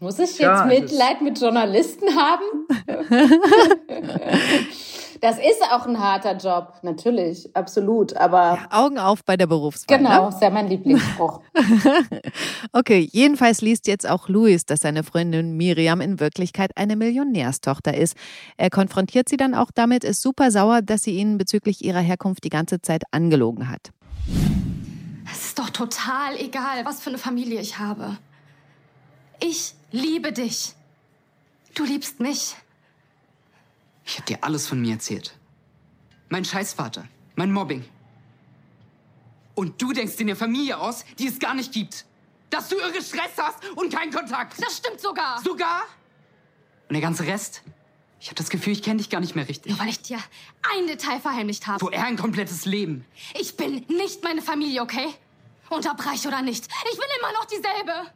Muss 0.00 0.18
ich 0.18 0.30
jetzt 0.30 0.40
ja, 0.40 0.64
Mitleid 0.64 1.22
mit 1.22 1.40
Journalisten 1.40 2.08
haben? 2.16 2.66
Das 5.20 5.36
ist 5.36 5.60
auch 5.72 5.86
ein 5.86 5.98
harter 5.98 6.36
Job, 6.36 6.74
natürlich, 6.82 7.54
absolut. 7.56 8.16
Aber 8.16 8.54
ja, 8.54 8.68
Augen 8.70 8.98
auf 8.98 9.24
bei 9.24 9.36
der 9.36 9.48
Berufswahl. 9.48 9.98
Genau, 9.98 10.28
ne? 10.28 10.28
ist 10.28 10.40
ja 10.40 10.50
mein 10.50 10.68
Lieblingsspruch. 10.68 11.40
okay, 12.72 13.08
jedenfalls 13.10 13.60
liest 13.60 13.88
jetzt 13.88 14.08
auch 14.08 14.28
Louis, 14.28 14.64
dass 14.64 14.80
seine 14.80 15.02
Freundin 15.02 15.56
Miriam 15.56 16.00
in 16.00 16.20
Wirklichkeit 16.20 16.70
eine 16.76 16.94
Millionärstochter 16.94 17.96
ist. 17.96 18.16
Er 18.56 18.70
konfrontiert 18.70 19.28
sie 19.28 19.36
dann 19.36 19.54
auch 19.54 19.72
damit, 19.74 20.04
ist 20.04 20.22
super 20.22 20.52
sauer, 20.52 20.82
dass 20.82 21.02
sie 21.02 21.16
ihn 21.16 21.36
bezüglich 21.36 21.84
ihrer 21.84 22.00
Herkunft 22.00 22.44
die 22.44 22.50
ganze 22.50 22.80
Zeit 22.80 23.02
angelogen 23.10 23.68
hat. 23.68 23.90
Es 25.30 25.46
ist 25.46 25.58
doch 25.58 25.70
total 25.70 26.36
egal, 26.38 26.84
was 26.84 27.00
für 27.00 27.10
eine 27.10 27.18
Familie 27.18 27.60
ich 27.60 27.78
habe. 27.78 28.18
Ich 29.40 29.74
liebe 29.90 30.32
dich. 30.32 30.74
Du 31.74 31.84
liebst 31.84 32.20
mich. 32.20 32.56
Ich 34.04 34.18
hab 34.18 34.26
dir 34.26 34.38
alles 34.42 34.66
von 34.66 34.80
mir 34.80 34.94
erzählt. 34.94 35.36
Mein 36.28 36.44
Scheißvater, 36.44 37.06
mein 37.36 37.52
Mobbing. 37.52 37.84
Und 39.54 39.80
du 39.80 39.92
denkst 39.92 40.16
dir 40.16 40.24
eine 40.24 40.36
Familie 40.36 40.78
aus, 40.78 41.04
die 41.18 41.26
es 41.26 41.38
gar 41.38 41.54
nicht 41.54 41.72
gibt. 41.72 42.04
Dass 42.50 42.68
du 42.68 42.76
irre 42.76 43.02
Stress 43.02 43.32
hast 43.36 43.58
und 43.76 43.92
keinen 43.92 44.12
Kontakt. 44.12 44.62
Das 44.62 44.78
stimmt 44.78 45.00
sogar. 45.00 45.42
Sogar? 45.42 45.82
Und 46.88 46.94
der 46.94 47.02
ganze 47.02 47.24
Rest? 47.24 47.62
Ich 48.20 48.28
habe 48.28 48.36
das 48.36 48.50
Gefühl, 48.50 48.72
ich 48.72 48.82
kenne 48.82 48.96
dich 48.96 49.10
gar 49.10 49.20
nicht 49.20 49.36
mehr 49.36 49.48
richtig. 49.48 49.70
Nur 49.70 49.78
weil 49.78 49.88
ich 49.88 50.00
dir 50.00 50.18
ein 50.74 50.86
Detail 50.86 51.20
verheimlicht 51.20 51.66
habe. 51.66 51.78
So 51.78 51.90
eher 51.90 52.04
ein 52.04 52.16
komplettes 52.16 52.64
Leben. 52.64 53.04
Ich 53.38 53.56
bin 53.56 53.84
nicht 53.88 54.24
meine 54.24 54.42
Familie, 54.42 54.82
okay? 54.82 55.14
Unterbreich 55.70 56.26
oder 56.26 56.42
nicht. 56.42 56.66
Ich 56.90 56.98
bin 56.98 57.06
immer 57.20 57.32
noch 57.32 57.44
dieselbe. 57.44 58.10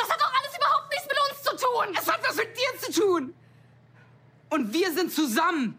Das 0.00 0.08
hat 0.08 0.20
doch 0.20 0.32
alles 0.32 0.56
überhaupt 0.56 0.90
nichts 0.90 1.06
mit 1.06 1.18
uns 1.28 1.42
zu 1.42 1.66
tun. 1.66 1.96
Es 1.98 2.10
hat 2.10 2.20
was 2.26 2.36
mit 2.36 2.48
dir 2.56 2.80
zu 2.80 3.00
tun. 3.00 3.34
Und 4.48 4.72
wir 4.72 4.92
sind 4.92 5.12
zusammen. 5.12 5.78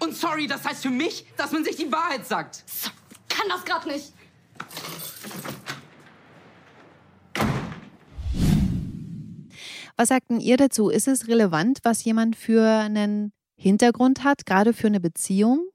Und 0.00 0.14
sorry, 0.14 0.46
das 0.46 0.64
heißt 0.64 0.82
für 0.82 0.90
mich, 0.90 1.26
dass 1.36 1.52
man 1.52 1.64
sich 1.64 1.76
die 1.76 1.90
Wahrheit 1.90 2.26
sagt. 2.26 2.62
So, 2.66 2.90
kann 3.28 3.48
das 3.48 3.64
gerade 3.64 3.88
nicht. 3.88 4.12
Was 9.96 10.10
sagten 10.10 10.38
ihr 10.38 10.56
dazu? 10.56 10.90
Ist 10.90 11.08
es 11.08 11.26
relevant, 11.26 11.80
was 11.82 12.04
jemand 12.04 12.36
für 12.36 12.64
einen 12.64 13.32
Hintergrund 13.56 14.22
hat, 14.22 14.46
gerade 14.46 14.72
für 14.72 14.86
eine 14.86 15.00
Beziehung? 15.00 15.66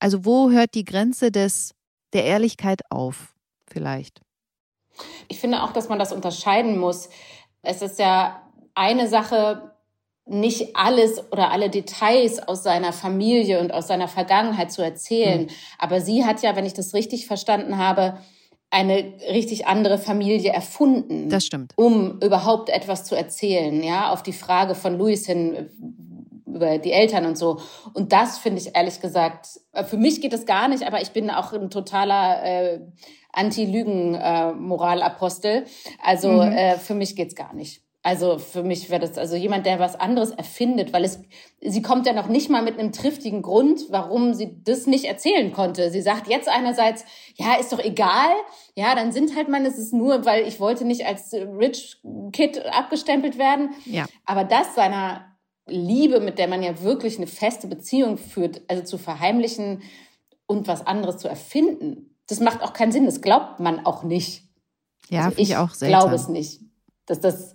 Also 0.00 0.24
wo 0.24 0.50
hört 0.50 0.74
die 0.74 0.84
Grenze 0.84 1.30
des, 1.30 1.72
der 2.12 2.24
Ehrlichkeit 2.24 2.80
auf, 2.90 3.34
vielleicht? 3.70 4.22
Ich 5.28 5.38
finde 5.40 5.62
auch, 5.62 5.72
dass 5.72 5.88
man 5.88 5.98
das 5.98 6.12
unterscheiden 6.12 6.78
muss. 6.78 7.08
Es 7.62 7.82
ist 7.82 7.98
ja 7.98 8.42
eine 8.74 9.08
Sache, 9.08 9.74
nicht 10.26 10.74
alles 10.74 11.22
oder 11.32 11.50
alle 11.50 11.68
Details 11.68 12.38
aus 12.40 12.62
seiner 12.62 12.92
Familie 12.92 13.60
und 13.60 13.72
aus 13.72 13.88
seiner 13.88 14.08
Vergangenheit 14.08 14.72
zu 14.72 14.82
erzählen. 14.82 15.42
Mhm. 15.42 15.48
Aber 15.78 16.00
sie 16.00 16.24
hat 16.24 16.42
ja, 16.42 16.56
wenn 16.56 16.64
ich 16.64 16.72
das 16.72 16.94
richtig 16.94 17.26
verstanden 17.26 17.76
habe, 17.78 18.18
eine 18.70 19.14
richtig 19.30 19.66
andere 19.66 19.98
Familie 19.98 20.52
erfunden. 20.52 21.28
Das 21.28 21.44
stimmt. 21.44 21.74
Um 21.76 22.18
überhaupt 22.20 22.70
etwas 22.70 23.04
zu 23.04 23.14
erzählen, 23.14 23.82
ja, 23.82 24.12
auf 24.12 24.22
die 24.22 24.32
Frage 24.32 24.74
von 24.74 24.98
Louis 24.98 25.26
hin 25.26 25.70
über 26.46 26.78
die 26.78 26.92
Eltern 26.92 27.26
und 27.26 27.36
so. 27.36 27.60
Und 27.92 28.12
das 28.12 28.38
finde 28.38 28.60
ich 28.60 28.74
ehrlich 28.74 29.00
gesagt, 29.00 29.60
für 29.86 29.96
mich 29.96 30.20
geht 30.20 30.32
es 30.32 30.46
gar 30.46 30.68
nicht, 30.68 30.84
aber 30.84 31.02
ich 31.02 31.10
bin 31.10 31.30
auch 31.30 31.52
ein 31.52 31.70
totaler 31.70 32.42
äh, 32.44 32.80
Anti-Lügen-Moralapostel. 33.34 35.56
Äh, 35.56 35.64
also 36.02 36.30
mhm. 36.30 36.52
äh, 36.52 36.78
für 36.78 36.94
mich 36.94 37.16
geht's 37.16 37.34
gar 37.34 37.52
nicht. 37.54 37.84
Also 38.04 38.38
für 38.38 38.62
mich 38.62 38.90
wäre 38.90 39.00
das 39.00 39.16
also 39.16 39.34
jemand, 39.34 39.64
der 39.64 39.78
was 39.78 39.98
anderes 39.98 40.30
erfindet, 40.30 40.92
weil 40.92 41.04
es 41.04 41.20
sie 41.62 41.80
kommt 41.80 42.06
ja 42.06 42.12
noch 42.12 42.28
nicht 42.28 42.50
mal 42.50 42.62
mit 42.62 42.78
einem 42.78 42.92
triftigen 42.92 43.40
Grund, 43.40 43.86
warum 43.88 44.34
sie 44.34 44.62
das 44.62 44.86
nicht 44.86 45.06
erzählen 45.06 45.54
konnte. 45.54 45.90
Sie 45.90 46.02
sagt 46.02 46.28
jetzt 46.28 46.46
einerseits, 46.46 47.06
ja, 47.36 47.54
ist 47.54 47.72
doch 47.72 47.78
egal, 47.78 48.34
ja, 48.74 48.94
dann 48.94 49.10
sind 49.10 49.34
halt 49.34 49.48
man, 49.48 49.64
es 49.64 49.78
ist 49.78 49.94
nur, 49.94 50.26
weil 50.26 50.46
ich 50.46 50.60
wollte 50.60 50.84
nicht 50.84 51.06
als 51.06 51.32
Rich 51.32 52.02
Kid 52.32 52.66
abgestempelt 52.66 53.38
werden. 53.38 53.70
Ja. 53.86 54.04
Aber 54.26 54.44
das 54.44 54.74
seiner 54.74 55.24
Liebe, 55.66 56.20
mit 56.20 56.38
der 56.38 56.48
man 56.48 56.62
ja 56.62 56.82
wirklich 56.82 57.16
eine 57.16 57.26
feste 57.26 57.68
Beziehung 57.68 58.18
führt, 58.18 58.60
also 58.68 58.84
zu 58.84 58.98
verheimlichen 58.98 59.82
und 60.46 60.68
was 60.68 60.86
anderes 60.86 61.16
zu 61.16 61.28
erfinden, 61.28 62.13
das 62.28 62.40
macht 62.40 62.62
auch 62.62 62.72
keinen 62.72 62.92
Sinn. 62.92 63.06
Das 63.06 63.20
glaubt 63.20 63.60
man 63.60 63.84
auch 63.84 64.02
nicht. 64.02 64.48
Ja, 65.08 65.26
also 65.26 65.38
ich, 65.38 65.50
ich 65.50 65.56
auch 65.56 65.70
seltsam. 65.70 66.00
glaube 66.00 66.14
es 66.14 66.28
nicht, 66.28 66.60
dass 67.06 67.20
das 67.20 67.54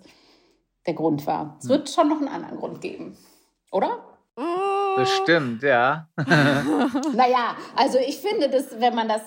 der 0.86 0.94
Grund 0.94 1.26
war. 1.26 1.58
Es 1.60 1.68
wird 1.68 1.90
schon 1.90 2.08
noch 2.08 2.18
einen 2.18 2.28
anderen 2.28 2.58
Grund 2.58 2.80
geben, 2.80 3.16
oder? 3.70 4.06
Bestimmt, 4.96 5.62
ja. 5.62 6.08
naja, 6.16 7.56
also 7.76 7.98
ich 7.98 8.18
finde, 8.18 8.48
dass, 8.48 8.80
wenn 8.80 8.94
man 8.94 9.08
das, 9.08 9.22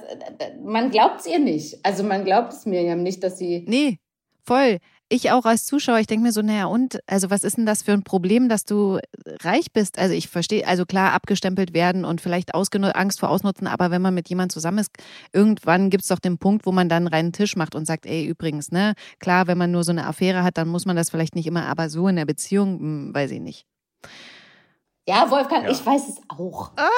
man 0.64 0.90
glaubt 0.90 1.20
es 1.20 1.28
ihr 1.28 1.40
nicht. 1.40 1.86
Also 1.86 2.04
man 2.04 2.26
glaubt 2.26 2.54
es 2.54 2.66
Miriam 2.66 3.04
nicht, 3.04 3.24
dass 3.24 3.38
sie. 3.38 3.66
Nee, 3.68 4.00
voll 4.44 4.80
ich 5.14 5.32
auch 5.32 5.46
als 5.46 5.66
Zuschauer, 5.66 6.00
ich 6.00 6.08
denke 6.08 6.24
mir 6.24 6.32
so, 6.32 6.42
naja, 6.42 6.66
und, 6.66 7.00
also 7.08 7.30
was 7.30 7.44
ist 7.44 7.58
denn 7.58 7.66
das 7.66 7.84
für 7.84 7.94
ein 7.94 8.04
Problem, 8.04 8.50
dass 8.50 8.66
du 8.66 9.00
reich 9.42 9.72
bist? 9.72 10.00
Also 10.00 10.16
ich 10.16 10.28
verstehe, 10.28 10.68
also 10.68 10.86
klar, 10.86 11.14
abgestempelt 11.14 11.74
werden 11.74 12.04
und 12.04 12.20
vielleicht 12.20 12.56
Angst 12.56 13.20
vor 13.20 13.30
Ausnutzen, 13.30 13.68
aber 13.68 13.92
wenn 13.92 14.02
man 14.02 14.14
mit 14.14 14.28
jemandem 14.30 14.54
zusammen 14.54 14.80
ist, 14.80 14.92
irgendwann 15.32 15.90
gibt 15.90 16.04
es 16.04 16.10
doch 16.10 16.20
den 16.20 16.40
Punkt, 16.40 16.66
wo 16.66 16.72
man 16.72 16.90
dann 16.90 17.08
reinen 17.08 17.32
Tisch 17.32 17.56
macht 17.56 17.76
und 17.76 17.86
sagt, 17.86 18.06
ey, 18.06 18.26
übrigens, 18.26 18.72
ne, 18.72 18.94
klar, 19.20 19.48
wenn 19.48 19.58
man 19.58 19.72
nur 19.72 19.84
so 19.84 19.92
eine 19.92 20.08
Affäre 20.08 20.44
hat, 20.44 20.58
dann 20.58 20.68
muss 20.68 20.86
man 20.86 20.96
das 20.96 21.12
vielleicht 21.12 21.36
nicht 21.36 21.46
immer, 21.46 21.68
aber 21.68 21.90
so 21.90 22.08
in 22.08 22.16
der 22.16 22.26
Beziehung, 22.26 22.80
hm, 22.80 23.16
weiß 23.16 23.32
ich 23.32 23.40
nicht. 23.40 23.66
Ja, 25.08 25.30
Wolfgang, 25.30 25.66
ja. 25.66 25.72
ich 25.72 25.86
weiß 25.86 26.10
es 26.10 26.22
auch. 26.30 26.72
Ah. 26.76 26.90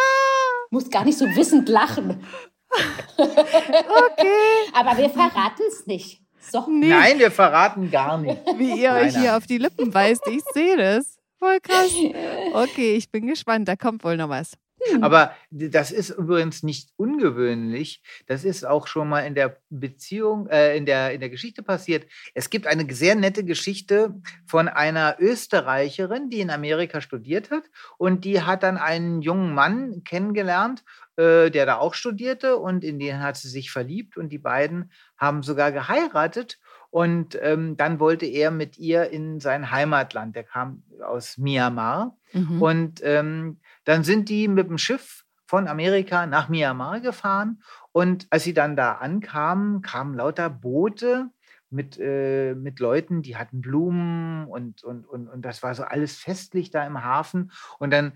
Muss 0.69 0.89
gar 0.89 1.04
nicht 1.04 1.17
so 1.17 1.25
wissend 1.36 1.67
lachen. 1.69 2.23
okay. 3.17 4.28
aber 4.73 4.97
wir 4.97 5.10
verraten 5.10 5.63
es 5.67 5.86
nicht. 5.86 6.25
So. 6.51 6.67
Nee. 6.69 6.89
Nein, 6.89 7.19
wir 7.19 7.31
verraten 7.31 7.91
gar 7.91 8.17
nicht. 8.17 8.38
Wie 8.58 8.81
ihr 8.81 8.91
euch 8.91 9.17
hier 9.17 9.38
auf 9.38 9.45
die 9.45 9.58
Lippen 9.58 9.93
weist, 9.93 10.23
ich 10.27 10.43
sehe 10.53 10.77
das. 10.77 11.17
Voll 11.39 11.60
krass. 11.60 11.91
Okay, 12.53 12.95
ich 12.95 13.12
bin 13.12 13.27
gespannt, 13.27 13.67
da 13.67 13.75
kommt 13.75 14.03
wohl 14.05 14.15
noch 14.15 14.29
was. 14.29 14.53
Hm. 14.91 15.04
Aber 15.04 15.34
das 15.50 15.91
ist 15.91 16.10
übrigens 16.12 16.63
nicht 16.63 16.89
ungewöhnlich. 16.98 18.02
Das 18.28 18.43
ist 18.43 18.65
auch 18.65 18.88
schon 18.88 19.10
mal 19.10 19.21
in 19.21 19.36
der 19.36 19.58
Beziehung, 19.69 20.48
äh, 20.48 20.78
in, 20.78 20.86
der, 20.86 21.13
in 21.13 21.19
der 21.19 21.30
Geschichte 21.30 21.63
passiert. 21.63 22.06
Es 22.34 22.50
gibt 22.50 22.67
eine 22.67 22.91
sehr 22.93 23.15
nette 23.15 23.43
Geschichte 23.43 24.15
von 24.45 24.67
einer 24.67 25.17
Österreicherin, 25.19 26.30
die 26.30 26.41
in 26.41 26.50
Amerika 26.50 27.02
studiert 27.02 27.52
hat. 27.52 27.63
Und 27.98 28.26
die 28.26 28.41
hat 28.41 28.63
dann 28.63 28.78
einen 28.78 29.21
jungen 29.21 29.54
Mann 29.54 30.04
kennengelernt 30.04 30.84
äh, 31.17 31.50
der 31.50 31.65
da 31.65 31.78
auch 31.78 31.93
studierte 31.93 32.58
und 32.58 32.84
in 32.84 33.00
den 33.00 33.21
hat 33.21 33.38
sie 33.38 33.48
sich 33.48 33.71
verliebt 33.71 34.17
und 34.17 34.30
die 34.30 34.38
beiden 34.38 34.91
haben 35.17 35.43
sogar 35.43 35.71
geheiratet. 35.71 36.60
Und 36.89 37.38
ähm, 37.41 37.78
dann 37.78 38.02
wollte 38.02 38.26
er 38.26 38.52
mit 38.52 38.78
ihr 38.78 39.10
in 39.12 39.39
sein 39.39 39.71
Heimatland. 39.71 40.36
Der 40.36 40.43
kam 40.43 40.84
aus 41.02 41.38
Myanmar. 41.38 42.17
Mhm. 42.34 42.62
Und 42.62 43.02
ähm, 43.04 43.60
dann 43.86 44.04
sind 44.04 44.30
die 44.30 44.48
mit 44.48 44.69
dem 44.69 44.78
Schiff 44.78 45.24
von 45.48 45.67
Amerika 45.67 46.26
nach 46.26 46.50
Myanmar 46.50 47.00
gefahren. 47.00 47.62
Und 47.91 48.28
als 48.30 48.43
sie 48.43 48.54
dann 48.54 48.76
da 48.76 48.93
ankamen, 48.93 49.82
kamen 49.82 50.15
lauter 50.15 50.50
Boote 50.50 51.30
mit, 51.69 52.00
äh, 52.00 52.56
mit 52.56 52.80
Leuten, 52.80 53.21
die 53.21 53.38
hatten 53.38 53.62
Blumen 53.62 54.45
und, 54.48 54.84
und, 54.84 55.06
und, 55.06 55.28
und 55.28 55.41
das 55.43 55.62
war 55.63 55.76
so 55.76 55.84
alles 55.84 56.17
festlich 56.17 56.71
da 56.71 56.86
im 56.86 57.04
Hafen. 57.04 57.52
Und 57.80 57.91
dann 57.91 58.13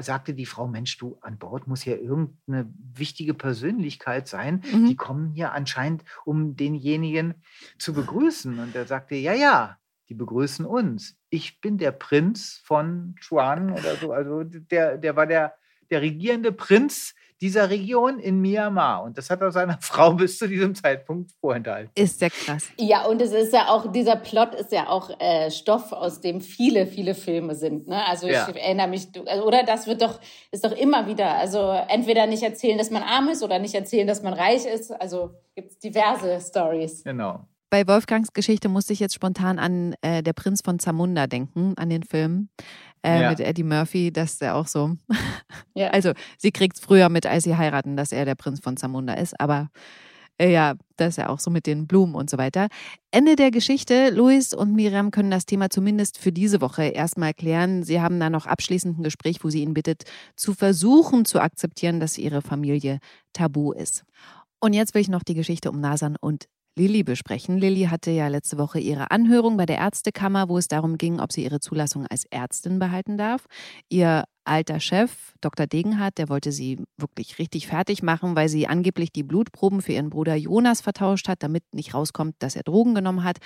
sagte 0.00 0.34
die 0.34 0.46
Frau, 0.46 0.66
Mensch, 0.66 0.96
du, 0.98 1.18
an 1.20 1.38
Bord 1.38 1.66
muss 1.66 1.84
ja 1.84 1.96
irgendeine 1.96 2.72
wichtige 2.94 3.34
Persönlichkeit 3.34 4.28
sein. 4.28 4.62
Mhm. 4.72 4.86
Die 4.86 4.96
kommen 4.96 5.32
hier 5.32 5.52
anscheinend, 5.52 6.04
um 6.24 6.56
denjenigen 6.56 7.34
zu 7.78 7.92
begrüßen. 7.92 8.58
Und 8.58 8.74
er 8.74 8.86
sagte, 8.86 9.14
ja, 9.16 9.32
ja, 9.32 9.78
die 10.12 10.18
begrüßen 10.18 10.66
uns. 10.66 11.16
Ich 11.30 11.62
bin 11.62 11.78
der 11.78 11.90
Prinz 11.90 12.60
von 12.64 13.14
Chuan 13.18 13.72
oder 13.72 13.96
so. 13.96 14.12
Also 14.12 14.44
der, 14.44 14.98
der 14.98 15.16
war 15.16 15.26
der, 15.26 15.54
der 15.90 16.02
regierende 16.02 16.52
Prinz 16.52 17.14
dieser 17.40 17.70
Region 17.70 18.18
in 18.18 18.42
Myanmar. 18.42 19.02
Und 19.02 19.16
das 19.16 19.30
hat 19.30 19.40
er 19.40 19.50
seiner 19.50 19.78
Frau 19.80 20.12
bis 20.12 20.36
zu 20.36 20.46
diesem 20.46 20.74
Zeitpunkt 20.74 21.30
vorenthalten. 21.40 21.90
Ist 21.94 22.20
ja 22.20 22.28
krass. 22.28 22.68
Ja, 22.76 23.06
und 23.06 23.22
es 23.22 23.32
ist 23.32 23.54
ja 23.54 23.68
auch, 23.68 23.90
dieser 23.90 24.16
Plot 24.16 24.54
ist 24.54 24.70
ja 24.70 24.88
auch 24.88 25.18
äh, 25.18 25.50
Stoff, 25.50 25.92
aus 25.92 26.20
dem 26.20 26.42
viele, 26.42 26.86
viele 26.86 27.14
Filme 27.14 27.54
sind. 27.54 27.88
Ne? 27.88 28.06
Also 28.06 28.28
ja. 28.28 28.46
ich 28.50 28.54
erinnere 28.54 28.88
mich, 28.88 29.08
also, 29.26 29.46
oder 29.46 29.64
das 29.64 29.86
wird 29.86 30.02
doch, 30.02 30.20
ist 30.50 30.62
doch 30.62 30.72
immer 30.72 31.06
wieder, 31.06 31.38
also 31.38 31.72
entweder 31.88 32.26
nicht 32.26 32.42
erzählen, 32.42 32.76
dass 32.76 32.90
man 32.90 33.02
arm 33.02 33.30
ist 33.30 33.42
oder 33.42 33.58
nicht 33.58 33.74
erzählen, 33.74 34.06
dass 34.06 34.22
man 34.22 34.34
reich 34.34 34.66
ist. 34.66 34.90
Also 34.90 35.30
gibt 35.54 35.70
es 35.70 35.78
diverse 35.78 36.38
Stories. 36.38 37.02
Genau. 37.02 37.46
Bei 37.72 37.86
Wolfgangs 37.86 38.34
Geschichte 38.34 38.68
musste 38.68 38.92
ich 38.92 39.00
jetzt 39.00 39.14
spontan 39.14 39.58
an 39.58 39.94
äh, 40.02 40.22
Der 40.22 40.34
Prinz 40.34 40.60
von 40.60 40.78
Zamunda 40.78 41.26
denken, 41.26 41.72
an 41.78 41.88
den 41.88 42.02
Film 42.02 42.50
äh, 43.02 43.22
ja. 43.22 43.30
mit 43.30 43.40
Eddie 43.40 43.62
Murphy, 43.62 44.12
dass 44.12 44.36
der 44.36 44.56
auch 44.56 44.66
so. 44.66 44.98
ja. 45.74 45.88
Also, 45.88 46.12
sie 46.36 46.52
kriegt 46.52 46.76
es 46.76 46.84
früher 46.84 47.08
mit, 47.08 47.24
als 47.24 47.44
sie 47.44 47.56
heiraten, 47.56 47.96
dass 47.96 48.12
er 48.12 48.26
der 48.26 48.34
Prinz 48.34 48.60
von 48.60 48.76
Zamunda 48.76 49.14
ist, 49.14 49.40
aber 49.40 49.70
äh, 50.36 50.52
ja, 50.52 50.74
das 50.98 51.14
ist 51.14 51.16
ja 51.16 51.30
auch 51.30 51.40
so 51.40 51.50
mit 51.50 51.66
den 51.66 51.86
Blumen 51.86 52.14
und 52.14 52.28
so 52.28 52.36
weiter. 52.36 52.68
Ende 53.10 53.36
der 53.36 53.50
Geschichte. 53.50 54.10
Luis 54.10 54.52
und 54.52 54.74
Miriam 54.74 55.10
können 55.10 55.30
das 55.30 55.46
Thema 55.46 55.70
zumindest 55.70 56.18
für 56.18 56.30
diese 56.30 56.60
Woche 56.60 56.82
erstmal 56.82 57.32
klären. 57.32 57.84
Sie 57.84 58.02
haben 58.02 58.20
da 58.20 58.28
noch 58.28 58.44
abschließend 58.44 58.98
ein 58.98 59.02
Gespräch, 59.02 59.42
wo 59.42 59.48
sie 59.48 59.62
ihn 59.62 59.72
bittet, 59.72 60.02
zu 60.36 60.52
versuchen 60.52 61.24
zu 61.24 61.40
akzeptieren, 61.40 62.00
dass 62.00 62.18
ihre 62.18 62.42
Familie 62.42 62.98
tabu 63.32 63.72
ist. 63.72 64.04
Und 64.60 64.74
jetzt 64.74 64.92
will 64.92 65.00
ich 65.00 65.08
noch 65.08 65.22
die 65.22 65.34
Geschichte 65.34 65.70
um 65.70 65.80
Nasan 65.80 66.16
und 66.20 66.48
Lilly 66.74 67.02
besprechen. 67.02 67.58
Lilly 67.58 67.84
hatte 67.84 68.10
ja 68.10 68.28
letzte 68.28 68.56
Woche 68.56 68.78
ihre 68.78 69.10
Anhörung 69.10 69.58
bei 69.58 69.66
der 69.66 69.76
Ärztekammer, 69.76 70.48
wo 70.48 70.56
es 70.56 70.68
darum 70.68 70.96
ging, 70.96 71.20
ob 71.20 71.30
sie 71.30 71.44
ihre 71.44 71.60
Zulassung 71.60 72.06
als 72.06 72.24
Ärztin 72.30 72.78
behalten 72.78 73.18
darf. 73.18 73.46
Ihr 73.90 74.24
alter 74.44 74.80
Chef, 74.80 75.34
Dr. 75.40 75.66
Degenhardt, 75.66 76.18
der 76.18 76.28
wollte 76.30 76.50
sie 76.50 76.78
wirklich 76.96 77.38
richtig 77.38 77.66
fertig 77.66 78.02
machen, 78.02 78.34
weil 78.36 78.48
sie 78.48 78.66
angeblich 78.66 79.12
die 79.12 79.22
Blutproben 79.22 79.82
für 79.82 79.92
ihren 79.92 80.10
Bruder 80.10 80.34
Jonas 80.34 80.80
vertauscht 80.80 81.28
hat, 81.28 81.42
damit 81.42 81.62
nicht 81.74 81.94
rauskommt, 81.94 82.36
dass 82.38 82.56
er 82.56 82.62
Drogen 82.62 82.94
genommen 82.94 83.22
hat. 83.22 83.38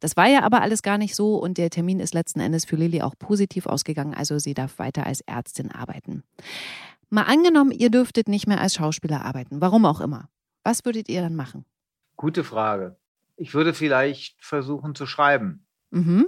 Das 0.00 0.16
war 0.16 0.28
ja 0.28 0.42
aber 0.42 0.60
alles 0.60 0.82
gar 0.82 0.98
nicht 0.98 1.14
so 1.14 1.36
und 1.36 1.58
der 1.58 1.70
Termin 1.70 2.00
ist 2.00 2.14
letzten 2.14 2.40
Endes 2.40 2.66
für 2.66 2.76
Lilly 2.76 3.02
auch 3.02 3.14
positiv 3.18 3.66
ausgegangen, 3.66 4.14
also 4.14 4.38
sie 4.38 4.54
darf 4.54 4.78
weiter 4.78 5.06
als 5.06 5.22
Ärztin 5.22 5.72
arbeiten. 5.72 6.22
Mal 7.10 7.22
angenommen, 7.22 7.72
ihr 7.72 7.90
dürftet 7.90 8.28
nicht 8.28 8.46
mehr 8.46 8.60
als 8.60 8.74
Schauspieler 8.74 9.24
arbeiten, 9.24 9.60
warum 9.60 9.86
auch 9.86 10.00
immer. 10.00 10.28
Was 10.62 10.84
würdet 10.84 11.08
ihr 11.08 11.22
dann 11.22 11.34
machen? 11.34 11.64
Gute 12.18 12.42
Frage. 12.42 12.96
Ich 13.36 13.54
würde 13.54 13.72
vielleicht 13.72 14.44
versuchen 14.44 14.96
zu 14.96 15.06
schreiben. 15.06 15.64
Mhm. 15.90 16.26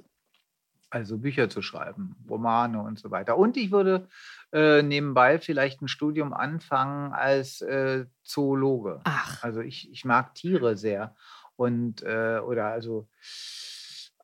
Also 0.88 1.18
Bücher 1.18 1.48
zu 1.48 1.62
schreiben, 1.62 2.14
Romane 2.28 2.80
und 2.80 2.98
so 2.98 3.10
weiter. 3.10 3.36
Und 3.36 3.56
ich 3.56 3.72
würde 3.72 4.08
äh, 4.52 4.82
nebenbei 4.82 5.40
vielleicht 5.40 5.82
ein 5.82 5.88
Studium 5.88 6.32
anfangen 6.32 7.12
als 7.12 7.60
äh, 7.60 8.06
Zoologe. 8.22 9.00
Ach. 9.02 9.42
Also 9.42 9.60
ich, 9.60 9.90
ich 9.90 10.04
mag 10.04 10.34
Tiere 10.34 10.76
sehr. 10.76 11.16
Und 11.56 12.02
äh, 12.02 12.38
oder 12.38 12.66
also 12.66 13.08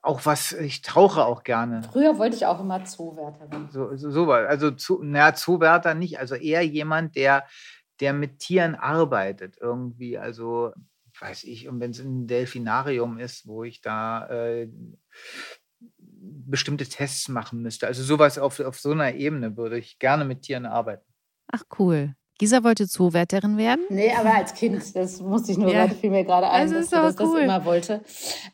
auch 0.02 0.24
was, 0.24 0.52
ich 0.52 0.82
tauche 0.82 1.24
auch 1.24 1.42
gerne. 1.42 1.82
Früher 1.82 2.16
wollte 2.16 2.36
ich 2.36 2.46
auch 2.46 2.60
immer 2.60 2.84
Zoowärterin. 2.84 3.70
So, 3.70 3.96
so, 3.96 4.12
so 4.12 4.30
also 4.30 4.70
zu, 4.70 5.00
na, 5.02 5.34
Zoowärter 5.34 5.94
nicht, 5.94 6.20
also 6.20 6.36
eher 6.36 6.64
jemand, 6.64 7.16
der, 7.16 7.44
der 7.98 8.12
mit 8.12 8.38
Tieren 8.38 8.76
arbeitet 8.76 9.56
irgendwie. 9.60 10.16
Also 10.16 10.72
weiß 11.20 11.44
ich, 11.44 11.68
und 11.68 11.80
wenn 11.80 11.90
es 11.90 12.00
ein 12.00 12.26
Delfinarium 12.26 13.18
ist, 13.18 13.46
wo 13.46 13.64
ich 13.64 13.80
da 13.80 14.26
äh, 14.28 14.68
bestimmte 15.98 16.86
Tests 16.86 17.28
machen 17.28 17.62
müsste. 17.62 17.86
Also 17.86 18.02
sowas 18.02 18.38
auf, 18.38 18.60
auf 18.60 18.78
so 18.78 18.92
einer 18.92 19.14
Ebene 19.14 19.56
würde 19.56 19.78
ich 19.78 19.98
gerne 19.98 20.24
mit 20.24 20.42
Tieren 20.42 20.66
arbeiten. 20.66 21.04
Ach 21.52 21.62
cool. 21.78 22.14
Gisa 22.38 22.62
wollte 22.62 22.86
Zoowärterin 22.86 23.56
werden? 23.56 23.86
Nee, 23.88 24.12
aber 24.12 24.34
als 24.34 24.52
Kind, 24.52 24.94
das 24.94 25.20
musste 25.20 25.52
ich 25.52 25.58
nur 25.58 25.72
ja. 25.72 25.86
gerade, 25.86 25.94
fiel 25.94 26.10
mir 26.10 26.24
gerade 26.24 26.50
ein, 26.50 26.70
das 26.70 26.90
dass 26.90 27.12
ich 27.12 27.16
das, 27.16 27.26
cool. 27.26 27.40
immer 27.40 27.64
wollte. 27.64 28.02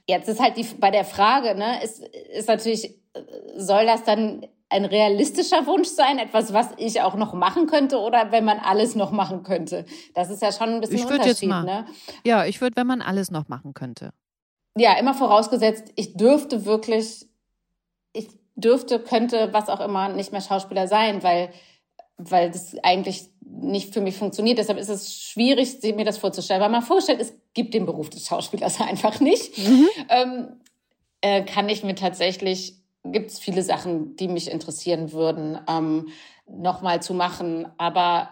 Jetzt 0.06 0.28
ist 0.28 0.40
halt 0.40 0.56
die, 0.56 0.64
bei 0.78 0.92
der 0.92 1.04
Frage, 1.04 1.56
ne, 1.56 1.82
ist, 1.82 1.98
ist 1.98 2.46
natürlich, 2.46 3.00
soll 3.56 3.84
das 3.86 4.04
dann 4.04 4.46
ein 4.72 4.84
realistischer 4.84 5.66
Wunsch 5.66 5.88
sein, 5.88 6.18
etwas, 6.18 6.52
was 6.52 6.68
ich 6.76 7.00
auch 7.00 7.14
noch 7.14 7.34
machen 7.34 7.66
könnte 7.66 7.98
oder 7.98 8.32
wenn 8.32 8.44
man 8.44 8.58
alles 8.58 8.94
noch 8.94 9.10
machen 9.10 9.42
könnte? 9.42 9.84
Das 10.14 10.30
ist 10.30 10.42
ja 10.42 10.50
schon 10.52 10.70
ein 10.70 10.80
bisschen 10.80 10.96
ich 10.96 11.04
Unterschied, 11.04 11.26
jetzt 11.26 11.44
mal, 11.44 11.64
ne? 11.64 11.86
Ja, 12.24 12.44
ich 12.44 12.60
würde, 12.60 12.76
wenn 12.76 12.86
man 12.86 13.02
alles 13.02 13.30
noch 13.30 13.48
machen 13.48 13.74
könnte. 13.74 14.12
Ja, 14.76 14.98
immer 14.98 15.14
vorausgesetzt, 15.14 15.92
ich 15.96 16.16
dürfte 16.16 16.64
wirklich, 16.64 17.26
ich 18.12 18.28
dürfte, 18.54 18.98
könnte, 18.98 19.52
was 19.52 19.68
auch 19.68 19.80
immer, 19.80 20.08
nicht 20.08 20.32
mehr 20.32 20.40
Schauspieler 20.40 20.88
sein, 20.88 21.22
weil 21.22 21.50
weil 22.30 22.50
das 22.50 22.76
eigentlich 22.82 23.30
nicht 23.40 23.92
für 23.92 24.00
mich 24.00 24.16
funktioniert. 24.16 24.58
Deshalb 24.58 24.78
ist 24.78 24.88
es 24.88 25.14
schwierig, 25.14 25.82
mir 25.82 26.04
das 26.04 26.18
vorzustellen. 26.18 26.60
Weil 26.60 26.70
man 26.70 26.82
vorstellt, 26.82 27.20
es 27.20 27.34
gibt 27.54 27.74
den 27.74 27.86
Beruf 27.86 28.10
des 28.10 28.26
Schauspielers 28.26 28.80
einfach 28.80 29.20
nicht. 29.20 29.58
Mhm. 29.58 29.88
Ähm, 30.08 30.48
äh, 31.20 31.42
kann 31.42 31.68
ich 31.68 31.84
mir 31.84 31.94
tatsächlich, 31.94 32.76
gibt 33.04 33.30
es 33.30 33.38
viele 33.38 33.62
Sachen, 33.62 34.16
die 34.16 34.28
mich 34.28 34.50
interessieren 34.50 35.12
würden, 35.12 35.58
ähm, 35.68 36.08
nochmal 36.46 37.02
zu 37.02 37.14
machen. 37.14 37.66
Aber 37.78 38.30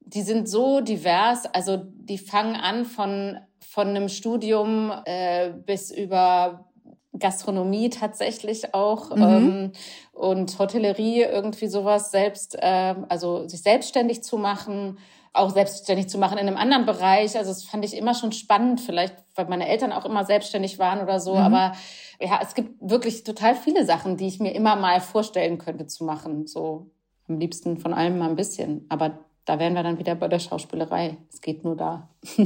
die 0.00 0.22
sind 0.22 0.48
so 0.48 0.80
divers. 0.80 1.46
Also 1.46 1.76
die 1.84 2.18
fangen 2.18 2.56
an 2.56 2.84
von, 2.84 3.38
von 3.60 3.88
einem 3.88 4.08
Studium 4.08 4.92
äh, 5.04 5.50
bis 5.50 5.90
über 5.90 6.68
Gastronomie 7.18 7.90
tatsächlich 7.90 8.74
auch 8.74 9.14
mhm. 9.14 9.22
ähm, 9.22 9.72
und 10.12 10.58
Hotellerie 10.58 11.22
irgendwie 11.22 11.68
sowas 11.68 12.10
selbst, 12.10 12.56
äh, 12.60 12.94
also 13.08 13.48
sich 13.48 13.62
selbstständig 13.62 14.22
zu 14.22 14.38
machen, 14.38 14.98
auch 15.32 15.50
selbstständig 15.50 16.08
zu 16.08 16.18
machen 16.18 16.38
in 16.38 16.46
einem 16.46 16.56
anderen 16.56 16.86
Bereich. 16.86 17.36
Also 17.36 17.50
das 17.50 17.64
fand 17.64 17.84
ich 17.84 17.96
immer 17.96 18.14
schon 18.14 18.32
spannend, 18.32 18.80
vielleicht 18.80 19.16
weil 19.34 19.46
meine 19.46 19.68
Eltern 19.68 19.92
auch 19.92 20.04
immer 20.04 20.24
selbstständig 20.24 20.78
waren 20.78 21.00
oder 21.00 21.20
so. 21.20 21.34
Mhm. 21.34 21.40
Aber 21.40 21.72
ja, 22.20 22.40
es 22.42 22.54
gibt 22.54 22.72
wirklich 22.80 23.24
total 23.24 23.54
viele 23.54 23.84
Sachen, 23.84 24.16
die 24.16 24.26
ich 24.26 24.40
mir 24.40 24.54
immer 24.54 24.76
mal 24.76 25.00
vorstellen 25.00 25.58
könnte 25.58 25.86
zu 25.86 26.04
machen. 26.04 26.46
So 26.46 26.90
am 27.28 27.38
liebsten 27.38 27.78
von 27.78 27.94
allem 27.94 28.18
mal 28.18 28.28
ein 28.28 28.36
bisschen. 28.36 28.84
Aber 28.88 29.18
da 29.44 29.58
wären 29.58 29.74
wir 29.74 29.82
dann 29.82 29.98
wieder 29.98 30.14
bei 30.14 30.28
der 30.28 30.40
Schauspielerei. 30.40 31.16
Es 31.32 31.40
geht 31.40 31.64
nur 31.64 31.76
da. 31.76 32.10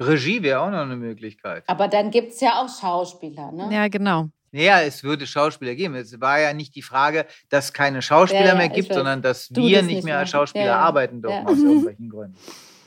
Regie 0.00 0.42
wäre 0.42 0.60
auch 0.60 0.70
noch 0.70 0.80
eine 0.80 0.96
Möglichkeit. 0.96 1.64
Aber 1.66 1.88
dann 1.88 2.10
gibt 2.10 2.32
es 2.32 2.40
ja 2.40 2.62
auch 2.62 2.68
Schauspieler, 2.68 3.52
ne? 3.52 3.68
Ja, 3.72 3.88
genau. 3.88 4.28
Naja, 4.52 4.82
es 4.82 5.02
würde 5.02 5.26
Schauspieler 5.26 5.74
geben. 5.74 5.94
Es 5.94 6.20
war 6.20 6.38
ja 6.38 6.52
nicht 6.52 6.74
die 6.74 6.82
Frage, 6.82 7.26
dass 7.48 7.66
es 7.66 7.72
keine 7.72 8.02
Schauspieler 8.02 8.42
ja, 8.42 8.48
ja, 8.48 8.54
mehr 8.54 8.68
gibt, 8.68 8.92
sondern 8.92 9.22
dass 9.22 9.50
wir 9.50 9.78
das 9.78 9.86
nicht 9.86 10.04
mehr 10.04 10.18
als 10.18 10.30
Schauspieler 10.30 10.66
ja, 10.66 10.78
arbeiten 10.78 11.22
dürfen 11.22 11.46
aus 11.46 11.58
irgendwelchen 11.58 12.08
Gründen. 12.10 12.36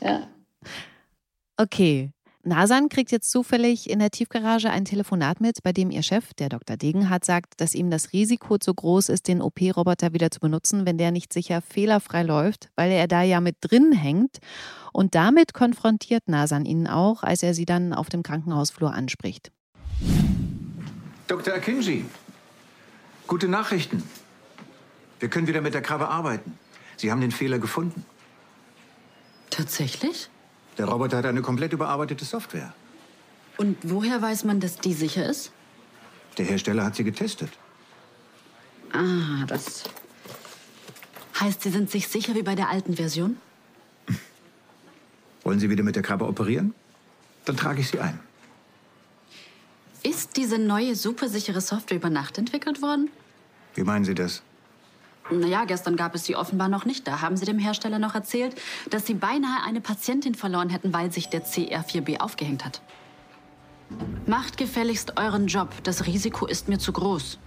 Ja. 0.02 0.28
Okay, 1.58 2.12
Nasan 2.48 2.90
kriegt 2.90 3.12
jetzt 3.12 3.32
zufällig 3.32 3.90
in 3.90 3.98
der 3.98 4.12
Tiefgarage 4.12 4.70
ein 4.70 4.86
Telefonat 4.86 5.42
mit, 5.42 5.64
bei 5.64 5.72
dem 5.72 5.90
ihr 5.90 6.04
Chef, 6.04 6.36
der 6.36 6.50
Dr. 6.50 6.78
Degenhardt, 6.78 7.26
sagt, 7.26 7.60
dass 7.60 7.74
ihm 7.74 7.90
das 7.90 8.14
Risiko 8.14 8.60
zu 8.60 8.72
groß 8.72 9.10
ist, 9.10 9.28
den 9.28 9.42
OP-Roboter 9.42 10.14
wieder 10.14 10.30
zu 10.30 10.40
benutzen, 10.40 10.86
wenn 10.86 11.00
der 11.00 11.10
nicht 11.10 11.34
sicher 11.34 11.64
fehlerfrei 11.64 12.22
läuft, 12.22 12.70
weil 12.76 12.92
er 12.92 13.08
da 13.08 13.24
ja 13.24 13.42
mit 13.42 13.56
drin 13.62 13.94
hängt. 13.94 14.38
Und 14.94 15.16
damit 15.16 15.56
konfrontiert 15.56 16.28
Nasan 16.28 16.66
ihn 16.66 16.86
auch, 16.86 17.24
als 17.24 17.42
er 17.42 17.56
sie 17.56 17.66
dann 17.66 17.94
auf 17.94 18.10
dem 18.10 18.22
Krankenhausflur 18.22 18.94
anspricht. 18.94 19.52
Dr. 21.28 21.54
Akinji, 21.56 22.06
gute 23.28 23.48
Nachrichten. 23.48 24.04
Wir 25.20 25.30
können 25.30 25.48
wieder 25.48 25.62
mit 25.62 25.74
der 25.74 25.82
Krabbe 25.82 26.08
arbeiten. 26.08 26.58
Sie 26.98 27.12
haben 27.12 27.22
den 27.22 27.32
Fehler 27.32 27.58
gefunden. 27.60 28.06
Tatsächlich? 29.50 30.30
Der 30.78 30.86
Roboter 30.86 31.18
hat 31.18 31.26
eine 31.26 31.42
komplett 31.42 31.74
überarbeitete 31.74 32.26
Software. 32.26 32.74
Und 33.58 33.78
woher 33.84 34.22
weiß 34.22 34.44
man, 34.44 34.60
dass 34.60 34.78
die 34.78 34.94
sicher 34.94 35.28
ist? 35.28 35.52
Der 36.38 36.46
Hersteller 36.46 36.84
hat 36.84 36.96
sie 36.96 37.04
getestet. 37.04 37.50
Ah, 38.92 39.46
das 39.48 39.84
heißt, 41.40 41.62
Sie 41.64 41.72
sind 41.72 41.90
sich 41.90 42.08
sicher 42.08 42.36
wie 42.36 42.44
bei 42.44 42.56
der 42.56 42.70
alten 42.70 42.96
Version? 42.96 43.38
Wollen 45.44 45.60
Sie 45.60 45.70
wieder 45.70 45.84
mit 45.84 45.96
der 45.96 46.04
Krabbe 46.04 46.28
operieren? 46.28 46.74
Dann 47.46 47.58
trage 47.58 47.82
ich 47.82 47.90
Sie 47.90 48.00
ein. 48.00 48.20
Ist 50.06 50.38
diese 50.38 50.60
neue 50.60 50.96
supersichere 50.96 51.62
Software 51.62 51.98
über 51.98 52.12
Nacht 52.12 52.38
entwickelt 52.38 52.84
worden? 52.84 53.10
Wie 53.74 53.84
meinen 53.84 54.06
Sie 54.06 54.14
das? 54.14 54.44
Naja, 55.32 55.66
gestern 55.66 55.96
gab 55.96 56.14
es 56.14 56.26
sie 56.26 56.36
offenbar 56.36 56.70
noch 56.70 56.86
nicht. 56.86 57.08
Da 57.08 57.22
haben 57.22 57.36
sie 57.36 57.46
dem 57.46 57.58
Hersteller 57.58 57.98
noch 57.98 58.14
erzählt, 58.14 58.56
dass 58.92 59.08
sie 59.08 59.16
beinahe 59.16 59.64
eine 59.66 59.82
Patientin 59.82 60.36
verloren 60.36 60.70
hätten, 60.70 60.94
weil 60.94 61.12
sich 61.12 61.30
der 61.30 61.44
CR4B 61.44 62.20
aufgehängt 62.20 62.64
hat. 62.64 62.82
Macht 64.28 64.58
gefälligst 64.58 65.18
euren 65.18 65.48
Job. 65.48 65.70
Das 65.82 66.06
Risiko 66.06 66.46
ist 66.46 66.68
mir 66.68 66.78
zu 66.78 66.94
groß. 66.94 67.40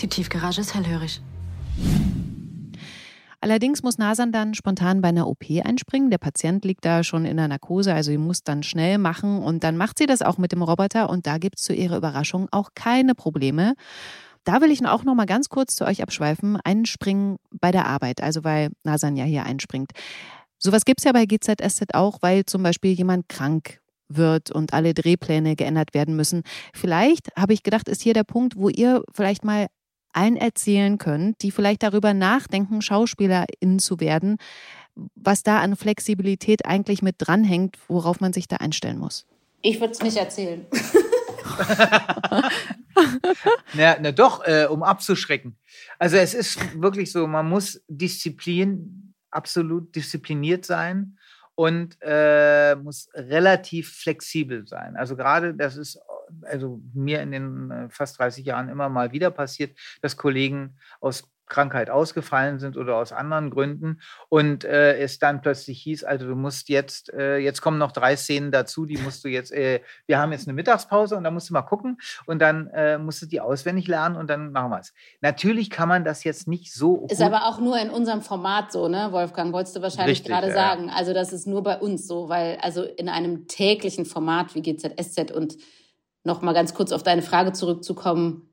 Die 0.00 0.08
Tiefgarage 0.08 0.60
ist 0.60 0.74
hellhörig. 0.74 1.22
Allerdings 3.44 3.82
muss 3.82 3.98
Nasan 3.98 4.32
dann 4.32 4.54
spontan 4.54 5.02
bei 5.02 5.08
einer 5.08 5.28
OP 5.28 5.44
einspringen. 5.62 6.08
Der 6.08 6.16
Patient 6.16 6.64
liegt 6.64 6.86
da 6.86 7.04
schon 7.04 7.26
in 7.26 7.36
der 7.36 7.46
Narkose, 7.46 7.92
also 7.92 8.10
sie 8.10 8.16
muss 8.16 8.42
dann 8.42 8.62
schnell 8.62 8.96
machen. 8.96 9.42
Und 9.42 9.64
dann 9.64 9.76
macht 9.76 9.98
sie 9.98 10.06
das 10.06 10.22
auch 10.22 10.38
mit 10.38 10.52
dem 10.52 10.62
Roboter 10.62 11.10
und 11.10 11.26
da 11.26 11.36
gibt 11.36 11.58
es 11.58 11.64
zu 11.64 11.74
ihrer 11.74 11.98
Überraschung 11.98 12.48
auch 12.52 12.70
keine 12.74 13.14
Probleme. 13.14 13.74
Da 14.44 14.62
will 14.62 14.70
ich 14.70 14.82
auch 14.86 15.04
noch 15.04 15.14
mal 15.14 15.26
ganz 15.26 15.50
kurz 15.50 15.76
zu 15.76 15.84
euch 15.84 16.02
abschweifen, 16.02 16.56
einspringen 16.64 17.36
bei 17.50 17.70
der 17.70 17.84
Arbeit, 17.84 18.22
also 18.22 18.44
weil 18.44 18.70
Nasan 18.82 19.14
ja 19.14 19.24
hier 19.24 19.44
einspringt. 19.44 19.90
Sowas 20.58 20.86
gibt 20.86 21.00
es 21.00 21.04
ja 21.04 21.12
bei 21.12 21.26
GZSZ 21.26 21.92
auch, 21.92 22.22
weil 22.22 22.46
zum 22.46 22.62
Beispiel 22.62 22.92
jemand 22.92 23.28
krank 23.28 23.78
wird 24.08 24.52
und 24.52 24.72
alle 24.72 24.94
Drehpläne 24.94 25.54
geändert 25.54 25.92
werden 25.92 26.16
müssen. 26.16 26.44
Vielleicht, 26.72 27.28
habe 27.36 27.52
ich 27.52 27.62
gedacht, 27.62 27.90
ist 27.90 28.00
hier 28.00 28.14
der 28.14 28.24
Punkt, 28.24 28.56
wo 28.56 28.70
ihr 28.70 29.02
vielleicht 29.12 29.44
mal 29.44 29.66
allen 30.14 30.36
erzählen 30.36 30.98
könnt, 30.98 31.42
die 31.42 31.50
vielleicht 31.50 31.82
darüber 31.82 32.14
nachdenken, 32.14 32.82
SchauspielerInnen 32.82 33.78
zu 33.78 34.00
werden, 34.00 34.38
was 35.14 35.42
da 35.42 35.60
an 35.60 35.76
Flexibilität 35.76 36.66
eigentlich 36.66 37.02
mit 37.02 37.16
dranhängt, 37.18 37.76
worauf 37.88 38.20
man 38.20 38.32
sich 38.32 38.48
da 38.48 38.56
einstellen 38.56 38.98
muss. 38.98 39.26
Ich 39.60 39.80
würde 39.80 39.92
es 39.92 40.02
nicht 40.02 40.16
erzählen. 40.16 40.66
na, 43.74 43.96
na 44.00 44.12
doch, 44.12 44.46
äh, 44.46 44.66
um 44.66 44.82
abzuschrecken. 44.82 45.56
Also 45.98 46.16
es 46.16 46.34
ist 46.34 46.80
wirklich 46.80 47.10
so, 47.10 47.26
man 47.26 47.48
muss 47.48 47.82
Disziplin, 47.88 49.14
absolut 49.30 49.94
diszipliniert 49.94 50.64
sein 50.64 51.18
und 51.54 51.96
äh, 52.00 52.76
muss 52.76 53.08
relativ 53.14 53.90
flexibel 53.96 54.66
sein. 54.66 54.96
Also 54.96 55.16
gerade 55.16 55.54
das 55.54 55.76
ist 55.76 55.98
also 56.42 56.80
mir 56.92 57.20
in 57.22 57.30
den 57.30 57.70
äh, 57.70 57.88
fast 57.90 58.18
30 58.18 58.44
Jahren 58.44 58.68
immer 58.68 58.88
mal 58.88 59.12
wieder 59.12 59.30
passiert, 59.30 59.78
dass 60.02 60.16
Kollegen 60.16 60.76
aus 61.00 61.24
Krankheit 61.46 61.90
ausgefallen 61.90 62.58
sind 62.58 62.76
oder 62.76 62.96
aus 62.96 63.12
anderen 63.12 63.50
Gründen 63.50 64.00
und 64.28 64.64
äh, 64.64 64.98
es 64.98 65.18
dann 65.18 65.42
plötzlich 65.42 65.80
hieß, 65.82 66.04
also 66.04 66.26
du 66.26 66.34
musst 66.34 66.68
jetzt, 66.68 67.12
äh, 67.12 67.36
jetzt 67.36 67.60
kommen 67.60 67.78
noch 67.78 67.92
drei 67.92 68.16
Szenen 68.16 68.50
dazu, 68.50 68.86
die 68.86 68.96
musst 68.96 69.24
du 69.24 69.28
jetzt, 69.28 69.52
äh, 69.52 69.80
wir 70.06 70.18
haben 70.18 70.32
jetzt 70.32 70.48
eine 70.48 70.54
Mittagspause 70.54 71.16
und 71.16 71.24
da 71.24 71.30
musst 71.30 71.50
du 71.50 71.52
mal 71.52 71.62
gucken 71.62 71.98
und 72.26 72.40
dann 72.40 72.68
äh, 72.68 72.98
musst 72.98 73.22
du 73.22 73.26
die 73.26 73.40
auswendig 73.40 73.88
lernen 73.88 74.16
und 74.16 74.28
dann 74.30 74.52
machen 74.52 74.70
wir 74.70 74.80
es. 74.80 74.94
Natürlich 75.20 75.70
kann 75.70 75.88
man 75.88 76.04
das 76.04 76.24
jetzt 76.24 76.48
nicht 76.48 76.72
so. 76.72 77.06
Ist 77.10 77.20
aber 77.20 77.46
auch 77.46 77.60
nur 77.60 77.78
in 77.78 77.90
unserem 77.90 78.22
Format 78.22 78.72
so, 78.72 78.88
ne, 78.88 79.08
Wolfgang, 79.12 79.52
wolltest 79.52 79.76
du 79.76 79.82
wahrscheinlich 79.82 80.24
gerade 80.24 80.48
ja. 80.48 80.54
sagen. 80.54 80.90
Also 80.90 81.12
das 81.12 81.32
ist 81.32 81.46
nur 81.46 81.62
bei 81.62 81.78
uns 81.78 82.06
so, 82.06 82.28
weil 82.28 82.56
also 82.62 82.82
in 82.82 83.08
einem 83.08 83.46
täglichen 83.48 84.06
Format 84.06 84.54
wie 84.54 84.62
GZSZ 84.62 85.30
und 85.30 85.56
noch 86.24 86.42
mal 86.42 86.52
ganz 86.52 86.74
kurz 86.74 86.92
auf 86.92 87.02
deine 87.02 87.22
Frage 87.22 87.52
zurückzukommen, 87.52 88.48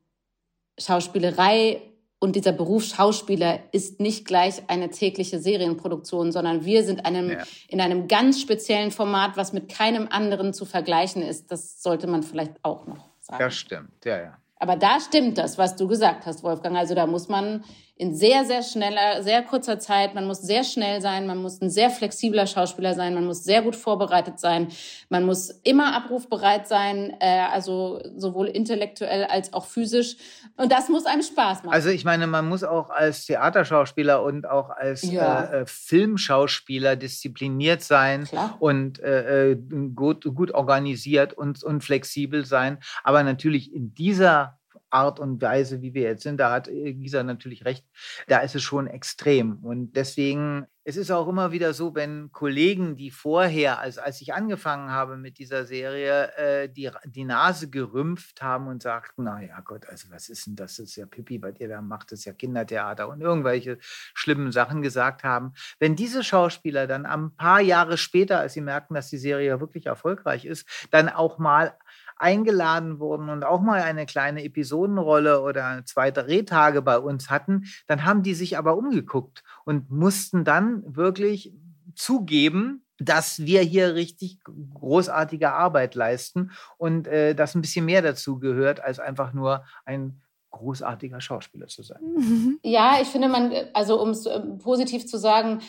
Schauspielerei 0.78 1.82
und 2.22 2.36
dieser 2.36 2.52
Beruf 2.52 2.84
Schauspieler 2.84 3.58
ist 3.72 3.98
nicht 3.98 4.26
gleich 4.26 4.62
eine 4.68 4.90
tägliche 4.90 5.40
Serienproduktion, 5.40 6.30
sondern 6.30 6.64
wir 6.64 6.84
sind 6.84 7.04
einem, 7.04 7.30
ja. 7.30 7.42
in 7.66 7.80
einem 7.80 8.06
ganz 8.06 8.40
speziellen 8.40 8.92
Format, 8.92 9.36
was 9.36 9.52
mit 9.52 9.68
keinem 9.68 10.06
anderen 10.08 10.54
zu 10.54 10.64
vergleichen 10.64 11.20
ist. 11.20 11.50
Das 11.50 11.82
sollte 11.82 12.06
man 12.06 12.22
vielleicht 12.22 12.52
auch 12.62 12.86
noch 12.86 13.08
sagen. 13.18 13.42
Das 13.42 13.56
stimmt, 13.56 14.04
ja, 14.04 14.22
ja. 14.22 14.38
Aber 14.56 14.76
da 14.76 15.00
stimmt 15.00 15.38
das, 15.38 15.58
was 15.58 15.74
du 15.74 15.88
gesagt 15.88 16.24
hast, 16.24 16.44
Wolfgang. 16.44 16.76
Also 16.76 16.94
da 16.94 17.08
muss 17.08 17.28
man 17.28 17.64
in 18.02 18.16
sehr, 18.16 18.44
sehr 18.44 18.64
schneller, 18.64 19.22
sehr 19.22 19.42
kurzer 19.42 19.78
Zeit. 19.78 20.14
Man 20.16 20.26
muss 20.26 20.42
sehr 20.42 20.64
schnell 20.64 21.00
sein, 21.00 21.24
man 21.24 21.38
muss 21.38 21.60
ein 21.62 21.70
sehr 21.70 21.88
flexibler 21.88 22.48
Schauspieler 22.48 22.94
sein, 22.94 23.14
man 23.14 23.24
muss 23.24 23.44
sehr 23.44 23.62
gut 23.62 23.76
vorbereitet 23.76 24.40
sein, 24.40 24.68
man 25.08 25.24
muss 25.24 25.50
immer 25.62 25.94
abrufbereit 25.94 26.66
sein, 26.66 27.16
äh, 27.20 27.46
also 27.52 28.02
sowohl 28.16 28.48
intellektuell 28.48 29.24
als 29.24 29.52
auch 29.52 29.66
physisch. 29.66 30.16
Und 30.56 30.72
das 30.72 30.88
muss 30.88 31.06
einem 31.06 31.22
Spaß 31.22 31.62
machen. 31.62 31.72
Also 31.72 31.90
ich 31.90 32.04
meine, 32.04 32.26
man 32.26 32.48
muss 32.48 32.64
auch 32.64 32.90
als 32.90 33.24
Theaterschauspieler 33.26 34.24
und 34.24 34.48
auch 34.48 34.70
als 34.70 35.02
ja. 35.02 35.44
äh, 35.44 35.60
äh 35.60 35.66
Filmschauspieler 35.66 36.96
diszipliniert 36.96 37.82
sein 37.82 38.24
Klar. 38.24 38.56
und 38.58 38.98
äh, 38.98 39.52
äh, 39.52 39.56
gut, 39.94 40.24
gut 40.34 40.50
organisiert 40.52 41.34
und, 41.34 41.62
und 41.62 41.84
flexibel 41.84 42.44
sein. 42.44 42.78
Aber 43.04 43.22
natürlich 43.22 43.72
in 43.72 43.94
dieser 43.94 44.58
Art 44.92 45.18
und 45.20 45.40
Weise, 45.40 45.82
wie 45.82 45.94
wir 45.94 46.02
jetzt 46.02 46.22
sind, 46.22 46.38
da 46.38 46.52
hat 46.52 46.68
äh, 46.68 46.92
Gisa 46.94 47.22
natürlich 47.22 47.64
recht, 47.64 47.84
da 48.28 48.38
ist 48.38 48.54
es 48.54 48.62
schon 48.62 48.86
extrem. 48.86 49.58
Und 49.62 49.92
deswegen, 49.96 50.66
es 50.84 50.96
ist 50.96 51.10
auch 51.10 51.28
immer 51.28 51.52
wieder 51.52 51.72
so, 51.72 51.94
wenn 51.94 52.30
Kollegen, 52.32 52.96
die 52.96 53.10
vorher, 53.10 53.78
also 53.78 54.00
als 54.00 54.20
ich 54.20 54.34
angefangen 54.34 54.90
habe 54.90 55.16
mit 55.16 55.38
dieser 55.38 55.64
Serie, 55.64 56.36
äh, 56.36 56.68
die, 56.68 56.90
die 57.06 57.24
Nase 57.24 57.70
gerümpft 57.70 58.42
haben 58.42 58.66
und 58.66 58.82
sagten, 58.82 59.24
na 59.24 59.40
ja 59.42 59.60
Gott, 59.60 59.86
also 59.88 60.10
was 60.10 60.28
ist 60.28 60.46
denn 60.46 60.56
das, 60.56 60.76
das 60.76 60.88
ist 60.88 60.96
ja 60.96 61.06
Pippi, 61.06 61.38
bei 61.38 61.52
dir 61.52 61.68
da 61.68 61.80
macht 61.80 62.12
es 62.12 62.24
ja 62.24 62.32
Kindertheater 62.32 63.08
und 63.08 63.20
irgendwelche 63.20 63.78
schlimmen 63.80 64.52
Sachen 64.52 64.82
gesagt 64.82 65.24
haben. 65.24 65.52
Wenn 65.78 65.96
diese 65.96 66.22
Schauspieler 66.24 66.86
dann 66.86 67.06
ein 67.06 67.34
paar 67.36 67.60
Jahre 67.60 67.96
später, 67.96 68.40
als 68.40 68.52
sie 68.54 68.60
merken, 68.60 68.94
dass 68.94 69.08
die 69.08 69.18
Serie 69.18 69.60
wirklich 69.60 69.86
erfolgreich 69.86 70.44
ist, 70.44 70.68
dann 70.90 71.08
auch 71.08 71.38
mal 71.38 71.76
eingeladen 72.22 73.00
wurden 73.00 73.28
und 73.28 73.44
auch 73.44 73.60
mal 73.60 73.82
eine 73.82 74.06
kleine 74.06 74.44
Episodenrolle 74.44 75.42
oder 75.42 75.82
zwei 75.84 76.10
Drehtage 76.10 76.80
bei 76.80 76.98
uns 76.98 77.30
hatten, 77.30 77.64
dann 77.86 78.04
haben 78.04 78.22
die 78.22 78.34
sich 78.34 78.56
aber 78.56 78.76
umgeguckt 78.76 79.42
und 79.64 79.90
mussten 79.90 80.44
dann 80.44 80.82
wirklich 80.86 81.52
zugeben, 81.94 82.84
dass 82.98 83.40
wir 83.40 83.62
hier 83.62 83.94
richtig 83.94 84.38
großartige 84.44 85.52
Arbeit 85.52 85.94
leisten 85.94 86.52
und 86.78 87.08
äh, 87.08 87.34
dass 87.34 87.54
ein 87.54 87.62
bisschen 87.62 87.84
mehr 87.84 88.02
dazu 88.02 88.38
gehört, 88.38 88.80
als 88.80 89.00
einfach 89.00 89.32
nur 89.32 89.64
ein 89.84 90.20
großartiger 90.50 91.20
Schauspieler 91.20 91.66
zu 91.66 91.82
sein. 91.82 92.00
Ja, 92.62 92.98
ich 93.00 93.08
finde 93.08 93.28
man, 93.28 93.52
also 93.72 94.00
um 94.00 94.10
es 94.10 94.26
äh, 94.26 94.40
positiv 94.62 95.06
zu 95.06 95.18
sagen, 95.18 95.60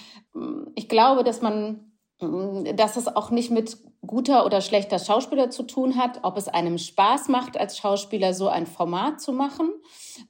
ich 0.76 0.88
glaube, 0.88 1.24
dass 1.24 1.42
man 1.42 1.93
dass 2.76 2.98
es 2.98 3.08
auch 3.08 3.30
nicht 3.30 3.52
mit 3.52 3.78
guter 4.06 4.46
oder 4.46 4.62
schlechter 4.62 5.00
Schauspieler 5.00 5.50
zu 5.50 5.64
tun 5.64 5.98
hat, 5.98 6.20
ob 6.24 6.38
es 6.38 6.48
einem 6.48 6.78
Spaß 6.78 7.30
macht, 7.30 7.58
als 7.58 7.78
Schauspieler 7.78 8.34
so 8.34 8.48
ein 8.48 8.68
Format 8.68 9.22
zu 9.22 9.32
machen, 9.32 9.70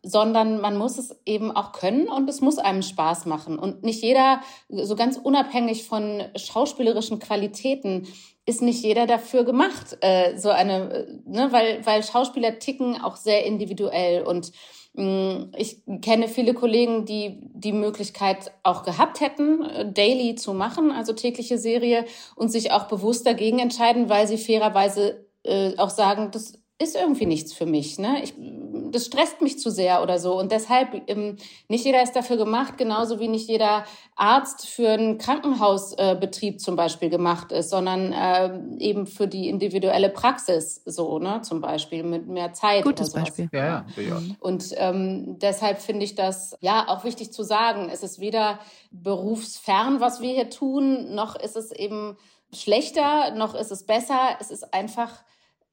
sondern 0.04 0.62
man 0.62 0.78
muss 0.78 0.98
es 0.98 1.16
eben 1.26 1.52
auch 1.52 1.72
können 1.72 2.08
und 2.08 2.30
es 2.30 2.42
muss 2.42 2.60
einem 2.60 2.84
Spaß 2.84 3.26
machen. 3.26 3.58
Und 3.58 3.84
nicht 3.84 4.04
jeder, 4.04 4.42
so 4.70 4.96
ganz 4.96 5.18
unabhängig 5.18 5.86
von 5.86 6.24
schauspielerischen 6.36 7.20
Qualitäten, 7.20 8.08
ist 8.46 8.62
nicht 8.62 8.84
jeder 8.84 9.08
dafür 9.08 9.46
gemacht, 9.46 9.98
äh, 10.02 10.38
so 10.38 10.50
eine, 10.50 11.22
ne, 11.26 11.48
weil, 11.52 11.86
weil 11.86 12.04
Schauspieler 12.04 12.60
ticken 12.60 13.02
auch 13.02 13.16
sehr 13.16 13.46
individuell 13.46 14.24
und 14.24 14.52
Mm, 14.52 14.83
ich 14.96 15.82
kenne 16.02 16.28
viele 16.28 16.54
Kollegen, 16.54 17.06
die 17.06 17.40
die 17.54 17.72
Möglichkeit 17.72 18.52
auch 18.62 18.84
gehabt 18.84 19.22
hätten, 19.22 19.64
äh, 19.64 19.92
daily 19.92 20.36
zu 20.36 20.54
machen, 20.54 20.92
also 20.92 21.14
tägliche 21.14 21.58
Serie, 21.58 22.06
und 22.36 22.50
sich 22.50 22.72
auch 22.72 22.88
bewusst 22.88 23.26
dagegen 23.26 23.58
entscheiden, 23.58 24.10
weil 24.10 24.28
sie 24.28 24.38
fairerweise 24.38 25.26
äh, 25.44 25.76
auch 25.78 25.90
sagen, 25.90 26.30
das 26.32 26.60
ist 26.80 26.96
irgendwie 26.96 27.26
nichts 27.26 27.54
für 27.54 27.66
mich. 27.66 27.98
Ne? 27.98 28.24
Ich, 28.24 28.36
das 28.94 29.06
stresst 29.06 29.42
mich 29.42 29.60
zu 29.60 29.70
sehr 29.70 30.02
oder 30.02 30.20
so. 30.20 30.40
Und 30.40 30.52
deshalb, 30.52 31.02
ähm, 31.08 31.38
nicht 31.68 31.86
jeder 31.86 32.02
ist 32.02 32.16
dafür 32.16 32.38
gemacht, 32.38 32.78
genauso 32.78 33.20
wie 33.20 33.28
nicht 33.28 33.50
jeder 33.50 33.86
Arzt 34.16 34.68
für 34.68 34.90
einen 34.90 35.18
Krankenhausbetrieb 35.18 36.56
äh, 36.56 36.58
zum 36.58 36.76
Beispiel 36.76 37.10
gemacht 37.10 37.52
ist, 37.52 37.70
sondern 37.70 38.14
äh, 38.14 38.60
eben 38.80 39.08
für 39.08 39.28
die 39.28 39.50
individuelle 39.50 40.10
Praxis 40.10 40.82
so, 40.86 41.20
ne, 41.20 41.42
zum 41.42 41.62
Beispiel 41.62 42.04
mit 42.04 42.28
mehr 42.28 42.54
Zeit. 42.54 42.84
Gutes 42.84 43.12
Beispiel. 43.12 43.50
Ja, 43.52 43.86
ja. 43.96 44.04
ja. 44.04 44.22
Und 44.40 44.74
ähm, 44.78 45.40
deshalb 45.40 45.80
finde 45.80 46.06
ich 46.06 46.16
das 46.16 46.56
ja 46.62 46.88
auch 46.88 47.04
wichtig 47.04 47.34
zu 47.34 47.44
sagen. 47.44 47.90
Es 47.92 48.04
ist 48.04 48.20
weder 48.20 48.60
berufsfern, 48.92 50.00
was 50.00 50.22
wir 50.22 50.34
hier 50.34 50.50
tun, 50.50 51.16
noch 51.16 51.36
ist 51.36 51.56
es 51.56 51.72
eben 51.72 52.18
schlechter, 52.54 53.32
noch 53.32 53.56
ist 53.56 53.72
es 53.72 53.86
besser. 53.86 54.38
Es 54.40 54.52
ist 54.52 54.74
einfach 54.74 55.24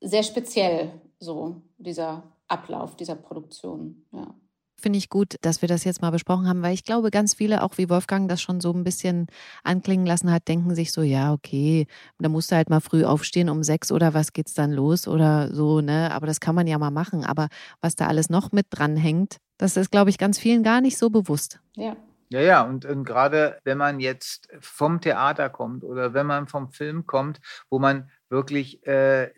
sehr 0.00 0.22
speziell, 0.22 1.00
so 1.18 1.62
dieser 1.78 2.22
Ablauf 2.50 2.96
dieser 2.96 3.16
Produktion. 3.16 4.06
Ja. 4.12 4.34
Finde 4.80 4.98
ich 4.98 5.10
gut, 5.10 5.36
dass 5.42 5.60
wir 5.60 5.68
das 5.68 5.84
jetzt 5.84 6.00
mal 6.00 6.10
besprochen 6.10 6.48
haben, 6.48 6.62
weil 6.62 6.72
ich 6.72 6.84
glaube, 6.84 7.10
ganz 7.10 7.34
viele, 7.34 7.62
auch 7.62 7.76
wie 7.76 7.90
Wolfgang 7.90 8.30
das 8.30 8.40
schon 8.40 8.62
so 8.62 8.72
ein 8.72 8.82
bisschen 8.82 9.26
anklingen 9.62 10.06
lassen 10.06 10.32
hat, 10.32 10.48
denken 10.48 10.74
sich 10.74 10.90
so, 10.90 11.02
ja, 11.02 11.34
okay, 11.34 11.86
da 12.18 12.30
musst 12.30 12.50
du 12.50 12.56
halt 12.56 12.70
mal 12.70 12.80
früh 12.80 13.04
aufstehen 13.04 13.50
um 13.50 13.62
sechs 13.62 13.92
oder 13.92 14.14
was 14.14 14.32
geht's 14.32 14.54
dann 14.54 14.72
los 14.72 15.06
oder 15.06 15.54
so, 15.54 15.82
ne? 15.82 16.10
Aber 16.12 16.26
das 16.26 16.40
kann 16.40 16.54
man 16.54 16.66
ja 16.66 16.78
mal 16.78 16.90
machen. 16.90 17.24
Aber 17.24 17.48
was 17.82 17.94
da 17.94 18.06
alles 18.06 18.30
noch 18.30 18.52
mit 18.52 18.66
dran 18.70 18.96
hängt, 18.96 19.36
das 19.58 19.76
ist, 19.76 19.90
glaube 19.90 20.08
ich, 20.08 20.16
ganz 20.16 20.38
vielen 20.38 20.62
gar 20.62 20.80
nicht 20.80 20.96
so 20.96 21.10
bewusst. 21.10 21.60
Ja. 21.76 21.94
Ja, 22.32 22.40
ja, 22.40 22.62
und, 22.62 22.84
und 22.84 23.02
gerade 23.04 23.58
wenn 23.64 23.76
man 23.76 23.98
jetzt 23.98 24.48
vom 24.60 25.00
Theater 25.00 25.50
kommt 25.50 25.82
oder 25.82 26.14
wenn 26.14 26.26
man 26.26 26.46
vom 26.46 26.70
Film 26.70 27.04
kommt, 27.04 27.40
wo 27.68 27.80
man 27.80 28.08
wirklich 28.28 28.86
äh, 28.86 29.32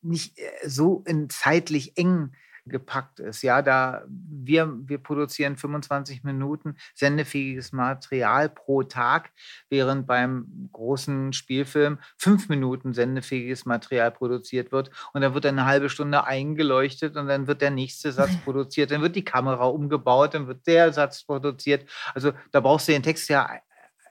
nicht 0.00 0.38
äh, 0.38 0.66
so 0.66 1.04
in 1.06 1.28
zeitlich 1.28 1.98
eng 1.98 2.32
gepackt 2.68 3.20
ist. 3.20 3.42
Ja, 3.42 3.62
da 3.62 4.04
wir, 4.08 4.72
wir 4.88 4.98
produzieren 4.98 5.56
25 5.56 6.24
Minuten 6.24 6.76
sendefähiges 6.94 7.72
Material 7.72 8.48
pro 8.48 8.82
Tag, 8.82 9.30
während 9.68 10.06
beim 10.06 10.68
großen 10.72 11.32
Spielfilm 11.32 11.98
fünf 12.16 12.48
Minuten 12.48 12.94
sendefähiges 12.94 13.66
Material 13.66 14.10
produziert 14.10 14.72
wird 14.72 14.90
und 15.12 15.20
dann 15.20 15.34
wird 15.34 15.46
eine 15.46 15.66
halbe 15.66 15.90
Stunde 15.90 16.24
eingeleuchtet 16.24 17.16
und 17.16 17.28
dann 17.28 17.46
wird 17.46 17.62
der 17.62 17.70
nächste 17.70 18.12
Satz 18.12 18.36
produziert, 18.44 18.90
dann 18.90 19.02
wird 19.02 19.16
die 19.16 19.24
Kamera 19.24 19.66
umgebaut, 19.66 20.34
dann 20.34 20.46
wird 20.46 20.66
der 20.66 20.92
Satz 20.92 21.24
produziert. 21.24 21.88
Also 22.14 22.32
da 22.52 22.60
brauchst 22.60 22.88
du 22.88 22.92
den 22.92 23.02
Text 23.02 23.28
ja, 23.28 23.50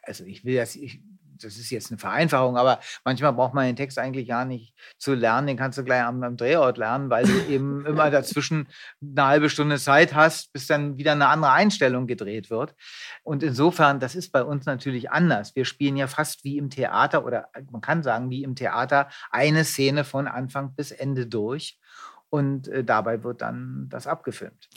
also 0.03 0.23
ich 0.23 0.45
will 0.45 0.55
das, 0.55 0.75
ich 0.75 1.01
das 1.43 1.57
ist 1.57 1.69
jetzt 1.69 1.91
eine 1.91 1.97
Vereinfachung, 1.97 2.57
aber 2.57 2.79
manchmal 3.03 3.33
braucht 3.33 3.53
man 3.53 3.65
den 3.65 3.75
Text 3.75 3.97
eigentlich 3.99 4.27
gar 4.27 4.45
nicht 4.45 4.73
zu 4.97 5.13
lernen. 5.13 5.47
Den 5.47 5.57
kannst 5.57 5.77
du 5.77 5.83
gleich 5.83 6.03
am, 6.03 6.23
am 6.23 6.37
Drehort 6.37 6.77
lernen, 6.77 7.09
weil 7.09 7.25
du 7.25 7.45
eben 7.47 7.85
immer 7.85 8.09
dazwischen 8.09 8.67
eine 9.01 9.27
halbe 9.27 9.49
Stunde 9.49 9.77
Zeit 9.77 10.13
hast, 10.13 10.51
bis 10.53 10.67
dann 10.67 10.97
wieder 10.97 11.13
eine 11.13 11.27
andere 11.27 11.51
Einstellung 11.51 12.07
gedreht 12.07 12.49
wird. 12.49 12.75
Und 13.23 13.43
insofern, 13.43 13.99
das 13.99 14.15
ist 14.15 14.31
bei 14.31 14.43
uns 14.43 14.65
natürlich 14.65 15.11
anders. 15.11 15.55
Wir 15.55 15.65
spielen 15.65 15.97
ja 15.97 16.07
fast 16.07 16.43
wie 16.43 16.57
im 16.57 16.69
Theater 16.69 17.25
oder 17.25 17.49
man 17.71 17.81
kann 17.81 18.03
sagen, 18.03 18.29
wie 18.29 18.43
im 18.43 18.55
Theater 18.55 19.09
eine 19.31 19.63
Szene 19.63 20.03
von 20.03 20.27
Anfang 20.27 20.75
bis 20.75 20.91
Ende 20.91 21.27
durch. 21.27 21.79
Und 22.29 22.67
äh, 22.67 22.83
dabei 22.83 23.23
wird 23.23 23.41
dann 23.41 23.87
das 23.89 24.05
abgefilmt. 24.05 24.69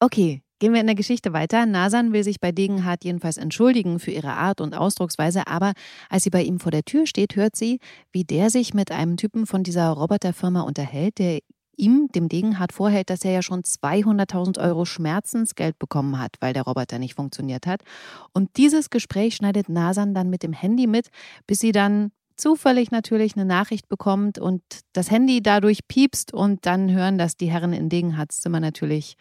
Okay, 0.00 0.42
Gehen 0.58 0.72
wir 0.72 0.80
in 0.80 0.86
der 0.86 0.96
Geschichte 0.96 1.34
weiter. 1.34 1.66
Nasan 1.66 2.14
will 2.14 2.24
sich 2.24 2.40
bei 2.40 2.50
Degenhardt 2.50 3.04
jedenfalls 3.04 3.36
entschuldigen 3.36 3.98
für 3.98 4.10
ihre 4.10 4.32
Art 4.32 4.62
und 4.62 4.74
Ausdrucksweise, 4.74 5.46
aber 5.46 5.72
als 6.08 6.24
sie 6.24 6.30
bei 6.30 6.42
ihm 6.42 6.60
vor 6.60 6.72
der 6.72 6.84
Tür 6.84 7.06
steht, 7.06 7.36
hört 7.36 7.56
sie, 7.56 7.78
wie 8.10 8.24
der 8.24 8.48
sich 8.48 8.72
mit 8.72 8.90
einem 8.90 9.18
Typen 9.18 9.46
von 9.46 9.62
dieser 9.62 9.90
Roboterfirma 9.90 10.62
unterhält, 10.62 11.18
der 11.18 11.40
ihm, 11.76 12.08
dem 12.14 12.30
Degenhardt, 12.30 12.72
vorhält, 12.72 13.10
dass 13.10 13.22
er 13.22 13.32
ja 13.32 13.42
schon 13.42 13.62
200.000 13.62 14.58
Euro 14.58 14.86
Schmerzensgeld 14.86 15.78
bekommen 15.78 16.18
hat, 16.18 16.36
weil 16.40 16.54
der 16.54 16.62
Roboter 16.62 16.98
nicht 16.98 17.16
funktioniert 17.16 17.66
hat. 17.66 17.82
Und 18.32 18.56
dieses 18.56 18.88
Gespräch 18.88 19.36
schneidet 19.36 19.68
Nasan 19.68 20.14
dann 20.14 20.30
mit 20.30 20.42
dem 20.42 20.54
Handy 20.54 20.86
mit, 20.86 21.08
bis 21.46 21.60
sie 21.60 21.72
dann 21.72 22.12
zufällig 22.36 22.90
natürlich 22.90 23.36
eine 23.36 23.44
Nachricht 23.44 23.90
bekommt 23.90 24.38
und 24.38 24.62
das 24.94 25.10
Handy 25.10 25.42
dadurch 25.42 25.86
piepst 25.86 26.32
und 26.32 26.64
dann 26.64 26.90
hören 26.90 27.18
das 27.18 27.36
die 27.36 27.50
Herren 27.50 27.74
in 27.74 27.90
Degenhardts 27.90 28.40
Zimmer 28.40 28.60
natürlich 28.60 29.16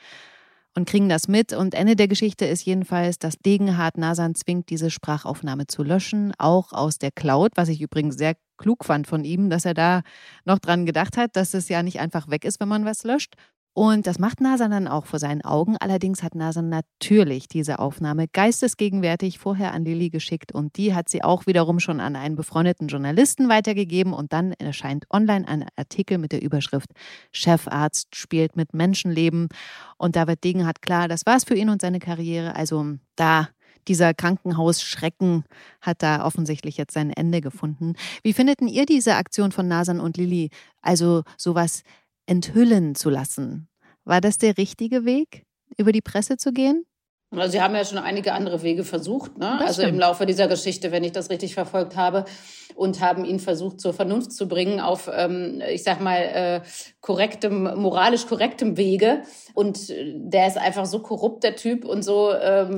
und 0.75 0.87
kriegen 0.87 1.09
das 1.09 1.27
mit. 1.27 1.53
Und 1.53 1.73
Ende 1.73 1.95
der 1.95 2.07
Geschichte 2.07 2.45
ist 2.45 2.65
jedenfalls, 2.65 3.17
dass 3.17 3.37
Degenhardt 3.37 3.97
Nasan 3.97 4.35
zwingt, 4.35 4.69
diese 4.69 4.91
Sprachaufnahme 4.91 5.67
zu 5.67 5.83
löschen, 5.83 6.33
auch 6.37 6.73
aus 6.73 6.99
der 6.99 7.11
Cloud, 7.11 7.53
was 7.55 7.69
ich 7.69 7.81
übrigens 7.81 8.17
sehr 8.17 8.35
klug 8.57 8.85
fand 8.85 9.07
von 9.07 9.23
ihm, 9.23 9.49
dass 9.49 9.65
er 9.65 9.73
da 9.73 10.01
noch 10.43 10.59
dran 10.59 10.85
gedacht 10.85 11.17
hat, 11.17 11.35
dass 11.35 11.53
es 11.53 11.69
ja 11.69 11.83
nicht 11.83 11.99
einfach 11.99 12.29
weg 12.29 12.45
ist, 12.45 12.59
wenn 12.59 12.67
man 12.67 12.85
was 12.85 13.03
löscht, 13.03 13.35
und 13.77 14.07
das 14.07 14.19
macht 14.19 14.39
Nasan 14.39 14.71
dann 14.71 14.87
auch 14.87 15.05
vor 15.05 15.19
seinen 15.19 15.43
Augen. 15.43 15.75
Allerdings 15.77 16.23
hat 16.23 16.33
Nasan 16.33 16.69
natürlich 16.69 17.49
diese 17.49 17.79
Aufnahme 17.79 18.29
geistesgegenwärtig 18.29 19.37
vorher 19.37 19.73
an 19.73 19.83
Lilly 19.83 20.09
geschickt 20.09 20.53
und 20.53 20.77
die 20.77 20.95
hat 20.95 21.09
sie 21.09 21.25
auch 21.25 21.45
wiederum 21.45 21.81
schon 21.81 21.99
an 21.99 22.15
einen 22.15 22.37
befreundeten 22.37 22.87
Journalisten 22.87 23.49
weitergegeben 23.49 24.13
und 24.13 24.31
dann 24.31 24.53
erscheint 24.53 25.05
online 25.11 25.45
ein 25.45 25.65
Artikel 25.75 26.19
mit 26.19 26.31
der 26.31 26.41
Überschrift 26.41 26.89
Chefarzt 27.33 28.15
spielt 28.15 28.55
mit 28.55 28.73
Menschenleben 28.73 29.49
und 29.97 30.15
da 30.15 30.25
wird 30.25 30.45
Degenhardt 30.45 30.81
klar, 30.81 31.09
das 31.09 31.25
war's 31.25 31.43
für 31.43 31.55
ihn 31.55 31.67
und 31.67 31.81
seine 31.81 31.99
Karriere. 31.99 32.55
Also 32.55 32.95
da 33.17 33.49
dieser 33.89 34.13
Krankenhausschrecken 34.13 35.43
hat 35.81 36.01
da 36.01 36.25
offensichtlich 36.25 36.77
jetzt 36.77 36.93
sein 36.93 37.11
Ende 37.11 37.41
gefunden. 37.41 37.95
Wie 38.23 38.31
findet 38.31 38.61
ihr 38.61 38.85
diese 38.85 39.15
Aktion 39.15 39.51
von 39.51 39.67
Nasan 39.67 39.99
und 39.99 40.15
Lilly? 40.15 40.49
Also 40.81 41.23
sowas 41.37 41.83
enthüllen 42.25 42.95
zu 42.95 43.09
lassen. 43.09 43.67
War 44.03 44.21
das 44.21 44.37
der 44.37 44.57
richtige 44.57 45.05
Weg, 45.05 45.45
über 45.77 45.91
die 45.91 46.01
Presse 46.01 46.37
zu 46.37 46.51
gehen? 46.51 46.85
Also 47.31 47.51
Sie 47.53 47.61
haben 47.61 47.75
ja 47.75 47.83
schon 47.83 47.97
einige 47.97 48.33
andere 48.33 48.61
Wege 48.61 48.83
versucht, 48.83 49.37
ne? 49.37 49.59
also 49.59 49.81
im 49.81 49.99
Laufe 49.99 50.25
dieser 50.25 50.47
Geschichte, 50.47 50.91
wenn 50.91 51.03
ich 51.03 51.11
das 51.11 51.29
richtig 51.29 51.53
verfolgt 51.53 51.95
habe, 51.95 52.25
und 52.75 52.99
haben 52.99 53.23
ihn 53.23 53.39
versucht 53.39 53.79
zur 53.79 53.93
Vernunft 53.93 54.33
zu 54.33 54.47
bringen 54.47 54.79
auf, 54.79 55.09
ähm, 55.13 55.61
ich 55.71 55.83
sag 55.83 56.01
mal, 56.01 56.17
äh, 56.17 56.61
korrektem, 56.99 57.63
moralisch 57.79 58.27
korrektem 58.27 58.75
Wege. 58.75 59.21
Und 59.53 59.89
äh, 59.89 60.13
der 60.15 60.47
ist 60.47 60.57
einfach 60.57 60.85
so 60.85 60.99
korrupt, 60.99 61.43
der 61.43 61.55
Typ, 61.55 61.85
und 61.85 62.03
so, 62.03 62.33
ähm, 62.33 62.75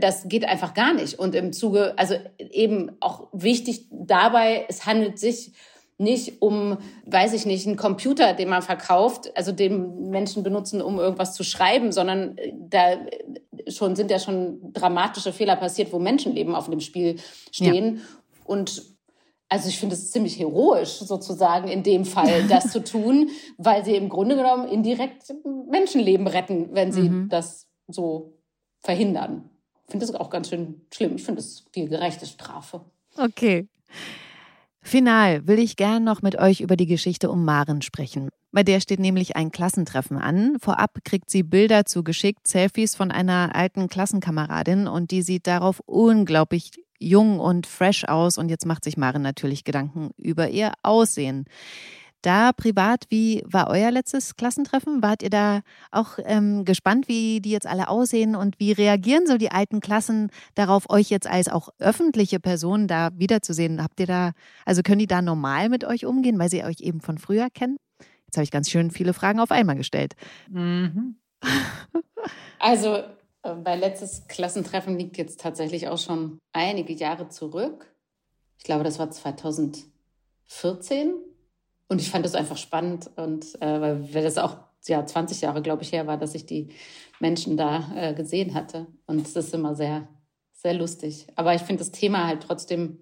das 0.00 0.28
geht 0.28 0.44
einfach 0.44 0.74
gar 0.74 0.94
nicht. 0.94 1.18
Und 1.18 1.34
im 1.34 1.52
Zuge, 1.52 1.94
also 1.96 2.16
eben 2.38 2.96
auch 3.00 3.28
wichtig 3.32 3.86
dabei, 3.90 4.66
es 4.68 4.84
handelt 4.84 5.18
sich 5.18 5.52
nicht 5.98 6.42
um, 6.42 6.76
weiß 7.06 7.32
ich 7.32 7.46
nicht, 7.46 7.66
einen 7.66 7.76
Computer, 7.76 8.34
den 8.34 8.48
man 8.48 8.62
verkauft, 8.62 9.34
also 9.34 9.52
den 9.52 10.10
Menschen 10.10 10.42
benutzen, 10.42 10.82
um 10.82 10.98
irgendwas 10.98 11.34
zu 11.34 11.42
schreiben, 11.42 11.90
sondern 11.90 12.36
äh, 12.36 12.52
da 12.54 12.98
schon 13.68 13.96
sind 13.96 14.10
ja 14.10 14.18
schon 14.18 14.72
dramatische 14.72 15.32
Fehler 15.32 15.56
passiert, 15.56 15.92
wo 15.92 15.98
Menschenleben 15.98 16.54
auf 16.54 16.68
dem 16.68 16.80
Spiel 16.80 17.16
stehen. 17.50 17.96
Ja. 17.96 18.02
Und 18.44 18.82
also 19.48 19.68
ich 19.68 19.78
finde 19.78 19.94
es 19.94 20.10
ziemlich 20.10 20.38
heroisch, 20.38 20.98
sozusagen 20.98 21.68
in 21.68 21.82
dem 21.82 22.04
Fall 22.04 22.44
das 22.48 22.72
zu 22.72 22.82
tun, 22.84 23.30
weil 23.56 23.84
sie 23.84 23.96
im 23.96 24.08
Grunde 24.08 24.36
genommen 24.36 24.68
indirekt 24.68 25.32
Menschenleben 25.70 26.26
retten, 26.26 26.68
wenn 26.72 26.92
sie 26.92 27.08
mhm. 27.08 27.28
das 27.28 27.68
so 27.88 28.34
verhindern. 28.80 29.48
Ich 29.86 29.92
finde 29.92 30.06
das 30.06 30.14
auch 30.14 30.30
ganz 30.30 30.50
schön 30.50 30.82
schlimm. 30.92 31.16
Ich 31.16 31.22
finde 31.22 31.40
es 31.40 31.64
die 31.74 31.86
gerechte 31.86 32.26
Strafe. 32.26 32.80
Okay. 33.16 33.68
Final 34.86 35.48
will 35.48 35.58
ich 35.58 35.74
gern 35.74 36.04
noch 36.04 36.22
mit 36.22 36.38
euch 36.38 36.60
über 36.60 36.76
die 36.76 36.86
Geschichte 36.86 37.28
um 37.28 37.44
Maren 37.44 37.82
sprechen. 37.82 38.28
Bei 38.52 38.62
der 38.62 38.78
steht 38.78 39.00
nämlich 39.00 39.34
ein 39.34 39.50
Klassentreffen 39.50 40.16
an. 40.16 40.58
Vorab 40.60 41.00
kriegt 41.04 41.28
sie 41.28 41.42
Bilder 41.42 41.86
zugeschickt, 41.86 42.46
Selfies 42.46 42.94
von 42.94 43.10
einer 43.10 43.56
alten 43.56 43.88
Klassenkameradin 43.88 44.86
und 44.86 45.10
die 45.10 45.22
sieht 45.22 45.48
darauf 45.48 45.80
unglaublich 45.86 46.70
jung 47.00 47.40
und 47.40 47.66
fresh 47.66 48.04
aus 48.04 48.38
und 48.38 48.48
jetzt 48.48 48.64
macht 48.64 48.84
sich 48.84 48.96
Maren 48.96 49.22
natürlich 49.22 49.64
Gedanken 49.64 50.12
über 50.16 50.50
ihr 50.50 50.72
Aussehen. 50.84 51.46
Da 52.22 52.52
privat, 52.52 53.04
wie 53.08 53.42
war 53.46 53.68
euer 53.68 53.90
letztes 53.90 54.36
Klassentreffen? 54.36 55.02
Wart 55.02 55.22
ihr 55.22 55.30
da 55.30 55.60
auch 55.90 56.18
ähm, 56.24 56.64
gespannt, 56.64 57.08
wie 57.08 57.40
die 57.40 57.50
jetzt 57.50 57.66
alle 57.66 57.88
aussehen 57.88 58.34
und 58.34 58.58
wie 58.58 58.72
reagieren 58.72 59.26
so 59.26 59.38
die 59.38 59.50
alten 59.50 59.80
Klassen 59.80 60.30
darauf, 60.54 60.90
euch 60.90 61.10
jetzt 61.10 61.28
als 61.28 61.48
auch 61.48 61.68
öffentliche 61.78 62.40
Person 62.40 62.88
da 62.88 63.10
wiederzusehen? 63.14 63.82
Habt 63.82 64.00
ihr 64.00 64.06
da, 64.06 64.32
also 64.64 64.82
können 64.82 64.98
die 64.98 65.06
da 65.06 65.22
normal 65.22 65.68
mit 65.68 65.84
euch 65.84 66.04
umgehen, 66.04 66.38
weil 66.38 66.50
sie 66.50 66.64
euch 66.64 66.80
eben 66.80 67.00
von 67.00 67.18
früher 67.18 67.48
kennen? 67.50 67.76
Jetzt 68.26 68.36
habe 68.36 68.44
ich 68.44 68.50
ganz 68.50 68.70
schön 68.70 68.90
viele 68.90 69.14
Fragen 69.14 69.38
auf 69.38 69.50
einmal 69.50 69.76
gestellt. 69.76 70.14
Mhm. 70.50 71.16
Also 72.58 73.04
äh, 73.46 73.54
mein 73.64 73.80
letztes 73.80 74.26
Klassentreffen 74.28 74.98
liegt 74.98 75.16
jetzt 75.18 75.40
tatsächlich 75.40 75.88
auch 75.88 75.98
schon 75.98 76.38
einige 76.52 76.92
Jahre 76.92 77.28
zurück. 77.28 77.92
Ich 78.58 78.64
glaube, 78.64 78.84
das 78.84 78.98
war 78.98 79.10
2014. 79.10 81.14
Und 81.88 82.00
ich 82.00 82.10
fand 82.10 82.24
das 82.24 82.34
einfach 82.34 82.56
spannend 82.56 83.10
und 83.16 83.60
äh, 83.60 83.80
weil 84.12 84.22
das 84.22 84.38
auch 84.38 84.56
ja 84.86 85.04
20 85.04 85.40
Jahre, 85.40 85.62
glaube 85.62 85.82
ich, 85.82 85.92
her 85.92 86.06
war, 86.06 86.16
dass 86.16 86.34
ich 86.34 86.46
die 86.46 86.68
Menschen 87.20 87.56
da 87.56 87.92
äh, 87.94 88.14
gesehen 88.14 88.54
hatte. 88.54 88.86
Und 89.06 89.26
es 89.26 89.36
ist 89.36 89.54
immer 89.54 89.74
sehr, 89.74 90.08
sehr 90.52 90.74
lustig. 90.74 91.26
Aber 91.36 91.54
ich 91.54 91.62
finde 91.62 91.80
das 91.80 91.92
Thema 91.92 92.26
halt 92.26 92.42
trotzdem 92.42 92.98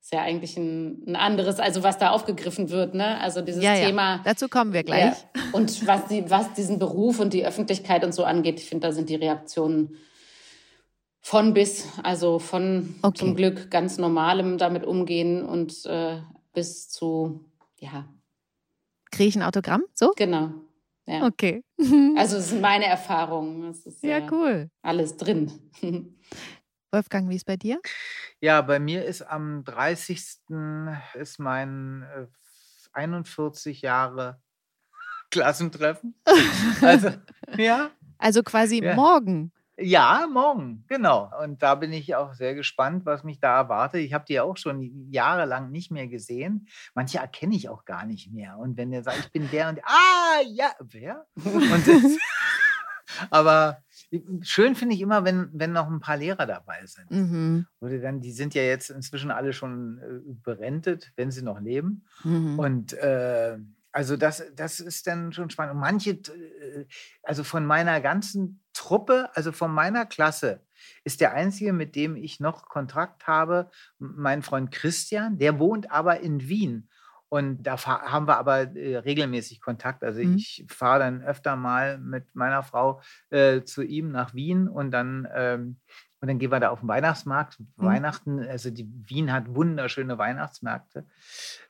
sehr 0.00 0.20
eigentlich 0.20 0.56
ein, 0.58 1.02
ein, 1.06 1.16
anderes, 1.16 1.60
also 1.60 1.82
was 1.82 1.96
da 1.96 2.10
aufgegriffen 2.10 2.68
wird, 2.68 2.94
ne? 2.94 3.18
Also 3.20 3.40
dieses 3.40 3.64
ja, 3.64 3.74
Thema. 3.74 4.16
Ja. 4.16 4.20
Dazu 4.24 4.48
kommen 4.48 4.74
wir 4.74 4.82
gleich. 4.82 5.14
Ja. 5.34 5.42
Und 5.52 5.86
was 5.86 6.08
die, 6.08 6.28
was 6.28 6.52
diesen 6.52 6.78
Beruf 6.78 7.20
und 7.20 7.32
die 7.32 7.46
Öffentlichkeit 7.46 8.04
und 8.04 8.12
so 8.12 8.24
angeht, 8.24 8.60
ich 8.60 8.68
finde, 8.68 8.88
da 8.88 8.92
sind 8.92 9.08
die 9.08 9.14
Reaktionen 9.14 9.96
von 11.20 11.54
bis, 11.54 11.88
also 12.02 12.38
von 12.38 12.96
okay. 13.00 13.18
zum 13.18 13.34
Glück 13.34 13.70
ganz 13.70 13.96
normalem 13.96 14.58
damit 14.58 14.84
umgehen 14.84 15.42
und 15.42 15.86
äh, 15.86 16.18
bis 16.52 16.90
zu 16.90 17.40
ja, 17.78 18.04
Kriege 19.14 19.28
ich 19.28 19.36
ein 19.36 19.44
Autogramm? 19.44 19.84
So? 19.94 20.12
Genau. 20.16 20.50
Ja. 21.06 21.26
Okay. 21.26 21.62
Also 22.16 22.38
es 22.38 22.48
sind 22.48 22.60
meine 22.60 22.86
Erfahrungen. 22.86 23.70
Ist, 23.70 24.02
ja, 24.02 24.18
ja, 24.18 24.32
cool. 24.32 24.70
Alles 24.82 25.16
drin. 25.16 25.52
Wolfgang, 26.90 27.28
wie 27.28 27.36
ist 27.36 27.46
bei 27.46 27.56
dir? 27.56 27.80
Ja, 28.40 28.60
bei 28.62 28.80
mir 28.80 29.04
ist 29.04 29.22
am 29.22 29.62
30. 29.62 30.20
ist 31.14 31.38
mein 31.38 32.02
äh, 32.02 32.26
41 32.92 33.82
Jahre 33.82 34.40
Klassentreffen. 35.30 36.14
Also, 36.80 37.10
ja. 37.56 37.90
Also 38.18 38.42
quasi 38.42 38.82
ja. 38.82 38.96
morgen. 38.96 39.52
Ja, 39.76 40.28
morgen, 40.32 40.84
genau. 40.86 41.30
Und 41.42 41.62
da 41.62 41.74
bin 41.74 41.92
ich 41.92 42.14
auch 42.14 42.34
sehr 42.34 42.54
gespannt, 42.54 43.04
was 43.06 43.24
mich 43.24 43.40
da 43.40 43.56
erwartet. 43.56 44.02
Ich 44.02 44.12
habe 44.12 44.24
die 44.26 44.34
ja 44.34 44.44
auch 44.44 44.56
schon 44.56 45.10
jahrelang 45.10 45.70
nicht 45.72 45.90
mehr 45.90 46.06
gesehen. 46.06 46.68
Manche 46.94 47.18
erkenne 47.18 47.56
ich 47.56 47.68
auch 47.68 47.84
gar 47.84 48.06
nicht 48.06 48.32
mehr. 48.32 48.56
Und 48.58 48.76
wenn 48.76 48.92
der 48.92 49.02
sagt, 49.02 49.18
ich 49.18 49.32
bin 49.32 49.50
der 49.50 49.70
und 49.70 49.80
ah, 49.84 50.40
ja, 50.46 50.70
wer? 50.80 51.26
Und 51.34 51.88
das, 51.88 52.18
aber 53.30 53.82
schön 54.42 54.74
finde 54.74 54.94
ich 54.94 55.00
immer, 55.00 55.24
wenn, 55.24 55.50
wenn 55.52 55.72
noch 55.72 55.88
ein 55.88 56.00
paar 56.00 56.16
Lehrer 56.16 56.46
dabei 56.46 56.84
sind. 56.86 57.10
Mhm. 57.10 57.66
Oder 57.80 57.98
dann, 57.98 58.20
die 58.20 58.32
sind 58.32 58.54
ja 58.54 58.62
jetzt 58.62 58.90
inzwischen 58.90 59.30
alle 59.30 59.52
schon 59.52 59.98
äh, 59.98 60.32
berentet, 60.42 61.12
wenn 61.16 61.30
sie 61.30 61.42
noch 61.42 61.60
leben. 61.60 62.04
Mhm. 62.22 62.58
Und 62.58 62.92
äh, 62.94 63.58
also 63.94 64.16
das, 64.16 64.42
das 64.56 64.80
ist 64.80 65.06
dann 65.06 65.32
schon 65.32 65.50
spannend. 65.50 65.74
Und 65.74 65.80
manche, 65.80 66.10
äh, 66.10 66.84
also 67.22 67.44
von 67.44 67.64
meiner 67.64 68.00
ganzen 68.00 68.60
Truppe, 68.72 69.30
also 69.34 69.52
von 69.52 69.70
meiner 69.70 70.04
Klasse, 70.04 70.64
ist 71.04 71.20
der 71.20 71.32
einzige, 71.32 71.72
mit 71.72 71.94
dem 71.94 72.16
ich 72.16 72.40
noch 72.40 72.66
Kontakt 72.66 73.28
habe, 73.28 73.70
mein 73.98 74.42
Freund 74.42 74.72
Christian, 74.72 75.38
der 75.38 75.60
wohnt 75.60 75.92
aber 75.92 76.20
in 76.20 76.48
Wien. 76.48 76.88
Und 77.28 77.62
da 77.62 77.80
haben 77.86 78.26
wir 78.26 78.36
aber 78.36 78.76
äh, 78.76 78.96
regelmäßig 78.96 79.60
Kontakt. 79.60 80.02
Also 80.02 80.20
mhm. 80.20 80.36
ich 80.38 80.66
fahre 80.68 80.98
dann 80.98 81.22
öfter 81.22 81.54
mal 81.54 81.98
mit 81.98 82.34
meiner 82.34 82.64
Frau 82.64 83.00
äh, 83.30 83.62
zu 83.62 83.82
ihm 83.82 84.10
nach 84.10 84.34
Wien 84.34 84.68
und 84.68 84.90
dann 84.90 85.28
ähm, 85.32 85.80
und 86.24 86.28
dann 86.28 86.38
gehen 86.38 86.50
wir 86.50 86.58
da 86.58 86.70
auf 86.70 86.80
den 86.80 86.88
Weihnachtsmarkt. 86.88 87.60
Mhm. 87.60 87.66
Weihnachten, 87.76 88.48
also 88.48 88.70
die 88.70 88.90
Wien 89.06 89.30
hat 89.30 89.54
wunderschöne 89.54 90.16
Weihnachtsmärkte. 90.16 91.06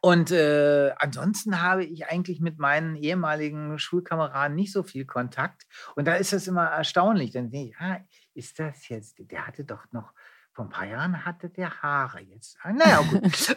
Und 0.01 0.31
äh, 0.31 0.93
ansonsten 0.97 1.61
habe 1.61 1.85
ich 1.85 2.07
eigentlich 2.07 2.39
mit 2.41 2.61
meinen 2.61 2.95
ehemaligen 2.95 3.81
Schulkameraden 3.81 4.55
nicht 4.55 4.71
so 4.71 4.85
viel 4.85 5.07
Kontakt. 5.07 5.67
Und 5.97 6.07
da 6.07 6.15
ist 6.15 6.33
das 6.33 6.47
immer 6.47 6.67
erstaunlich. 6.67 7.33
Dann 7.33 7.51
denke 7.51 7.71
ich, 7.71 7.77
ah, 7.81 7.99
ist 8.35 8.61
das 8.61 8.89
jetzt, 8.89 9.17
der 9.19 9.45
hatte 9.45 9.65
doch 9.65 9.91
noch, 9.91 10.13
vor 10.53 10.67
ein 10.67 10.71
paar 10.71 10.87
Jahren 10.87 11.25
hatte 11.25 11.51
der 11.51 11.83
Haare 11.83 12.21
jetzt. 12.21 12.57
Naja, 12.63 13.03
gut. 13.03 13.55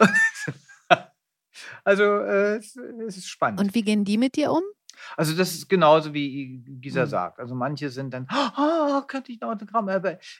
also 1.84 2.02
äh, 2.02 2.56
es, 2.56 2.74
es 2.74 3.18
ist 3.18 3.28
spannend. 3.28 3.60
Und 3.60 3.72
wie 3.72 3.82
gehen 3.82 4.04
die 4.04 4.18
mit 4.18 4.34
dir 4.34 4.50
um? 4.50 4.64
Also 5.16 5.36
das 5.36 5.54
ist 5.54 5.68
genauso 5.68 6.14
wie 6.14 6.62
Gisa 6.80 7.04
mhm. 7.04 7.08
sagt. 7.08 7.38
Also 7.40 7.54
manche 7.54 7.90
sind 7.90 8.14
dann, 8.14 8.26
oh, 8.56 9.00
könnte 9.06 9.32
ich 9.32 9.42
ein 9.42 9.48
Autogramm? 9.48 9.88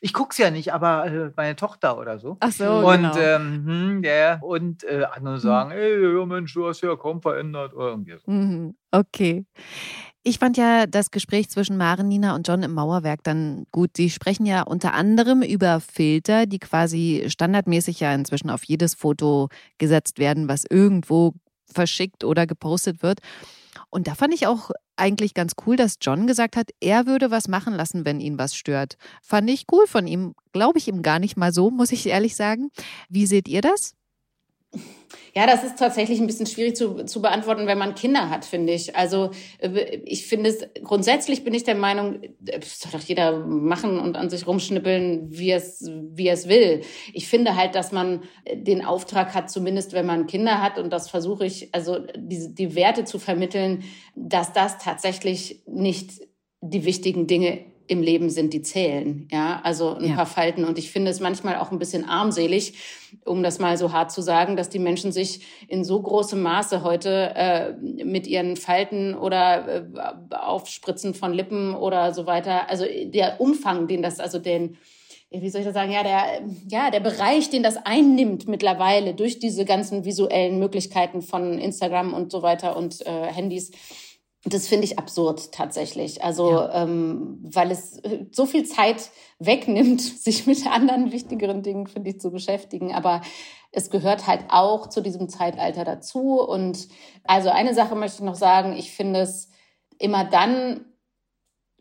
Ich 0.01 0.13
gucke 0.13 0.31
es 0.33 0.39
ja 0.39 0.51
nicht, 0.51 0.73
aber 0.73 1.07
äh, 1.07 1.31
meine 1.37 1.57
Tochter 1.57 1.99
oder 1.99 2.19
so. 2.19 2.37
Ach 2.41 2.53
so, 2.53 2.87
und, 2.87 3.13
genau. 3.13 3.17
Ähm, 3.19 3.65
hm, 3.67 4.05
yeah. 4.05 4.39
und 4.43 4.85
äh, 4.85 5.05
andere 5.11 5.35
hm. 5.35 5.41
sagen, 5.41 5.71
mhm. 5.71 5.77
ey, 5.77 6.27
Mensch, 6.27 6.55
du 6.55 6.67
hast 6.67 6.83
ja 6.83 6.95
kaum 6.97 7.21
verändert 7.23 7.75
oder 7.75 7.89
irgendwie 7.89 8.17
so. 8.19 8.31
Mhm. 8.31 8.75
Okay. 8.91 9.45
Ich 10.25 10.39
fand 10.39 10.57
ja 10.57 10.87
das 10.87 11.11
Gespräch 11.11 11.49
zwischen 11.49 11.77
Maren, 11.77 12.09
Nina 12.09 12.35
und 12.35 12.47
John 12.47 12.63
im 12.63 12.75
Mauerwerk 12.75 13.23
dann 13.23 13.65
gut. 13.73 13.91
Sie 13.97 14.11
sprechen 14.11 14.45
ja 14.45 14.63
unter 14.63 14.93
anderem 14.93 15.43
über 15.43 15.81
Filter, 15.81 16.47
die 16.47 16.59
quasi 16.59 17.25
standardmäßig 17.29 18.01
ja 18.01 18.15
inzwischen 18.15 18.51
auf 18.51 18.65
jedes 18.65 18.95
Foto 18.95 19.49
gesetzt 19.79 20.19
werden, 20.19 20.49
was 20.49 20.65
irgendwo 20.69 21.33
verschickt 21.73 22.25
oder 22.25 22.47
gepostet 22.47 23.03
wird. 23.03 23.21
Und 23.91 24.07
da 24.07 24.15
fand 24.15 24.35
ich 24.35 24.47
auch 24.47 24.71
eigentlich 24.97 25.33
ganz 25.35 25.53
cool, 25.67 25.77
dass 25.77 25.97
John 26.01 26.27
gesagt 26.27 26.57
hat, 26.57 26.71
er 26.81 27.07
würde 27.07 27.31
was 27.31 27.49
machen 27.49 27.75
lassen, 27.75 28.05
wenn 28.05 28.21
ihn 28.21 28.39
was 28.39 28.55
stört. 28.55 28.97
Fand 29.23 29.49
ich 29.49 29.67
cool 29.73 29.87
von 29.87 30.07
ihm. 30.07 30.35
Glaube 30.53 30.79
ich 30.79 30.89
ihm 30.89 31.03
gar 31.03 31.19
nicht 31.19 31.37
mal 31.37 31.53
so, 31.53 31.71
muss 31.71 31.93
ich 31.93 32.07
ehrlich 32.07 32.37
sagen. 32.37 32.71
Wie 33.09 33.27
seht 33.27 33.49
ihr 33.49 33.61
das? 33.61 33.95
Ja, 35.35 35.47
das 35.47 35.63
ist 35.63 35.79
tatsächlich 35.79 36.21
ein 36.21 36.27
bisschen 36.27 36.47
schwierig 36.47 36.77
zu, 36.77 37.05
zu 37.05 37.23
beantworten, 37.23 37.67
wenn 37.67 37.79
man 37.79 37.95
Kinder 37.95 38.29
hat, 38.29 38.45
finde 38.45 38.73
ich. 38.73 38.97
Also 38.97 39.31
äh, 39.59 40.01
ich 40.05 40.27
finde 40.27 40.51
es, 40.51 40.67
grundsätzlich 40.83 41.45
bin 41.45 41.55
ich 41.55 41.65
der 41.65 41.75
Meinung, 41.75 42.23
äh, 42.47 42.61
soll 42.63 42.93
doch 42.93 43.01
jeder 43.01 43.39
machen 43.47 44.01
und 44.01 44.17
an 44.17 44.31
sich 44.31 44.47
rumschnippeln, 44.47 45.29
wie 45.31 45.53
es, 45.53 45.89
wie 46.11 46.29
es 46.29 46.49
will. 46.49 46.83
Ich 47.13 47.29
finde 47.29 47.57
halt, 47.57 47.75
dass 47.75 47.93
man 47.93 48.23
den 48.53 48.85
Auftrag 48.85 49.35
hat, 49.35 49.51
zumindest 49.51 49.93
wenn 49.93 50.07
man 50.07 50.27
Kinder 50.27 50.61
hat, 50.61 50.79
und 50.79 50.93
das 50.93 51.09
versuche 51.09 51.47
ich, 51.47 51.73
also 51.73 51.99
die, 52.17 52.55
die 52.55 52.75
Werte 52.75 53.05
zu 53.05 53.19
vermitteln, 53.19 53.85
dass 54.17 54.53
das 54.53 54.79
tatsächlich 54.79 55.63
nicht 55.67 56.21
die 56.61 56.85
wichtigen 56.85 57.27
Dinge 57.27 57.65
im 57.89 58.03
Leben 58.03 58.31
sind, 58.31 58.53
die 58.53 58.63
zählen. 58.63 59.27
Ja, 59.33 59.61
also 59.65 59.95
ein 59.97 60.11
Ja. 60.11 60.15
paar 60.15 60.27
Falten. 60.27 60.65
Und 60.65 60.79
ich 60.79 60.91
finde 60.91 61.11
es 61.11 61.21
manchmal 61.21 61.57
auch 61.57 61.73
ein 61.73 61.79
bisschen 61.79 62.09
armselig, 62.09 62.75
um 63.25 63.43
das 63.43 63.59
mal 63.59 63.77
so 63.79 63.93
hart 63.93 64.13
zu 64.13 64.21
sagen, 64.21 64.57
dass 64.57 64.69
die 64.69 64.79
Menschen 64.79 65.11
sich 65.11 65.41
in 65.69 65.83
so 65.85 66.01
großem 66.01 66.41
Maße 66.41 66.85
heute 66.85 67.33
äh, 67.35 67.73
mit 68.05 68.27
ihren 68.27 68.57
Falten 68.57 69.15
oder 69.15 69.87
äh, 70.31 70.35
Aufspritzen 70.35 71.15
von 71.15 71.33
Lippen 71.33 71.75
oder 71.75 72.13
so 72.13 72.27
weiter, 72.27 72.69
also 72.69 72.85
der 73.05 73.41
Umfang, 73.41 73.89
den 73.89 74.03
das, 74.03 74.21
also 74.21 74.39
den, 74.39 74.77
wie 75.31 75.49
soll 75.49 75.61
ich 75.63 75.67
das 75.67 75.75
sagen, 75.75 75.91
ja, 75.93 76.03
der, 76.03 76.23
ja, 76.69 76.91
der 76.91 77.01
Bereich, 77.01 77.51
den 77.51 77.63
das 77.63 77.77
einnimmt 77.79 78.49
mittlerweile 78.49 79.15
durch 79.15 79.39
diese 79.39 79.65
ganzen 79.65 80.05
visuellen 80.05 80.59
Möglichkeiten 80.59 81.23
von 81.23 81.59
Instagram 81.59 82.13
und 82.15 82.31
so 82.33 82.43
weiter 82.43 82.77
und 82.77 83.05
äh, 83.07 83.27
Handys, 83.33 83.71
das 84.45 84.69
finde 84.69 84.85
ich 84.85 84.99
absurd 84.99 85.53
tatsächlich. 85.53 86.23
Also, 86.23 86.69
ähm, 86.69 87.39
weil 87.43 87.71
es 87.71 87.99
äh, 87.99 88.27
so 88.31 88.47
viel 88.47 88.65
Zeit 88.65 89.11
wegnimmt, 89.39 90.01
sich 90.23 90.47
mit 90.47 90.67
anderen 90.67 91.13
wichtigeren 91.13 91.63
Dingen, 91.63 91.87
finde 91.87 92.11
ich, 92.11 92.21
zu 92.21 92.31
beschäftigen. 92.31 92.95
Aber 92.95 93.23
es 93.73 93.91
gehört 93.91 94.27
halt 94.27 94.45
auch 94.49 94.89
zu 94.89 95.01
diesem 95.01 95.29
Zeitalter 95.29 95.85
dazu. 95.85 96.41
Und 96.41 96.89
also 97.25 97.51
eine 97.51 97.75
Sache 97.75 97.97
möchte 97.97 98.19
ich 98.19 98.25
noch 98.25 98.37
sagen, 98.37 98.75
ich 98.75 98.93
finde 98.93 99.21
es 99.21 99.51
immer 99.99 100.25
dann 100.25 100.85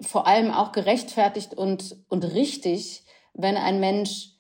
vor 0.02 0.28
allem 0.28 0.52
auch 0.52 0.72
gerechtfertigt 0.72 1.54
und, 1.54 1.98
und 2.10 2.24
richtig, 2.24 3.04
wenn 3.34 3.58
ein 3.58 3.80
Mensch 3.80 4.37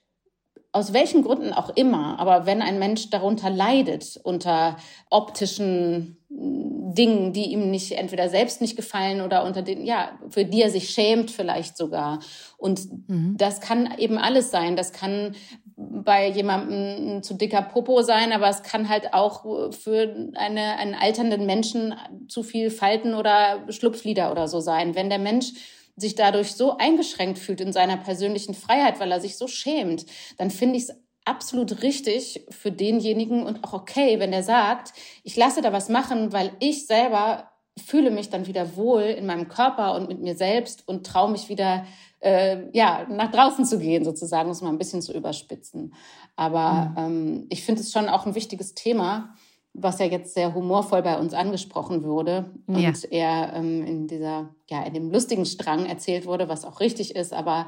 aus 0.77 0.93
welchen 0.93 1.23
Gründen 1.23 1.53
auch 1.53 1.71
immer, 1.75 2.19
aber 2.19 2.45
wenn 2.45 2.61
ein 2.61 2.77
Mensch 2.77 3.09
darunter 3.09 3.49
leidet, 3.49 4.19
unter 4.23 4.77
optischen 5.09 6.17
mm, 6.29 6.93
Dingen, 6.93 7.33
die 7.33 7.51
ihm 7.51 7.71
nicht 7.71 7.93
entweder 7.93 8.29
selbst 8.29 8.61
nicht 8.61 8.75
gefallen 8.75 9.21
oder 9.21 9.43
unter 9.43 9.63
den, 9.63 9.83
ja, 9.83 10.11
für 10.29 10.45
die 10.45 10.61
er 10.61 10.69
sich 10.69 10.91
schämt 10.91 11.31
vielleicht 11.31 11.77
sogar. 11.77 12.19
Und 12.57 12.87
das 13.07 13.59
kann 13.59 13.93
eben 13.97 14.17
alles 14.17 14.51
sein. 14.51 14.75
Das 14.75 14.93
kann 14.93 15.35
bei 15.75 16.29
jemandem 16.29 17.17
ein 17.17 17.23
zu 17.23 17.33
dicker 17.33 17.61
Popo 17.61 18.01
sein, 18.01 18.31
aber 18.31 18.47
es 18.47 18.63
kann 18.63 18.89
halt 18.89 19.13
auch 19.13 19.71
für 19.73 20.31
eine, 20.35 20.77
einen 20.77 20.95
alternden 20.95 21.45
Menschen 21.45 21.93
zu 22.27 22.41
viel 22.41 22.69
Falten 22.69 23.13
oder 23.13 23.63
Schlupflider 23.69 24.31
oder 24.31 24.47
so 24.47 24.59
sein. 24.59 24.95
Wenn 24.95 25.09
der 25.09 25.19
Mensch 25.19 25.53
sich 25.97 26.15
dadurch 26.15 26.53
so 26.53 26.77
eingeschränkt 26.77 27.39
fühlt 27.39 27.59
in 27.59 27.73
seiner 27.73 27.97
persönlichen 27.97 28.53
Freiheit, 28.53 28.99
weil 28.99 29.11
er 29.11 29.19
sich 29.19 29.35
so 29.35 29.47
schämt, 29.47 30.05
dann 30.37 30.51
finde 30.51 30.77
ich 30.77 30.83
es 30.83 30.95
absolut 31.25 31.81
richtig 31.81 32.45
für 32.49 32.71
denjenigen 32.71 33.45
und 33.45 33.63
auch 33.63 33.73
okay, 33.73 34.19
wenn 34.19 34.31
der 34.31 34.43
sagt, 34.43 34.93
ich 35.23 35.35
lasse 35.35 35.61
da 35.61 35.73
was 35.73 35.89
machen, 35.89 36.31
weil 36.31 36.51
ich 36.59 36.87
selber 36.87 37.51
fühle 37.85 38.11
mich 38.11 38.29
dann 38.29 38.47
wieder 38.47 38.75
wohl 38.75 39.03
in 39.03 39.25
meinem 39.25 39.49
Körper 39.49 39.95
und 39.95 40.07
mit 40.07 40.21
mir 40.21 40.35
selbst 40.35 40.87
und 40.87 41.05
traue 41.05 41.31
mich 41.31 41.49
wieder 41.49 41.85
äh, 42.19 42.65
ja 42.75 43.05
nach 43.09 43.31
draußen 43.31 43.65
zu 43.65 43.77
gehen 43.77 44.03
sozusagen, 44.03 44.47
um 44.47 44.51
es 44.51 44.61
mal 44.61 44.69
ein 44.69 44.77
bisschen 44.77 45.01
zu 45.01 45.13
überspitzen. 45.13 45.93
Aber 46.35 46.95
ähm, 46.97 47.45
ich 47.49 47.63
finde 47.63 47.81
es 47.81 47.91
schon 47.91 48.09
auch 48.09 48.25
ein 48.25 48.35
wichtiges 48.35 48.73
Thema, 48.73 49.35
was 49.79 49.99
ja 49.99 50.05
jetzt 50.05 50.33
sehr 50.33 50.53
humorvoll 50.53 51.01
bei 51.03 51.17
uns 51.19 51.33
angesprochen 51.33 52.03
wurde 52.03 52.51
und 52.65 52.79
Ja. 52.81 52.91
eher 53.09 53.53
ähm, 53.53 53.85
in 53.85 54.07
dieser, 54.07 54.49
ja, 54.69 54.83
in 54.83 54.93
dem 54.93 55.11
lustigen 55.11 55.45
Strang 55.45 55.85
erzählt 55.85 56.25
wurde, 56.25 56.49
was 56.49 56.65
auch 56.65 56.79
richtig 56.79 57.15
ist, 57.15 57.31
aber 57.33 57.67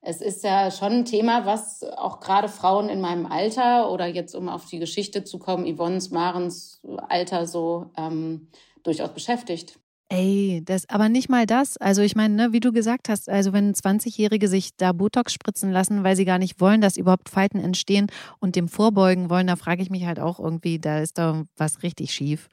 es 0.00 0.22
ist 0.22 0.44
ja 0.44 0.70
schon 0.70 0.92
ein 0.92 1.04
Thema, 1.04 1.44
was 1.44 1.82
auch 1.82 2.20
gerade 2.20 2.48
Frauen 2.48 2.88
in 2.88 3.00
meinem 3.00 3.26
Alter 3.26 3.90
oder 3.90 4.06
jetzt, 4.06 4.34
um 4.34 4.48
auf 4.48 4.64
die 4.66 4.78
Geschichte 4.78 5.24
zu 5.24 5.38
kommen, 5.38 5.66
Yvonnes, 5.66 6.10
Marens 6.10 6.80
Alter 7.08 7.46
so 7.46 7.90
ähm, 7.98 8.48
durchaus 8.82 9.10
beschäftigt. 9.12 9.78
Ey, 10.12 10.60
das, 10.64 10.88
aber 10.88 11.08
nicht 11.08 11.28
mal 11.28 11.46
das. 11.46 11.76
Also 11.76 12.02
ich 12.02 12.16
meine, 12.16 12.34
ne, 12.34 12.52
wie 12.52 12.58
du 12.58 12.72
gesagt 12.72 13.08
hast, 13.08 13.28
also 13.28 13.52
wenn 13.52 13.74
20-Jährige 13.74 14.48
sich 14.48 14.70
da 14.76 14.90
Botox 14.92 15.32
spritzen 15.32 15.70
lassen, 15.70 16.02
weil 16.02 16.16
sie 16.16 16.24
gar 16.24 16.38
nicht 16.38 16.60
wollen, 16.60 16.80
dass 16.80 16.96
überhaupt 16.96 17.28
Falten 17.28 17.60
entstehen 17.60 18.08
und 18.40 18.56
dem 18.56 18.66
vorbeugen 18.66 19.30
wollen, 19.30 19.46
da 19.46 19.54
frage 19.54 19.82
ich 19.82 19.90
mich 19.90 20.06
halt 20.06 20.18
auch 20.18 20.40
irgendwie, 20.40 20.80
da 20.80 20.98
ist 20.98 21.16
da 21.16 21.44
was 21.56 21.84
richtig 21.84 22.12
schief. 22.12 22.48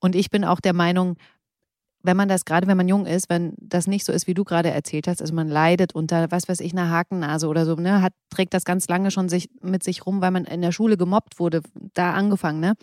Und 0.00 0.14
ich 0.14 0.28
bin 0.30 0.44
auch 0.44 0.60
der 0.60 0.74
Meinung, 0.74 1.16
wenn 2.02 2.16
man 2.16 2.28
das, 2.28 2.44
gerade 2.44 2.66
wenn 2.66 2.76
man 2.76 2.88
jung 2.88 3.06
ist, 3.06 3.30
wenn 3.30 3.54
das 3.58 3.86
nicht 3.86 4.04
so 4.06 4.12
ist, 4.12 4.26
wie 4.26 4.34
du 4.34 4.44
gerade 4.44 4.70
erzählt 4.70 5.08
hast, 5.08 5.22
also 5.22 5.34
man 5.34 5.48
leidet 5.48 5.94
unter, 5.94 6.30
was 6.32 6.48
weiß 6.48 6.60
ich, 6.60 6.72
einer 6.72 6.90
Hakennase 6.90 7.48
oder 7.48 7.66
so, 7.66 7.76
ne, 7.76 8.02
hat, 8.02 8.14
trägt 8.30 8.54
das 8.54 8.64
ganz 8.64 8.88
lange 8.88 9.10
schon 9.10 9.28
sich, 9.28 9.50
mit 9.62 9.84
sich 9.84 10.06
rum, 10.06 10.20
weil 10.22 10.32
man 10.32 10.44
in 10.44 10.62
der 10.62 10.72
Schule 10.72 10.96
gemobbt 10.96 11.38
wurde, 11.40 11.62
da 11.94 12.12
angefangen, 12.14 12.60
ne? 12.60 12.74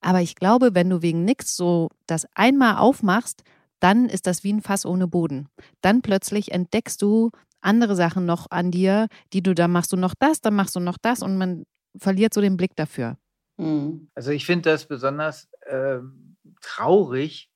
Aber 0.00 0.20
ich 0.20 0.34
glaube, 0.34 0.74
wenn 0.74 0.88
du 0.90 1.02
wegen 1.02 1.24
nichts 1.24 1.56
so 1.56 1.88
das 2.06 2.26
einmal 2.34 2.76
aufmachst, 2.76 3.42
dann 3.80 4.08
ist 4.08 4.26
das 4.26 4.44
wie 4.44 4.52
ein 4.52 4.62
Fass 4.62 4.86
ohne 4.86 5.06
Boden. 5.08 5.48
Dann 5.80 6.02
plötzlich 6.02 6.52
entdeckst 6.52 7.00
du 7.02 7.30
andere 7.60 7.96
Sachen 7.96 8.26
noch 8.26 8.46
an 8.50 8.70
dir, 8.70 9.08
die 9.32 9.42
du, 9.42 9.54
dann 9.54 9.70
machst 9.70 9.92
du 9.92 9.96
noch 9.96 10.14
das, 10.18 10.40
dann 10.40 10.54
machst 10.54 10.76
du 10.76 10.80
noch 10.80 10.98
das 11.00 11.22
und 11.22 11.36
man 11.36 11.64
verliert 11.96 12.32
so 12.32 12.40
den 12.40 12.56
Blick 12.56 12.76
dafür. 12.76 13.16
Hm. 13.58 14.08
Also 14.14 14.30
ich 14.30 14.46
finde 14.46 14.70
das 14.70 14.86
besonders 14.86 15.48
ähm, 15.68 16.36
traurig, 16.62 17.49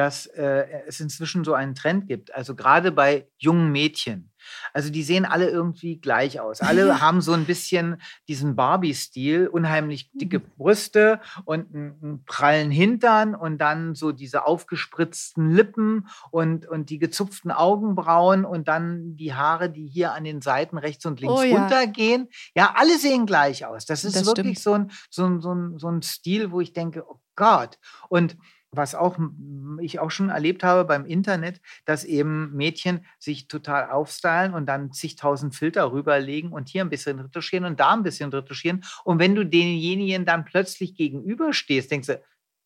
dass 0.00 0.24
äh, 0.24 0.64
es 0.86 0.98
inzwischen 0.98 1.44
so 1.44 1.52
einen 1.52 1.74
Trend 1.74 2.08
gibt. 2.08 2.34
Also 2.34 2.54
gerade 2.54 2.90
bei 2.90 3.28
jungen 3.36 3.70
Mädchen. 3.70 4.30
Also 4.72 4.88
die 4.90 5.02
sehen 5.02 5.26
alle 5.26 5.50
irgendwie 5.50 6.00
gleich 6.00 6.40
aus. 6.40 6.62
Alle 6.62 7.00
haben 7.02 7.20
so 7.20 7.34
ein 7.34 7.44
bisschen 7.44 8.00
diesen 8.26 8.56
Barbie-Stil, 8.56 9.46
unheimlich 9.46 10.10
dicke 10.14 10.40
Brüste 10.40 11.20
und 11.44 11.74
einen, 11.74 11.98
einen 12.02 12.24
prallen 12.24 12.70
Hintern 12.70 13.34
und 13.34 13.58
dann 13.58 13.94
so 13.94 14.10
diese 14.10 14.46
aufgespritzten 14.46 15.50
Lippen 15.50 16.08
und, 16.30 16.66
und 16.66 16.88
die 16.88 16.98
gezupften 16.98 17.50
Augenbrauen 17.50 18.46
und 18.46 18.68
dann 18.68 19.18
die 19.18 19.34
Haare, 19.34 19.68
die 19.68 19.86
hier 19.86 20.14
an 20.14 20.24
den 20.24 20.40
Seiten 20.40 20.78
rechts 20.78 21.04
und 21.04 21.20
links 21.20 21.40
Oh 21.40 21.42
ja. 21.42 21.58
runtergehen. 21.58 22.30
Ja, 22.54 22.72
alle 22.74 22.98
sehen 22.98 23.26
gleich 23.26 23.66
aus. 23.66 23.84
Das 23.84 24.06
ist 24.06 24.16
Das 24.16 24.24
wirklich 24.24 24.62
so 24.62 24.72
ein, 24.72 24.90
so, 25.10 25.26
ein, 25.26 25.42
so, 25.42 25.52
ein, 25.52 25.78
so 25.78 25.88
ein 25.88 26.00
Stil, 26.00 26.52
wo 26.52 26.62
ich 26.62 26.72
denke, 26.72 27.04
oh 27.06 27.20
Gott. 27.36 27.78
Und 28.08 28.38
was 28.72 28.94
auch 28.94 29.18
ich 29.80 29.98
auch 29.98 30.10
schon 30.10 30.28
erlebt 30.28 30.62
habe 30.62 30.84
beim 30.84 31.04
Internet, 31.04 31.60
dass 31.84 32.04
eben 32.04 32.54
Mädchen 32.54 33.04
sich 33.18 33.48
total 33.48 33.90
aufstylen 33.90 34.54
und 34.54 34.66
dann 34.66 34.92
zigtausend 34.92 35.54
Filter 35.54 35.92
rüberlegen 35.92 36.52
und 36.52 36.68
hier 36.68 36.82
ein 36.84 36.90
bisschen 36.90 37.18
retuschieren 37.18 37.64
und 37.64 37.80
da 37.80 37.92
ein 37.92 38.02
bisschen 38.02 38.30
retuschieren. 38.30 38.84
Und 39.04 39.18
wenn 39.18 39.34
du 39.34 39.44
denjenigen 39.44 40.24
dann 40.24 40.44
plötzlich 40.44 40.94
gegenüberstehst, 40.94 41.90
denkst 41.90 42.08
du, 42.08 42.20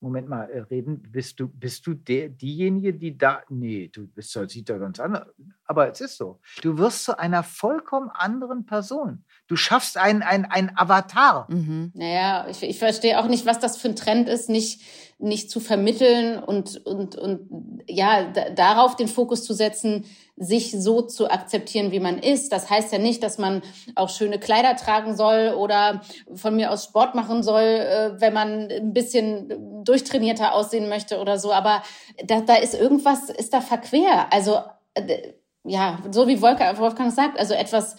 Moment 0.04 0.28
mal, 0.28 0.50
äh, 0.50 0.60
reden, 0.60 1.00
bist 1.00 1.40
du, 1.40 1.48
bist 1.48 1.86
du 1.86 1.94
der, 1.94 2.28
diejenige, 2.28 2.92
die 2.92 3.16
da. 3.16 3.42
Nee, 3.48 3.88
du 3.88 4.06
bist 4.06 4.32
sieht 4.48 4.68
ja 4.68 4.76
ganz 4.76 5.00
anders. 5.00 5.26
Aber 5.64 5.90
es 5.90 6.00
ist 6.02 6.18
so. 6.18 6.40
Du 6.60 6.76
wirst 6.76 7.04
zu 7.04 7.18
einer 7.18 7.42
vollkommen 7.42 8.10
anderen 8.10 8.66
Person. 8.66 9.24
Du 9.46 9.56
schaffst 9.56 9.98
einen, 9.98 10.22
einen, 10.22 10.46
einen 10.46 10.72
Avatar. 10.74 11.46
Mhm. 11.50 11.92
Naja, 11.94 12.46
ich, 12.48 12.62
ich 12.62 12.78
verstehe 12.78 13.20
auch 13.20 13.26
nicht, 13.26 13.44
was 13.44 13.58
das 13.58 13.76
für 13.76 13.88
ein 13.88 13.96
Trend 13.96 14.26
ist, 14.26 14.48
nicht, 14.48 14.80
nicht 15.18 15.50
zu 15.50 15.60
vermitteln 15.60 16.42
und, 16.42 16.84
und, 16.86 17.16
und 17.16 17.82
ja, 17.86 18.24
da, 18.24 18.48
darauf 18.48 18.96
den 18.96 19.06
Fokus 19.06 19.44
zu 19.44 19.52
setzen, 19.52 20.06
sich 20.36 20.72
so 20.72 21.02
zu 21.02 21.30
akzeptieren, 21.30 21.92
wie 21.92 22.00
man 22.00 22.18
ist. 22.18 22.52
Das 22.52 22.70
heißt 22.70 22.90
ja 22.90 22.98
nicht, 22.98 23.22
dass 23.22 23.36
man 23.36 23.62
auch 23.94 24.08
schöne 24.08 24.38
Kleider 24.38 24.76
tragen 24.76 25.14
soll 25.14 25.54
oder 25.56 26.00
von 26.34 26.56
mir 26.56 26.70
aus 26.70 26.84
Sport 26.84 27.14
machen 27.14 27.42
soll, 27.42 27.62
äh, 27.62 28.20
wenn 28.20 28.32
man 28.32 28.70
ein 28.70 28.94
bisschen 28.94 29.84
durchtrainierter 29.84 30.54
aussehen 30.54 30.88
möchte 30.88 31.20
oder 31.20 31.38
so. 31.38 31.52
Aber 31.52 31.82
da, 32.24 32.40
da 32.40 32.54
ist 32.54 32.74
irgendwas, 32.74 33.28
ist 33.28 33.52
da 33.52 33.60
verquer. 33.60 34.32
Also, 34.32 34.60
äh, 34.94 35.34
ja, 35.64 35.98
so 36.10 36.26
wie 36.28 36.40
Wolfgang, 36.40 36.78
Wolfgang 36.78 37.12
sagt, 37.12 37.38
also 37.38 37.54
etwas 37.54 37.96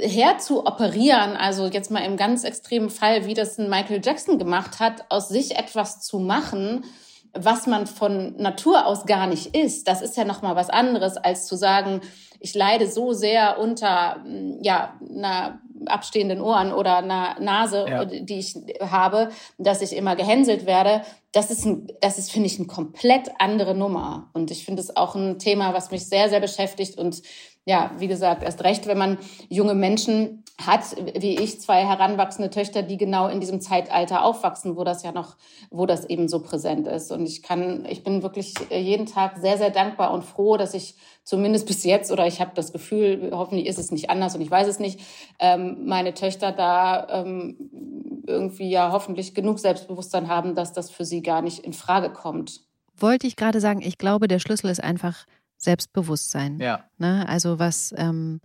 herzuoperieren, 0.00 1.36
also 1.36 1.66
jetzt 1.66 1.90
mal 1.90 2.04
im 2.04 2.16
ganz 2.16 2.44
extremen 2.44 2.90
Fall, 2.90 3.26
wie 3.26 3.34
das 3.34 3.58
ein 3.58 3.70
Michael 3.70 4.00
Jackson 4.04 4.38
gemacht 4.38 4.80
hat, 4.80 5.04
aus 5.08 5.28
sich 5.28 5.56
etwas 5.56 6.00
zu 6.00 6.18
machen, 6.18 6.84
was 7.32 7.66
man 7.66 7.86
von 7.86 8.36
Natur 8.36 8.86
aus 8.86 9.06
gar 9.06 9.26
nicht 9.26 9.56
ist, 9.56 9.88
das 9.88 10.02
ist 10.02 10.16
ja 10.16 10.24
noch 10.24 10.42
mal 10.42 10.54
was 10.56 10.70
anderes 10.70 11.16
als 11.16 11.46
zu 11.46 11.56
sagen, 11.56 12.00
ich 12.38 12.54
leide 12.54 12.86
so 12.90 13.12
sehr 13.12 13.58
unter 13.58 14.18
mm, 14.18 14.62
ja 14.62 14.98
einer 15.10 15.60
abstehenden 15.86 16.40
Ohren 16.40 16.72
oder 16.72 16.98
einer 16.98 17.38
Nase, 17.40 17.86
Ja. 17.88 18.04
die 18.04 18.38
ich 18.38 18.54
habe, 18.80 19.30
dass 19.58 19.82
ich 19.82 19.96
immer 19.96 20.14
gehänselt 20.16 20.64
werde. 20.66 21.02
Das 21.32 21.50
ist 21.50 21.64
ein, 21.66 21.88
das 22.00 22.18
ist 22.18 22.30
finde 22.30 22.46
ich 22.46 22.58
eine 22.58 22.68
komplett 22.68 23.30
andere 23.38 23.74
Nummer 23.74 24.30
und 24.34 24.50
ich 24.50 24.64
finde 24.64 24.80
es 24.82 24.96
auch 24.96 25.14
ein 25.14 25.38
Thema, 25.38 25.74
was 25.74 25.90
mich 25.90 26.06
sehr 26.08 26.28
sehr 26.28 26.40
beschäftigt 26.40 26.96
und 26.98 27.22
ja, 27.66 27.90
wie 27.98 28.08
gesagt, 28.08 28.42
erst 28.42 28.62
recht, 28.62 28.86
wenn 28.86 28.98
man 28.98 29.18
junge 29.48 29.74
Menschen 29.74 30.44
hat, 30.64 30.96
wie 31.18 31.36
ich, 31.36 31.60
zwei 31.60 31.84
heranwachsende 31.84 32.50
Töchter, 32.50 32.82
die 32.82 32.96
genau 32.96 33.26
in 33.26 33.40
diesem 33.40 33.60
Zeitalter 33.60 34.24
aufwachsen, 34.24 34.76
wo 34.76 34.84
das 34.84 35.02
ja 35.02 35.10
noch, 35.10 35.36
wo 35.70 35.84
das 35.84 36.04
eben 36.04 36.28
so 36.28 36.40
präsent 36.40 36.86
ist. 36.86 37.10
Und 37.10 37.26
ich 37.26 37.42
kann, 37.42 37.86
ich 37.88 38.04
bin 38.04 38.22
wirklich 38.22 38.54
jeden 38.70 39.06
Tag 39.06 39.38
sehr, 39.38 39.58
sehr 39.58 39.70
dankbar 39.70 40.12
und 40.12 40.24
froh, 40.24 40.56
dass 40.56 40.74
ich 40.74 40.94
zumindest 41.24 41.66
bis 41.66 41.82
jetzt, 41.82 42.12
oder 42.12 42.26
ich 42.26 42.40
habe 42.40 42.52
das 42.54 42.72
Gefühl, 42.72 43.30
hoffentlich 43.32 43.66
ist 43.66 43.78
es 43.78 43.90
nicht 43.90 44.10
anders 44.10 44.36
und 44.36 44.42
ich 44.42 44.50
weiß 44.50 44.68
es 44.68 44.78
nicht, 44.78 45.00
ähm, 45.40 45.86
meine 45.86 46.14
Töchter 46.14 46.52
da 46.52 47.24
ähm, 47.24 48.22
irgendwie 48.26 48.70
ja 48.70 48.92
hoffentlich 48.92 49.34
genug 49.34 49.58
Selbstbewusstsein 49.58 50.28
haben, 50.28 50.54
dass 50.54 50.72
das 50.72 50.90
für 50.90 51.04
sie 51.04 51.22
gar 51.22 51.42
nicht 51.42 51.60
in 51.60 51.72
Frage 51.72 52.10
kommt. 52.10 52.60
Wollte 52.96 53.26
ich 53.26 53.34
gerade 53.34 53.60
sagen, 53.60 53.82
ich 53.82 53.98
glaube, 53.98 54.28
der 54.28 54.38
Schlüssel 54.38 54.70
ist 54.70 54.82
einfach 54.82 55.26
Selbstbewusstsein. 55.64 56.58
Ja. 56.60 56.84
Ne? 56.98 57.28
Also 57.28 57.58
was, 57.58 57.94
ähm, 57.96 58.40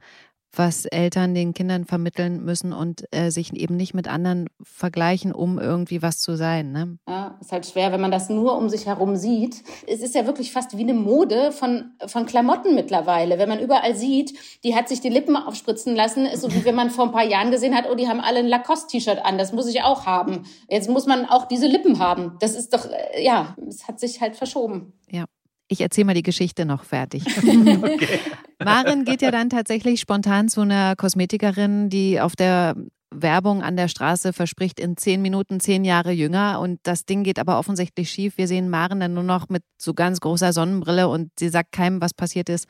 was 0.56 0.86
Eltern 0.86 1.36
den 1.36 1.54
Kindern 1.54 1.86
vermitteln 1.86 2.44
müssen 2.44 2.74
und 2.74 3.06
äh, 3.12 3.30
sich 3.30 3.54
eben 3.54 3.76
nicht 3.76 3.94
mit 3.94 4.08
anderen 4.08 4.48
vergleichen, 4.64 5.32
um 5.32 5.60
irgendwie 5.60 6.02
was 6.02 6.20
zu 6.20 6.36
sein. 6.36 6.72
Ne? 6.72 6.98
Ja, 7.08 7.38
ist 7.40 7.52
halt 7.52 7.68
schwer, 7.68 7.92
wenn 7.92 8.02
man 8.02 8.12
das 8.12 8.30
nur 8.30 8.58
um 8.58 8.68
sich 8.70 8.88
herum 8.88 9.16
sieht. 9.16 9.64
Es 9.88 10.02
ist 10.02 10.16
ja 10.16 10.26
wirklich 10.26 10.52
fast 10.52 10.76
wie 10.76 10.82
eine 10.82 10.96
Mode 10.96 11.52
von, 11.52 11.92
von 12.08 12.26
Klamotten 12.26 12.74
mittlerweile. 12.74 13.38
Wenn 13.38 13.50
man 13.50 13.60
überall 13.60 13.96
sieht, 13.96 14.34
die 14.64 14.76
hat 14.76 14.90
sich 14.90 15.02
die 15.02 15.10
Lippen 15.10 15.36
aufspritzen 15.36 15.96
lassen, 15.96 16.26
ist 16.26 16.42
so 16.42 16.52
wie 16.54 16.66
wenn 16.66 16.76
man 16.76 16.90
vor 16.90 17.06
ein 17.06 17.12
paar 17.12 17.26
Jahren 17.26 17.52
gesehen 17.52 17.76
hat, 17.76 17.86
oh, 17.90 17.96
die 17.96 18.08
haben 18.08 18.20
alle 18.20 18.40
ein 18.40 18.48
Lacoste-T-Shirt 18.48 19.24
an, 19.24 19.38
das 19.38 19.54
muss 19.54 19.68
ich 19.68 19.84
auch 19.84 20.06
haben. 20.06 20.46
Jetzt 20.68 20.90
muss 20.90 21.06
man 21.06 21.26
auch 21.26 21.48
diese 21.48 21.68
Lippen 21.68 22.00
haben. 22.00 22.38
Das 22.40 22.56
ist 22.56 22.74
doch, 22.74 22.86
äh, 22.86 23.24
ja, 23.24 23.56
es 23.68 23.88
hat 23.88 24.00
sich 24.00 24.20
halt 24.20 24.36
verschoben. 24.36 24.94
Ja. 25.12 25.26
Ich 25.72 25.82
erzähle 25.82 26.06
mal 26.06 26.14
die 26.16 26.24
Geschichte 26.24 26.66
noch 26.66 26.84
fertig. 26.84 27.24
Okay. 27.80 28.20
Maren 28.62 29.06
geht 29.06 29.22
ja 29.22 29.32
dann 29.32 29.50
tatsächlich 29.50 30.02
spontan 30.02 30.50
zu 30.50 30.62
einer 30.62 30.96
Kosmetikerin, 30.98 31.90
die 31.90 32.20
auf 32.20 32.36
der 32.36 32.76
Werbung 33.12 33.64
an 33.64 33.76
der 33.76 33.88
Straße 33.88 34.34
verspricht 34.34 34.80
in 34.80 34.96
zehn 34.96 35.22
Minuten 35.22 35.60
zehn 35.60 35.84
Jahre 35.84 36.12
jünger 36.12 36.60
und 36.60 36.80
das 36.84 37.06
Ding 37.06 37.24
geht 37.24 37.40
aber 37.40 37.58
offensichtlich 37.58 38.12
schief. 38.12 38.38
Wir 38.38 38.48
sehen 38.48 38.70
Maren 38.70 39.00
dann 39.00 39.14
nur 39.14 39.24
noch 39.24 39.50
mit 39.50 39.64
so 39.78 39.94
ganz 39.94 40.20
großer 40.20 40.54
Sonnenbrille 40.54 41.08
und 41.08 41.32
sie 41.40 41.50
sagt 41.50 41.72
keinem, 41.72 42.02
was 42.02 42.14
passiert 42.14 42.50
ist. 42.50 42.68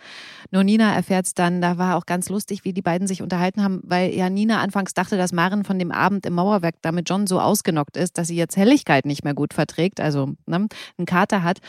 Nur 0.51 0.63
Nina 0.63 0.93
erfährt 0.93 1.25
es 1.25 1.33
dann. 1.33 1.61
Da 1.61 1.77
war 1.77 1.97
auch 1.97 2.05
ganz 2.05 2.29
lustig, 2.29 2.63
wie 2.63 2.73
die 2.73 2.81
beiden 2.81 3.07
sich 3.07 3.21
unterhalten 3.21 3.63
haben, 3.63 3.81
weil 3.83 4.13
ja 4.13 4.29
Nina 4.29 4.61
anfangs 4.61 4.93
dachte, 4.93 5.17
dass 5.17 5.33
Maren 5.33 5.65
von 5.65 5.77
dem 5.77 5.91
Abend 5.91 6.25
im 6.25 6.33
Mauerwerk 6.33 6.75
damit 6.81 7.09
John 7.09 7.27
so 7.27 7.41
ausgenockt 7.41 7.97
ist, 7.97 8.17
dass 8.17 8.27
sie 8.27 8.37
jetzt 8.37 8.55
Helligkeit 8.55 9.05
nicht 9.05 9.23
mehr 9.23 9.33
gut 9.33 9.53
verträgt, 9.53 9.99
also 9.99 10.33
ne, 10.45 10.67
einen 10.97 11.05
Kater 11.05 11.43
hat 11.43 11.59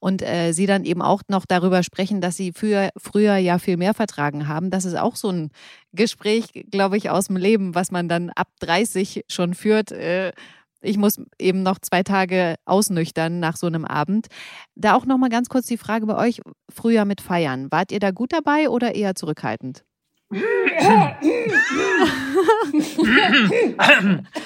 und 0.00 0.22
äh, 0.22 0.52
sie 0.52 0.66
dann 0.66 0.84
eben 0.84 1.02
auch 1.02 1.22
noch 1.28 1.46
darüber 1.46 1.82
sprechen, 1.82 2.20
dass 2.20 2.36
sie 2.36 2.52
früher, 2.52 2.90
früher 2.96 3.36
ja 3.36 3.58
viel 3.58 3.76
mehr 3.76 3.94
vertragen 3.94 4.48
haben. 4.48 4.70
Das 4.70 4.84
ist 4.84 4.96
auch 4.96 5.16
so 5.16 5.30
ein 5.30 5.50
Gespräch, 5.96 6.66
glaube 6.70 6.96
ich, 6.96 7.10
aus 7.10 7.26
dem 7.26 7.36
Leben, 7.36 7.74
was 7.74 7.90
man 7.90 8.08
dann 8.08 8.30
ab 8.30 8.48
30 8.60 9.24
schon 9.28 9.54
führt. 9.54 9.92
Äh, 9.92 10.32
ich 10.82 10.98
muss 10.98 11.20
eben 11.38 11.62
noch 11.62 11.78
zwei 11.80 12.02
Tage 12.02 12.56
ausnüchtern 12.64 13.40
nach 13.40 13.56
so 13.56 13.66
einem 13.66 13.84
Abend. 13.84 14.28
Da 14.74 14.94
auch 14.94 15.06
noch 15.06 15.18
mal 15.18 15.30
ganz 15.30 15.48
kurz 15.48 15.66
die 15.66 15.78
Frage 15.78 16.06
bei 16.06 16.16
euch: 16.16 16.40
Früher 16.68 17.04
mit 17.04 17.20
Feiern, 17.20 17.68
wart 17.70 17.92
ihr 17.92 18.00
da 18.00 18.10
gut 18.10 18.32
dabei 18.32 18.68
oder 18.68 18.94
eher 18.94 19.14
zurückhaltend? 19.14 19.84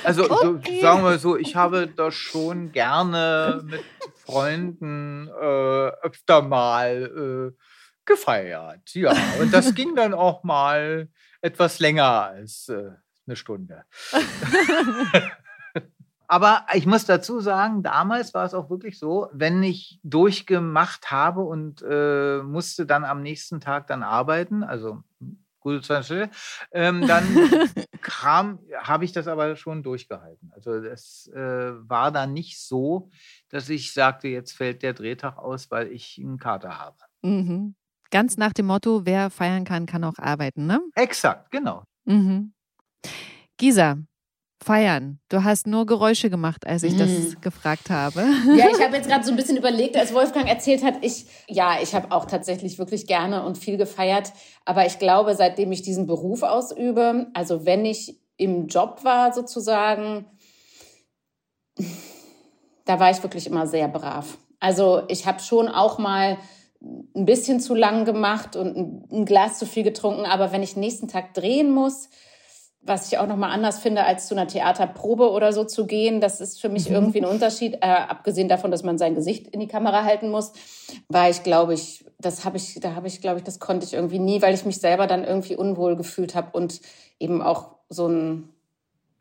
Also 0.04 0.24
so, 0.24 0.60
sagen 0.80 1.02
wir 1.02 1.18
so, 1.18 1.36
ich 1.36 1.56
habe 1.56 1.88
das 1.88 2.14
schon 2.14 2.70
gerne 2.72 3.62
mit 3.64 3.82
Freunden 4.14 5.28
äh, 5.28 5.90
öfter 6.02 6.42
mal 6.42 7.54
äh, 7.54 7.56
gefeiert. 8.04 8.94
Ja, 8.94 9.14
und 9.40 9.54
das 9.54 9.74
ging 9.74 9.94
dann 9.94 10.12
auch 10.12 10.44
mal 10.44 11.08
etwas 11.40 11.78
länger 11.78 12.26
als 12.26 12.68
äh, 12.68 12.90
eine 13.26 13.36
Stunde. 13.36 13.84
Aber 16.30 16.64
ich 16.74 16.86
muss 16.86 17.06
dazu 17.06 17.40
sagen, 17.40 17.82
damals 17.82 18.34
war 18.34 18.44
es 18.44 18.54
auch 18.54 18.70
wirklich 18.70 19.00
so, 19.00 19.28
wenn 19.32 19.64
ich 19.64 19.98
durchgemacht 20.04 21.10
habe 21.10 21.40
und 21.40 21.82
äh, 21.82 22.40
musste 22.42 22.86
dann 22.86 23.04
am 23.04 23.20
nächsten 23.20 23.60
Tag 23.60 23.88
dann 23.88 24.04
arbeiten, 24.04 24.62
also 24.62 25.02
gute 25.58 25.82
zwei 25.82 26.02
Stunden, 26.02 26.30
ähm, 26.70 27.06
dann 27.08 27.24
kam, 28.00 28.60
habe 28.78 29.04
ich 29.04 29.10
das 29.10 29.26
aber 29.26 29.56
schon 29.56 29.82
durchgehalten. 29.82 30.52
Also 30.54 30.80
das 30.80 31.28
äh, 31.34 31.72
war 31.88 32.12
dann 32.12 32.32
nicht 32.32 32.60
so, 32.60 33.10
dass 33.48 33.68
ich 33.68 33.92
sagte, 33.92 34.28
jetzt 34.28 34.52
fällt 34.52 34.82
der 34.82 34.94
Drehtag 34.94 35.36
aus, 35.36 35.70
weil 35.72 35.88
ich 35.88 36.16
einen 36.22 36.38
Kater 36.38 36.78
habe. 36.78 36.98
Mhm. 37.22 37.74
Ganz 38.10 38.36
nach 38.36 38.52
dem 38.52 38.66
Motto, 38.66 39.02
wer 39.04 39.30
feiern 39.30 39.64
kann, 39.64 39.86
kann 39.86 40.02
auch 40.04 40.18
arbeiten, 40.18 40.66
ne? 40.66 40.80
Exakt, 40.94 41.50
genau. 41.50 41.84
Mhm. 42.04 42.52
Gisa, 43.56 43.98
feiern. 44.62 45.20
Du 45.28 45.44
hast 45.44 45.66
nur 45.66 45.86
Geräusche 45.86 46.28
gemacht, 46.28 46.66
als 46.66 46.82
ich 46.82 46.96
das 46.96 47.10
Mhm. 47.10 47.40
gefragt 47.40 47.88
habe. 47.90 48.20
Ja, 48.56 48.66
ich 48.72 48.80
habe 48.84 48.96
jetzt 48.96 49.08
gerade 49.08 49.24
so 49.24 49.30
ein 49.30 49.36
bisschen 49.36 49.56
überlegt, 49.56 49.96
als 49.96 50.12
Wolfgang 50.12 50.48
erzählt 50.48 50.82
hat, 50.82 50.94
ich, 51.02 51.26
ja, 51.48 51.76
ich 51.80 51.94
habe 51.94 52.10
auch 52.10 52.24
tatsächlich 52.24 52.78
wirklich 52.78 53.06
gerne 53.06 53.44
und 53.44 53.58
viel 53.58 53.76
gefeiert. 53.76 54.32
Aber 54.64 54.86
ich 54.86 54.98
glaube, 54.98 55.34
seitdem 55.36 55.70
ich 55.72 55.82
diesen 55.82 56.06
Beruf 56.06 56.42
ausübe, 56.42 57.28
also 57.34 57.64
wenn 57.64 57.84
ich 57.84 58.18
im 58.36 58.66
Job 58.66 59.04
war 59.04 59.32
sozusagen, 59.32 60.24
da 62.86 62.98
war 62.98 63.10
ich 63.10 63.22
wirklich 63.22 63.46
immer 63.46 63.66
sehr 63.66 63.88
brav. 63.88 64.38
Also 64.58 65.02
ich 65.08 65.26
habe 65.26 65.40
schon 65.40 65.68
auch 65.68 65.98
mal 65.98 66.38
ein 66.82 67.26
bisschen 67.26 67.60
zu 67.60 67.74
lang 67.74 68.04
gemacht 68.04 68.56
und 68.56 68.76
ein- 69.10 69.24
Glas 69.26 69.58
zu 69.58 69.66
viel 69.66 69.82
getrunken. 69.82 70.24
Aber 70.24 70.52
wenn 70.52 70.62
ich 70.62 70.76
nächsten 70.76 71.08
Tag 71.08 71.34
drehen 71.34 71.70
muss, 71.72 72.08
was 72.82 73.12
ich 73.12 73.18
auch 73.18 73.26
noch 73.26 73.36
mal 73.36 73.50
anders 73.50 73.78
finde, 73.78 74.04
als 74.04 74.26
zu 74.26 74.34
einer 74.34 74.46
Theaterprobe 74.46 75.30
oder 75.30 75.52
so 75.52 75.64
zu 75.64 75.86
gehen. 75.86 76.20
Das 76.20 76.40
ist 76.40 76.60
für 76.60 76.70
mich 76.70 76.90
irgendwie 76.90 77.18
ein 77.18 77.26
Unterschied. 77.26 77.74
Äh, 77.82 77.86
abgesehen 77.86 78.48
davon, 78.48 78.70
dass 78.70 78.82
man 78.82 78.96
sein 78.96 79.14
Gesicht 79.14 79.48
in 79.48 79.60
die 79.60 79.68
Kamera 79.68 80.04
halten 80.04 80.30
muss, 80.30 80.52
war 81.08 81.28
ich, 81.28 81.42
glaube 81.42 81.74
ich, 81.74 82.06
das 82.18 82.44
habe 82.44 82.56
ich, 82.56 82.80
da 82.80 82.94
habe 82.94 83.06
ich, 83.06 83.20
glaube 83.20 83.38
ich, 83.38 83.44
das 83.44 83.60
konnte 83.60 83.84
ich 83.84 83.92
irgendwie 83.92 84.18
nie, 84.18 84.40
weil 84.40 84.54
ich 84.54 84.64
mich 84.64 84.78
selber 84.78 85.06
dann 85.06 85.24
irgendwie 85.24 85.56
unwohl 85.56 85.96
gefühlt 85.96 86.34
habe 86.34 86.56
und 86.56 86.80
eben 87.18 87.42
auch 87.42 87.76
so 87.90 88.06
ein, 88.08 88.48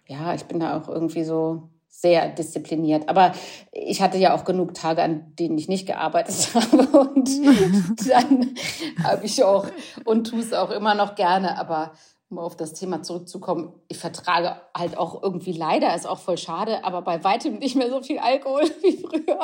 ja, 0.08 0.34
ich 0.34 0.46
bin 0.46 0.60
da 0.60 0.78
auch 0.78 0.88
irgendwie 0.88 1.24
so 1.26 1.70
sehr 1.90 2.30
diszipliniert. 2.30 3.10
Aber 3.10 3.34
ich 3.72 4.02
hatte 4.02 4.18
ja 4.18 4.34
auch 4.34 4.46
genug 4.46 4.74
Tage, 4.74 5.04
an 5.04 5.36
denen 5.38 5.58
ich 5.58 5.68
nicht 5.68 5.86
gearbeitet 5.86 6.50
habe. 6.54 6.88
Und 7.00 7.30
dann 8.10 8.56
habe 9.04 9.26
ich 9.26 9.44
auch 9.44 9.68
und 10.06 10.28
tue 10.28 10.40
es 10.40 10.54
auch 10.54 10.72
immer 10.72 10.96
noch 10.96 11.16
gerne. 11.16 11.58
Aber 11.58 11.92
um 12.30 12.38
auf 12.38 12.56
das 12.56 12.74
Thema 12.74 13.02
zurückzukommen, 13.02 13.74
ich 13.88 13.98
vertrage 13.98 14.62
halt 14.78 14.98
auch 14.98 15.24
irgendwie 15.24 15.52
leider, 15.52 15.96
ist 15.96 16.08
auch 16.08 16.20
voll 16.20 16.38
schade, 16.38 16.84
aber 16.84 17.02
bei 17.02 17.24
weitem 17.24 17.58
nicht 17.58 17.76
mehr 17.76 17.90
so 17.90 18.02
viel 18.02 18.20
Alkohol 18.20 18.64
wie 18.82 18.98
früher. 18.98 19.40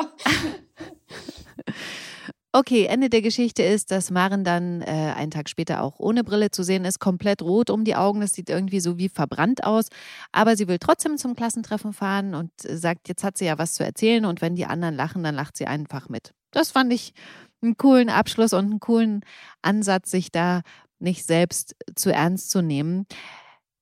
Okay, 2.58 2.86
Ende 2.86 3.10
der 3.10 3.20
Geschichte 3.20 3.62
ist, 3.62 3.90
dass 3.90 4.10
Maren 4.10 4.42
dann 4.42 4.80
äh, 4.80 4.86
einen 5.14 5.30
Tag 5.30 5.50
später 5.50 5.82
auch 5.82 5.98
ohne 5.98 6.24
Brille 6.24 6.50
zu 6.50 6.62
sehen 6.62 6.86
ist, 6.86 6.98
komplett 6.98 7.42
rot 7.42 7.68
um 7.68 7.84
die 7.84 7.96
Augen. 7.96 8.22
Das 8.22 8.32
sieht 8.32 8.48
irgendwie 8.48 8.80
so 8.80 8.96
wie 8.96 9.10
verbrannt 9.10 9.62
aus. 9.62 9.88
Aber 10.32 10.56
sie 10.56 10.66
will 10.66 10.78
trotzdem 10.78 11.18
zum 11.18 11.36
Klassentreffen 11.36 11.92
fahren 11.92 12.34
und 12.34 12.50
sagt, 12.56 13.10
jetzt 13.10 13.24
hat 13.24 13.36
sie 13.36 13.44
ja 13.44 13.58
was 13.58 13.74
zu 13.74 13.84
erzählen 13.84 14.24
und 14.24 14.40
wenn 14.40 14.54
die 14.54 14.64
anderen 14.64 14.94
lachen, 14.94 15.22
dann 15.22 15.34
lacht 15.34 15.54
sie 15.54 15.66
einfach 15.66 16.08
mit. 16.08 16.32
Das 16.50 16.70
fand 16.70 16.94
ich 16.94 17.12
einen 17.60 17.76
coolen 17.76 18.08
Abschluss 18.08 18.54
und 18.54 18.64
einen 18.64 18.80
coolen 18.80 19.20
Ansatz, 19.60 20.10
sich 20.10 20.32
da 20.32 20.62
nicht 20.98 21.26
selbst 21.26 21.76
zu 21.94 22.10
ernst 22.10 22.48
zu 22.48 22.62
nehmen. 22.62 23.04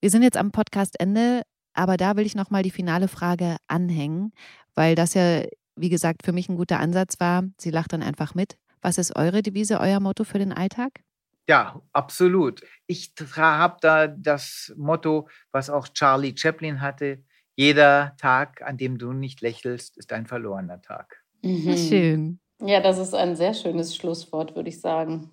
Wir 0.01 0.11
sind 0.11 0.25
jetzt 0.25 0.37
am 0.37 0.51
Podcastende, 0.51 1.43
aber 1.75 1.97
da 1.97 2.17
will 2.17 2.27
ich 2.27 2.35
nochmal 2.35 2.65
die 2.65 2.73
finale 2.73 3.07
Frage 3.07 3.57
anhängen, 3.69 4.33
weil 4.75 4.97
das 4.97 5.15
ja, 5.15 5.43
wie 5.77 5.91
gesagt, 5.91 6.25
für 6.25 6.33
mich 6.33 6.49
ein 6.49 6.57
guter 6.57 6.81
Ansatz 6.81 7.21
war. 7.21 7.45
Sie 7.61 7.71
lacht 7.71 7.93
dann 7.93 8.03
einfach 8.03 8.35
mit. 8.35 8.57
Was 8.85 8.99
ist 8.99 9.17
eure 9.17 9.41
Devise, 9.41 9.81
euer 9.81 9.99
Motto 9.99 10.25
für 10.25 10.39
den 10.39 10.53
Alltag? 10.53 11.01
Ja, 11.49 11.81
absolut. 11.95 12.61
Ich 12.87 13.15
habe 13.35 13.79
da 13.81 14.07
das 14.07 14.75
Motto, 14.77 15.27
was 15.53 15.71
auch 15.71 15.89
Charlie 15.89 16.35
Chaplin 16.37 16.83
hatte, 16.83 17.25
jeder 17.57 18.15
Tag, 18.19 18.61
an 18.61 18.77
dem 18.77 18.99
du 18.99 19.15
nicht 19.15 19.41
lächelst, 19.41 19.97
ist 19.97 20.13
ein 20.13 20.27
verlorener 20.27 20.83
Tag. 20.83 21.23
Mhm. 21.41 21.77
Schön. 21.79 22.41
Ja, 22.61 22.81
das 22.81 22.99
ist 22.99 23.15
ein 23.15 23.37
sehr 23.37 23.55
schönes 23.55 23.97
Schlusswort, 23.97 24.55
würde 24.55 24.69
ich 24.69 24.83
sagen. 24.83 25.31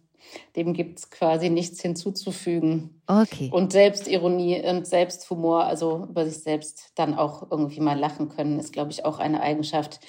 Dem 0.55 0.71
gibt 0.71 0.99
es 0.99 1.09
quasi 1.09 1.49
nichts 1.49 1.81
hinzuzufügen. 1.81 3.01
Okay. 3.07 3.49
Und 3.51 3.73
Selbstironie 3.73 4.65
und 4.65 4.87
Selbsthumor, 4.87 5.65
also 5.65 6.05
über 6.09 6.23
sich 6.23 6.41
selbst 6.41 6.93
dann 6.95 7.15
auch 7.15 7.51
irgendwie 7.51 7.81
mal 7.81 7.99
lachen 7.99 8.29
können, 8.29 8.59
ist, 8.59 8.71
glaube 8.71 8.91
ich, 8.91 9.03
auch 9.03 9.19
eine 9.19 9.41
Eigenschaft, 9.41 9.99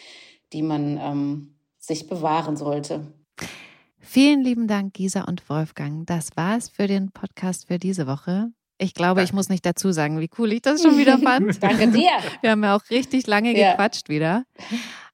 die 0.53 0.63
man 0.63 0.97
ähm, 1.03 1.57
sich 1.79 2.07
bewahren 2.07 2.57
sollte. 2.57 3.13
Vielen 4.15 4.43
lieben 4.43 4.69
Dank, 4.69 4.93
Gisa 4.93 5.23
und 5.23 5.49
Wolfgang. 5.49 6.07
Das 6.07 6.29
war's 6.37 6.69
für 6.69 6.87
den 6.87 7.13
Podcast 7.13 7.69
für 7.69 7.79
diese 7.79 8.07
Woche. 8.07 8.51
Ich 8.77 8.93
glaube, 8.93 9.23
ich 9.23 9.33
muss 9.33 9.49
nicht 9.49 9.65
dazu 9.65 9.91
sagen, 9.91 10.21
wie 10.21 10.29
cool 10.37 10.53
ich 10.53 10.61
das 10.61 10.83
schon 10.83 10.99
wieder 10.99 11.17
fand. 11.19 11.63
Danke 11.63 11.89
dir. 11.89 12.11
Wir 12.43 12.51
haben 12.51 12.63
ja 12.63 12.77
auch 12.77 12.91
richtig 12.91 13.27
lange 13.27 13.59
Ja. 13.59 13.71
gequatscht 13.71 14.11
wieder. 14.11 14.45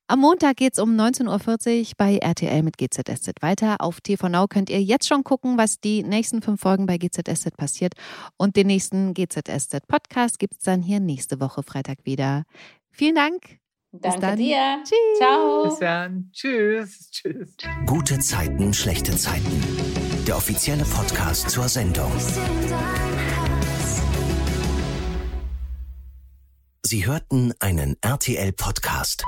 Am 0.09 0.19
Montag 0.19 0.57
geht's 0.57 0.81
um 0.81 0.97
19.40 0.99 1.81
Uhr 1.81 1.93
bei 1.97 2.17
RTL 2.17 2.65
mit 2.65 2.77
GZSZ 2.77 3.35
weiter. 3.41 3.77
Auf 3.79 4.01
TV 4.01 4.29
Now 4.29 4.49
könnt 4.49 4.69
ihr 4.69 4.83
jetzt 4.83 5.07
schon 5.07 5.23
gucken, 5.23 5.57
was 5.59 5.79
die 5.79 6.03
nächsten 6.03 6.43
fünf 6.43 6.61
Folgen 6.61 6.87
bei 6.87 6.99
GZSZ 6.99 7.57
passiert. 7.57 7.93
Und 8.37 8.57
den 8.57 8.67
nächsten 8.67 9.15
GZSZ 9.15 9.87
Podcast 9.87 10.41
gibt's 10.41 10.65
dann 10.65 10.83
hier 10.83 10.99
nächste 10.99 11.41
Woche 11.41 11.63
Freitag 11.63 11.99
wieder. 12.03 12.43
Vielen 12.91 13.15
Dank. 13.15 13.61
Danke 13.93 14.21
dann. 14.21 14.37
dir. 14.37 14.83
Tschüss. 14.85 15.19
Ciao. 15.19 15.65
Bis 15.65 15.79
dann. 15.79 16.31
Tschüss. 16.33 17.11
Tschüss. 17.11 17.57
Gute 17.87 18.19
Zeiten, 18.19 18.75
schlechte 18.75 19.17
Zeiten. 19.17 19.63
Der 20.27 20.37
offizielle 20.37 20.85
Podcast 20.85 21.49
zur 21.49 21.69
Sendung. 21.69 22.13
Sie 26.85 27.07
hörten 27.07 27.55
einen 27.61 27.97
RTL-Podcast. 28.03 29.25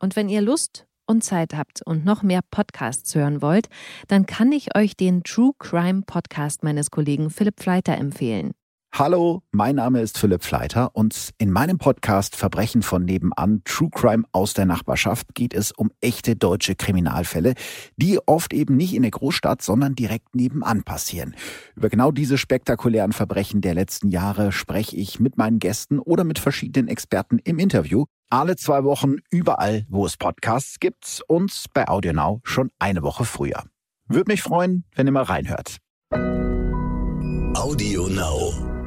Und 0.00 0.16
wenn 0.16 0.28
ihr 0.28 0.42
Lust 0.42 0.86
und 1.06 1.24
Zeit 1.24 1.54
habt 1.54 1.80
und 1.82 2.04
noch 2.04 2.22
mehr 2.22 2.40
Podcasts 2.50 3.14
hören 3.14 3.40
wollt, 3.40 3.68
dann 4.08 4.26
kann 4.26 4.52
ich 4.52 4.76
euch 4.76 4.96
den 4.96 5.22
True 5.22 5.52
Crime 5.58 6.02
Podcast 6.02 6.62
meines 6.62 6.90
Kollegen 6.90 7.30
Philipp 7.30 7.60
Fleiter 7.60 7.96
empfehlen. 7.96 8.52
Hallo, 8.92 9.42
mein 9.52 9.76
Name 9.76 10.00
ist 10.00 10.18
Philipp 10.18 10.42
Fleiter 10.42 10.96
und 10.96 11.30
in 11.38 11.52
meinem 11.52 11.78
Podcast 11.78 12.34
Verbrechen 12.34 12.82
von 12.82 13.04
nebenan, 13.04 13.62
True 13.64 13.90
Crime 13.92 14.24
aus 14.32 14.54
der 14.54 14.66
Nachbarschaft 14.66 15.34
geht 15.34 15.54
es 15.54 15.70
um 15.70 15.92
echte 16.00 16.34
deutsche 16.34 16.74
Kriminalfälle, 16.74 17.54
die 17.96 18.18
oft 18.26 18.52
eben 18.52 18.76
nicht 18.76 18.94
in 18.94 19.02
der 19.02 19.12
Großstadt, 19.12 19.62
sondern 19.62 19.94
direkt 19.94 20.34
nebenan 20.34 20.82
passieren. 20.82 21.36
Über 21.76 21.90
genau 21.90 22.10
diese 22.10 22.38
spektakulären 22.38 23.12
Verbrechen 23.12 23.60
der 23.60 23.74
letzten 23.74 24.08
Jahre 24.08 24.50
spreche 24.50 24.96
ich 24.96 25.20
mit 25.20 25.38
meinen 25.38 25.60
Gästen 25.60 26.00
oder 26.00 26.24
mit 26.24 26.40
verschiedenen 26.40 26.88
Experten 26.88 27.38
im 27.44 27.60
Interview. 27.60 28.06
Alle 28.30 28.56
zwei 28.56 28.82
Wochen 28.82 29.16
überall, 29.30 29.86
wo 29.88 30.06
es 30.06 30.16
Podcasts 30.16 30.80
gibt 30.80 31.22
und 31.28 31.66
bei 31.72 31.86
AudioNow 31.86 32.40
schon 32.42 32.70
eine 32.80 33.02
Woche 33.02 33.24
früher. 33.24 33.62
Würde 34.08 34.32
mich 34.32 34.42
freuen, 34.42 34.84
wenn 34.96 35.06
ihr 35.06 35.12
mal 35.12 35.22
reinhört. 35.22 35.76
Audio 37.54 38.08
Now. 38.08 38.77